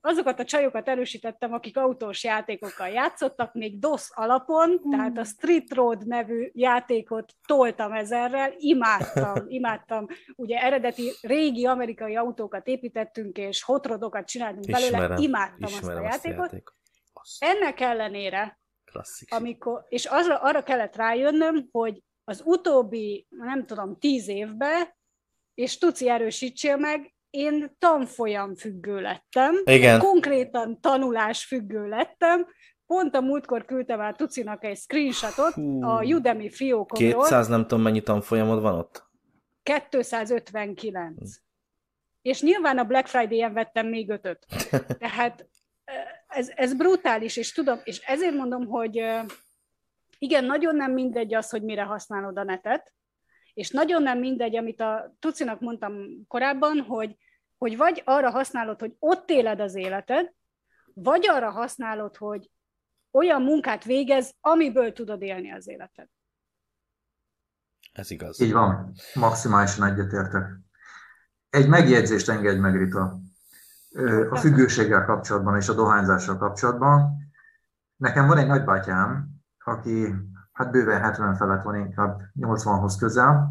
azokat 0.00 0.40
a 0.40 0.44
csajokat 0.44 0.88
erősítettem, 0.88 1.52
akik 1.52 1.76
autós 1.76 2.24
játékokkal 2.24 2.88
játszottak, 2.88 3.54
még 3.54 3.78
DOS 3.78 4.08
alapon, 4.14 4.70
mm. 4.70 4.90
tehát 4.90 5.18
a 5.18 5.24
Street 5.24 5.74
Road 5.74 6.06
nevű 6.06 6.50
játékot 6.52 7.32
toltam 7.46 7.92
ezerrel, 7.92 8.54
imádtam, 8.56 9.44
imádtam. 9.58 10.06
Ugye 10.34 10.58
eredeti 10.58 11.12
régi 11.20 11.66
amerikai 11.66 12.16
autókat 12.16 12.66
építettünk, 12.66 13.36
és 13.38 13.62
hotrodokat 13.62 14.26
csináltunk 14.26 14.66
belőle, 14.66 14.86
ismerem, 14.86 15.22
imádtam 15.22 15.70
ismerem 15.70 16.04
azt 16.04 16.24
a 16.24 16.28
játékot. 16.28 16.52
Azt 17.12 17.42
játék. 17.42 17.56
Ennek 17.56 17.80
ellenére, 17.80 18.60
Klasszik. 18.84 19.32
amikor, 19.32 19.84
és 19.88 20.04
arra, 20.04 20.38
arra 20.38 20.62
kellett 20.62 20.96
rájönnöm, 20.96 21.68
hogy 21.70 22.02
az 22.24 22.42
utóbbi, 22.44 23.26
nem 23.30 23.66
tudom, 23.66 23.98
tíz 23.98 24.28
évben, 24.28 24.88
és 25.54 25.78
Tuci 25.78 26.08
erősítsél 26.08 26.76
meg, 26.76 27.15
én 27.36 27.76
tanfolyam 27.78 28.54
függő 28.54 29.00
lettem. 29.00 29.54
Igen. 29.64 29.98
Konkrétan 29.98 30.80
tanulás 30.80 31.44
függő 31.44 31.88
lettem. 31.88 32.46
Pont 32.86 33.14
a 33.14 33.20
múltkor 33.20 33.64
küldtem 33.64 34.00
el 34.00 34.14
Tucinak 34.14 34.64
egy 34.64 34.76
screenshotot 34.76 35.52
Hú. 35.52 35.84
a 35.84 36.04
Udemy 36.04 36.50
fiókomról. 36.50 37.22
200 37.22 37.48
nem 37.48 37.60
tudom 37.60 37.82
mennyi 37.82 38.02
tanfolyamod 38.02 38.60
van 38.60 38.74
ott? 38.74 39.04
259. 39.62 41.14
Hm. 41.18 41.26
És 42.22 42.42
nyilván 42.42 42.78
a 42.78 42.84
Black 42.84 43.06
Friday-en 43.06 43.52
vettem 43.52 43.86
még 43.86 44.10
ötöt. 44.10 44.46
Tehát 44.98 45.48
ez, 46.26 46.52
ez 46.54 46.74
brutális, 46.74 47.36
és 47.36 47.52
tudom, 47.52 47.78
és 47.84 47.98
ezért 47.98 48.34
mondom, 48.34 48.66
hogy 48.66 49.04
igen, 50.18 50.44
nagyon 50.44 50.76
nem 50.76 50.92
mindegy 50.92 51.34
az, 51.34 51.50
hogy 51.50 51.62
mire 51.62 51.82
használod 51.82 52.38
a 52.38 52.44
netet, 52.44 52.94
és 53.54 53.70
nagyon 53.70 54.02
nem 54.02 54.18
mindegy, 54.18 54.56
amit 54.56 54.80
a 54.80 55.16
Tucinak 55.18 55.60
mondtam 55.60 55.94
korábban, 56.28 56.80
hogy, 56.80 57.16
hogy 57.58 57.76
vagy 57.76 58.02
arra 58.04 58.30
használod, 58.30 58.80
hogy 58.80 58.96
ott 58.98 59.30
éled 59.30 59.60
az 59.60 59.74
életed, 59.74 60.32
vagy 60.94 61.28
arra 61.28 61.50
használod, 61.50 62.16
hogy 62.16 62.50
olyan 63.10 63.42
munkát 63.42 63.84
végez, 63.84 64.34
amiből 64.40 64.92
tudod 64.92 65.22
élni 65.22 65.52
az 65.52 65.68
életed. 65.68 66.08
Ez 67.92 68.10
igaz. 68.10 68.40
Így 68.40 68.52
van, 68.52 68.92
maximálisan 69.14 69.92
egyetértek. 69.92 70.58
Egy 71.50 71.68
megjegyzést 71.68 72.28
engedj 72.28 72.58
meg, 72.58 72.76
Rita 72.76 73.18
a 74.30 74.36
függőséggel 74.36 75.04
kapcsolatban 75.04 75.56
és 75.56 75.68
a 75.68 75.74
dohányzással 75.74 76.38
kapcsolatban. 76.38 77.16
Nekem 77.96 78.26
van 78.26 78.38
egy 78.38 78.46
nagybátyám, 78.46 79.28
aki 79.64 80.14
hát 80.52 80.70
bőven 80.70 81.00
70 81.00 81.34
felett 81.34 81.62
van, 81.62 81.74
inkább 81.74 82.20
80-hoz 82.40 82.96
közel, 82.96 83.48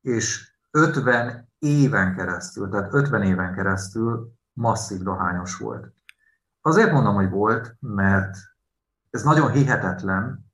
és 0.00 0.56
50 0.70 1.52
éven 1.64 2.14
keresztül, 2.16 2.68
tehát 2.68 2.94
50 2.94 3.22
éven 3.22 3.54
keresztül 3.54 4.32
masszív 4.52 4.98
dohányos 4.98 5.56
volt. 5.56 5.92
Azért 6.60 6.92
mondom, 6.92 7.14
hogy 7.14 7.30
volt, 7.30 7.76
mert 7.80 8.36
ez 9.10 9.22
nagyon 9.22 9.50
hihetetlen, 9.50 10.52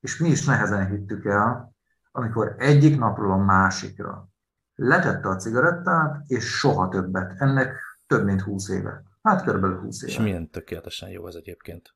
és 0.00 0.18
mi 0.18 0.28
is 0.28 0.44
nehezen 0.44 0.88
hittük 0.88 1.24
el, 1.24 1.74
amikor 2.12 2.54
egyik 2.58 2.98
napról 2.98 3.32
a 3.32 3.36
másikra 3.36 4.30
letette 4.74 5.28
a 5.28 5.36
cigarettát, 5.36 6.24
és 6.26 6.44
soha 6.44 6.88
többet. 6.88 7.40
Ennek 7.40 7.80
több 8.06 8.24
mint 8.24 8.40
20 8.40 8.68
éve. 8.68 9.02
Hát 9.22 9.44
körülbelül 9.44 9.80
20 9.80 10.02
éve. 10.02 10.12
És 10.12 10.18
milyen 10.18 10.50
tökéletesen 10.50 11.08
jó 11.08 11.26
ez 11.26 11.34
egyébként. 11.34 11.94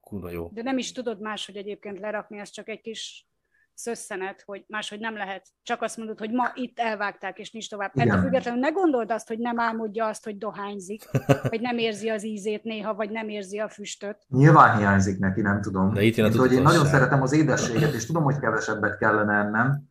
Kurva 0.00 0.30
jó. 0.30 0.48
De 0.52 0.62
nem 0.62 0.78
is 0.78 0.92
tudod 0.92 1.20
máshogy 1.20 1.56
egyébként 1.56 1.98
lerakni, 1.98 2.38
ez 2.38 2.50
csak 2.50 2.68
egy 2.68 2.80
kis 2.80 3.28
szösszenet, 3.76 4.42
hogy 4.46 4.64
máshogy 4.68 5.00
nem 5.00 5.16
lehet. 5.16 5.46
Csak 5.62 5.82
azt 5.82 5.96
mondod, 5.96 6.18
hogy 6.18 6.30
ma 6.30 6.50
itt 6.54 6.78
elvágták, 6.78 7.38
és 7.38 7.50
nincs 7.50 7.70
tovább. 7.70 7.90
Ettől 7.94 8.20
függetlenül 8.20 8.60
ne 8.60 8.68
gondold 8.68 9.10
azt, 9.10 9.28
hogy 9.28 9.38
nem 9.38 9.60
álmodja 9.60 10.06
azt, 10.06 10.24
hogy 10.24 10.38
dohányzik, 10.38 11.04
vagy 11.50 11.60
nem 11.60 11.78
érzi 11.78 12.08
az 12.08 12.24
ízét 12.24 12.62
néha, 12.62 12.94
vagy 12.94 13.10
nem 13.10 13.28
érzi 13.28 13.58
a 13.58 13.68
füstöt. 13.68 14.16
Nyilván 14.28 14.76
hiányzik 14.76 15.18
neki, 15.18 15.40
nem 15.40 15.60
tudom. 15.60 15.92
De 15.92 16.02
itt 16.02 16.14
jön 16.14 16.32
a 16.32 16.38
hogy 16.38 16.52
én 16.52 16.62
nagyon 16.62 16.86
szeretem 16.86 17.22
az 17.22 17.32
édességet, 17.32 17.92
és 17.92 18.06
tudom, 18.06 18.22
hogy 18.22 18.38
kevesebbet 18.38 18.98
kellene 18.98 19.34
ennem. 19.34 19.82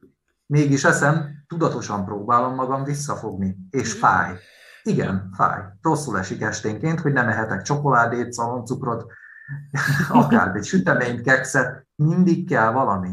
Mégis 0.45 0.83
eszem, 0.83 1.43
tudatosan 1.47 2.05
próbálom 2.05 2.55
magam 2.55 2.83
visszafogni, 2.83 3.57
és 3.69 3.91
mm-hmm. 3.91 3.99
fáj. 3.99 4.35
Igen, 4.83 5.29
fáj. 5.35 5.61
Rosszul 5.81 6.17
esik 6.17 6.41
esténként, 6.41 6.99
hogy 6.99 7.13
nem 7.13 7.27
ehetek 7.27 7.61
csokoládét, 7.61 8.31
szaloncukrot, 8.31 9.05
akár 10.09 10.55
egy 10.55 10.65
süteményt, 10.65 11.21
kekszet, 11.21 11.87
mindig 11.95 12.47
kell 12.47 12.71
valami. 12.71 13.09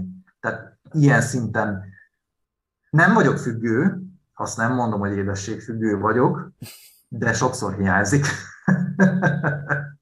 Ilyen 0.92 1.20
szinten 1.20 1.84
nem 2.90 3.14
vagyok 3.14 3.38
függő, 3.38 4.02
azt 4.34 4.56
nem 4.56 4.74
mondom, 4.74 5.00
hogy 5.00 5.16
édességfüggő 5.16 5.98
vagyok, 5.98 6.52
de 7.08 7.32
sokszor 7.32 7.76
hiányzik. 7.76 8.26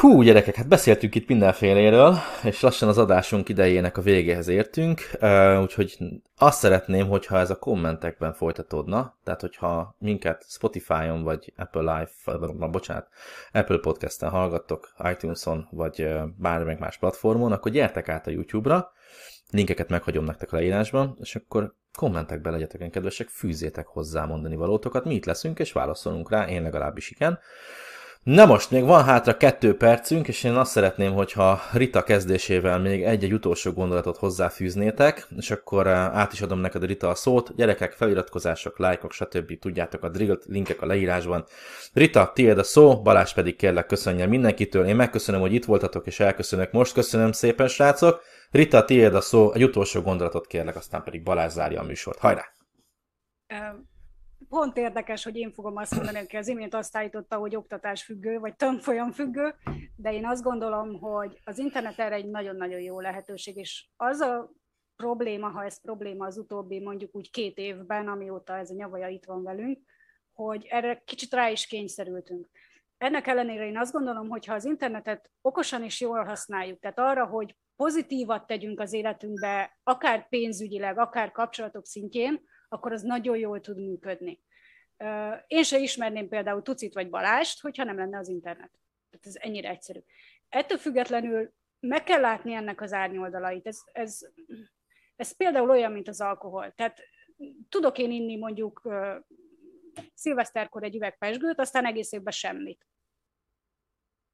Hú, 0.00 0.22
gyerekek, 0.22 0.54
hát 0.54 0.68
beszéltünk 0.68 1.14
itt 1.14 1.28
mindenféléről, 1.28 2.16
és 2.42 2.60
lassan 2.60 2.88
az 2.88 2.98
adásunk 2.98 3.48
idejének 3.48 3.96
a 3.96 4.02
végéhez 4.02 4.48
értünk, 4.48 5.00
úgyhogy 5.60 5.98
azt 6.36 6.58
szeretném, 6.58 7.08
hogyha 7.08 7.38
ez 7.38 7.50
a 7.50 7.58
kommentekben 7.58 8.32
folytatódna, 8.32 9.16
tehát 9.24 9.40
hogyha 9.40 9.96
minket 9.98 10.44
Spotify-on, 10.48 11.22
vagy 11.22 11.52
Apple 11.56 11.80
Live, 11.80 12.38
bocsánat, 12.70 13.08
Apple 13.52 13.78
Podcast-en 13.78 14.30
hallgattok, 14.30 14.94
iTunes-on, 15.10 15.68
vagy 15.70 16.08
bármelyik 16.36 16.78
más 16.78 16.98
platformon, 16.98 17.52
akkor 17.52 17.72
gyertek 17.72 18.08
át 18.08 18.26
a 18.26 18.30
YouTube-ra, 18.30 18.92
linkeket 19.50 19.88
meghagyom 19.88 20.24
nektek 20.24 20.52
a 20.52 20.56
leírásban, 20.56 21.16
és 21.20 21.36
akkor 21.36 21.74
kommentekbe 21.94 22.50
legyetek 22.50 22.90
kedvesek, 22.90 23.28
fűzzétek 23.28 23.86
hozzá 23.86 24.24
mondani 24.24 24.56
valótokat, 24.56 25.04
mi 25.04 25.14
itt 25.14 25.24
leszünk, 25.24 25.58
és 25.58 25.72
válaszolunk 25.72 26.30
rá, 26.30 26.48
én 26.48 26.62
legalábbis 26.62 27.10
igen. 27.10 27.38
Na 28.22 28.46
most 28.46 28.70
még 28.70 28.84
van 28.84 29.04
hátra 29.04 29.36
kettő 29.36 29.76
percünk, 29.76 30.28
és 30.28 30.44
én 30.44 30.54
azt 30.54 30.70
szeretném, 30.70 31.12
hogyha 31.12 31.60
Rita 31.72 32.02
kezdésével 32.02 32.78
még 32.78 33.02
egy-egy 33.02 33.32
utolsó 33.32 33.72
gondolatot 33.72 34.16
hozzáfűznétek, 34.16 35.26
és 35.36 35.50
akkor 35.50 35.86
eh, 35.86 36.16
át 36.16 36.32
is 36.32 36.40
adom 36.40 36.58
neked 36.58 36.84
Rita 36.84 37.08
a 37.08 37.14
szót. 37.14 37.54
Gyerekek, 37.54 37.92
feliratkozások, 37.92 38.78
lájkok, 38.78 39.12
stb. 39.12 39.58
Tudjátok 39.58 40.02
a 40.02 40.08
drillt, 40.08 40.44
linkek 40.44 40.82
a 40.82 40.86
leírásban. 40.86 41.44
Rita, 41.92 42.30
tiéd 42.34 42.58
a 42.58 42.62
szó, 42.62 43.02
Balázs 43.02 43.32
pedig 43.32 43.56
kérlek 43.56 43.86
köszönjen 43.86 44.28
mindenkitől. 44.28 44.86
Én 44.86 44.96
megköszönöm, 44.96 45.40
hogy 45.40 45.54
itt 45.54 45.64
voltatok, 45.64 46.06
és 46.06 46.20
elköszönök 46.20 46.72
most. 46.72 46.92
Köszönöm 46.92 47.32
szépen, 47.32 47.68
srácok. 47.68 48.22
Rita, 48.50 48.84
tiéd 48.84 49.14
a 49.14 49.20
szó, 49.20 49.52
egy 49.52 49.64
utolsó 49.64 50.00
gondolatot 50.00 50.46
kérlek, 50.46 50.76
aztán 50.76 51.02
pedig 51.02 51.22
Balázs 51.22 51.52
zárja 51.52 51.80
a 51.80 51.84
műsort. 51.84 52.18
Hajrá! 52.18 52.44
Um 53.48 53.87
pont 54.48 54.76
érdekes, 54.76 55.24
hogy 55.24 55.36
én 55.36 55.52
fogom 55.52 55.76
azt 55.76 55.94
mondani, 55.94 56.18
hogy 56.18 56.36
az 56.36 56.48
imént 56.48 56.74
azt 56.74 56.96
állította, 56.96 57.36
hogy 57.36 57.56
oktatás 57.56 58.04
függő, 58.04 58.38
vagy 58.38 58.56
tanfolyam 58.56 59.12
függő, 59.12 59.54
de 59.96 60.12
én 60.12 60.26
azt 60.26 60.42
gondolom, 60.42 60.98
hogy 60.98 61.40
az 61.44 61.58
internet 61.58 61.98
erre 61.98 62.14
egy 62.14 62.28
nagyon-nagyon 62.28 62.80
jó 62.80 63.00
lehetőség, 63.00 63.56
és 63.56 63.88
az 63.96 64.20
a 64.20 64.50
probléma, 64.96 65.48
ha 65.48 65.64
ez 65.64 65.80
probléma 65.80 66.26
az 66.26 66.38
utóbbi 66.38 66.80
mondjuk 66.80 67.14
úgy 67.14 67.30
két 67.30 67.58
évben, 67.58 68.08
amióta 68.08 68.56
ez 68.56 68.70
a 68.70 68.74
nyavaja 68.74 69.08
itt 69.08 69.24
van 69.24 69.42
velünk, 69.42 69.78
hogy 70.32 70.66
erre 70.70 71.02
kicsit 71.04 71.32
rá 71.32 71.50
is 71.50 71.66
kényszerültünk. 71.66 72.48
Ennek 72.96 73.26
ellenére 73.26 73.66
én 73.66 73.78
azt 73.78 73.92
gondolom, 73.92 74.28
hogy 74.28 74.46
ha 74.46 74.54
az 74.54 74.64
internetet 74.64 75.30
okosan 75.40 75.82
és 75.82 76.00
jól 76.00 76.24
használjuk, 76.24 76.78
tehát 76.78 76.98
arra, 76.98 77.26
hogy 77.26 77.56
pozitívat 77.76 78.46
tegyünk 78.46 78.80
az 78.80 78.92
életünkbe, 78.92 79.78
akár 79.82 80.28
pénzügyileg, 80.28 80.98
akár 80.98 81.30
kapcsolatok 81.32 81.86
szintjén, 81.86 82.47
akkor 82.68 82.92
az 82.92 83.02
nagyon 83.02 83.36
jól 83.36 83.60
tud 83.60 83.76
működni. 83.76 84.40
Én 85.46 85.62
se 85.62 85.78
ismerném 85.78 86.28
például 86.28 86.62
Tucit 86.62 86.94
vagy 86.94 87.10
Balást, 87.10 87.60
hogyha 87.60 87.84
nem 87.84 87.96
lenne 87.96 88.18
az 88.18 88.28
internet. 88.28 88.70
Tehát 89.10 89.26
ez 89.26 89.36
ennyire 89.36 89.68
egyszerű. 89.68 90.00
Ettől 90.48 90.78
függetlenül 90.78 91.52
meg 91.80 92.04
kell 92.04 92.20
látni 92.20 92.52
ennek 92.52 92.80
az 92.80 92.92
árnyoldalait. 92.92 93.66
Ez, 93.66 93.78
ez, 93.92 94.18
ez 95.16 95.36
például 95.36 95.70
olyan, 95.70 95.92
mint 95.92 96.08
az 96.08 96.20
alkohol. 96.20 96.72
Tehát 96.72 97.00
tudok 97.68 97.98
én 97.98 98.10
inni 98.10 98.36
mondjuk 98.36 98.88
szilveszterkor 100.14 100.82
egy 100.82 100.96
üveg 100.96 101.18
pesgőt, 101.18 101.60
aztán 101.60 101.86
egész 101.86 102.12
évben 102.12 102.32
semmit. 102.32 102.86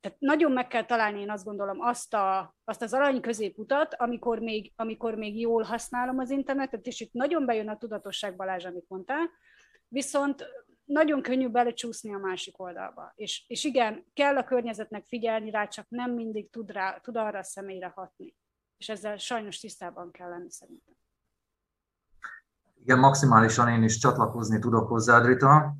Tehát 0.04 0.20
nagyon 0.20 0.52
meg 0.52 0.66
kell 0.66 0.84
találni, 0.84 1.20
én 1.20 1.30
azt 1.30 1.44
gondolom, 1.44 1.80
azt, 1.80 2.14
a, 2.14 2.54
azt 2.64 2.82
az 2.82 2.92
arany 2.92 3.20
középutat, 3.20 3.94
amikor 3.94 4.38
még, 4.38 4.72
amikor 4.76 5.14
még 5.14 5.40
jól 5.40 5.62
használom 5.62 6.18
az 6.18 6.30
internetet, 6.30 6.86
és 6.86 7.00
itt 7.00 7.12
nagyon 7.12 7.46
bejön 7.46 7.68
a 7.68 7.76
tudatosság, 7.76 8.36
Balázs, 8.36 8.64
amit 8.64 8.88
mondtál, 8.88 9.30
viszont 9.88 10.44
nagyon 10.84 11.22
könnyű 11.22 11.48
belecsúszni 11.48 12.14
a 12.14 12.18
másik 12.18 12.60
oldalba. 12.60 13.12
És, 13.14 13.44
és 13.46 13.64
igen, 13.64 14.04
kell 14.14 14.36
a 14.36 14.44
környezetnek 14.44 15.04
figyelni 15.04 15.50
rá, 15.50 15.66
csak 15.66 15.86
nem 15.88 16.10
mindig 16.10 16.50
tud, 16.50 16.70
rá, 16.70 16.98
tud 16.98 17.16
arra 17.16 17.38
a 17.38 17.44
személyre 17.44 17.92
hatni. 17.94 18.36
És 18.76 18.88
ezzel 18.88 19.16
sajnos 19.16 19.58
tisztában 19.58 20.10
kell 20.10 20.28
lenni 20.28 20.50
szerintem. 20.50 20.94
Igen, 22.80 22.98
maximálisan 22.98 23.68
én 23.68 23.82
is 23.82 23.98
csatlakozni 23.98 24.58
tudok 24.58 24.88
hozzád, 24.88 25.26
Rita. 25.26 25.74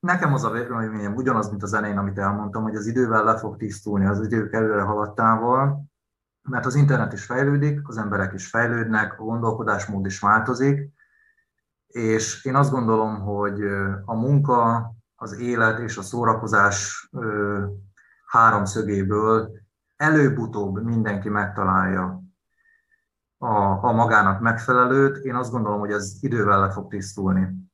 Nekem 0.00 0.34
az 0.34 0.44
a 0.44 0.50
véleményem 0.50 1.14
ugyanaz, 1.14 1.50
mint 1.50 1.62
az 1.62 1.68
zenén, 1.68 1.98
amit 1.98 2.18
elmondtam, 2.18 2.62
hogy 2.62 2.76
az 2.76 2.86
idővel 2.86 3.24
le 3.24 3.36
fog 3.36 3.56
tisztulni, 3.56 4.06
az 4.06 4.24
idők 4.24 4.52
előre 4.52 4.82
haladtával, 4.82 5.84
mert 6.42 6.66
az 6.66 6.74
internet 6.74 7.12
is 7.12 7.24
fejlődik, 7.24 7.88
az 7.88 7.96
emberek 7.96 8.32
is 8.32 8.48
fejlődnek, 8.48 9.20
a 9.20 9.24
gondolkodásmód 9.24 10.06
is 10.06 10.20
változik, 10.20 10.92
és 11.86 12.44
én 12.44 12.54
azt 12.54 12.70
gondolom, 12.70 13.20
hogy 13.20 13.62
a 14.04 14.14
munka, 14.14 14.90
az 15.16 15.38
élet 15.38 15.78
és 15.78 15.96
a 15.96 16.02
szórakozás 16.02 17.08
háromszögéből 18.26 19.50
előbb-utóbb 19.96 20.82
mindenki 20.82 21.28
megtalálja 21.28 22.22
a, 23.38 23.84
a 23.86 23.92
magának 23.92 24.40
megfelelőt. 24.40 25.16
Én 25.16 25.34
azt 25.34 25.50
gondolom, 25.50 25.78
hogy 25.78 25.90
ez 25.90 26.16
idővel 26.20 26.60
le 26.60 26.70
fog 26.70 26.88
tisztulni. 26.88 27.67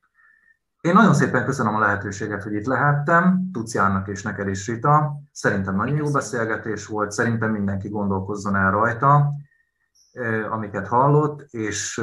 Én 0.84 0.92
nagyon 0.92 1.14
szépen 1.14 1.44
köszönöm 1.44 1.74
a 1.74 1.78
lehetőséget, 1.78 2.42
hogy 2.42 2.54
itt 2.54 2.64
lehettem, 2.64 3.50
Tuciának 3.52 4.08
és 4.08 4.22
neked 4.22 4.48
is, 4.48 4.66
Rita. 4.66 5.20
Szerintem 5.32 5.76
nagyon 5.76 5.96
jó 5.96 6.10
beszélgetés 6.10 6.86
volt, 6.86 7.10
szerintem 7.10 7.50
mindenki 7.50 7.88
gondolkozzon 7.88 8.56
el 8.56 8.70
rajta, 8.70 9.32
amiket 10.50 10.88
hallott, 10.88 11.42
és 11.50 12.00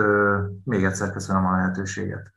még 0.63 0.83
egyszer 0.83 1.11
köszönöm 1.11 1.45
a 1.45 1.55
lehetőséget. 1.55 2.33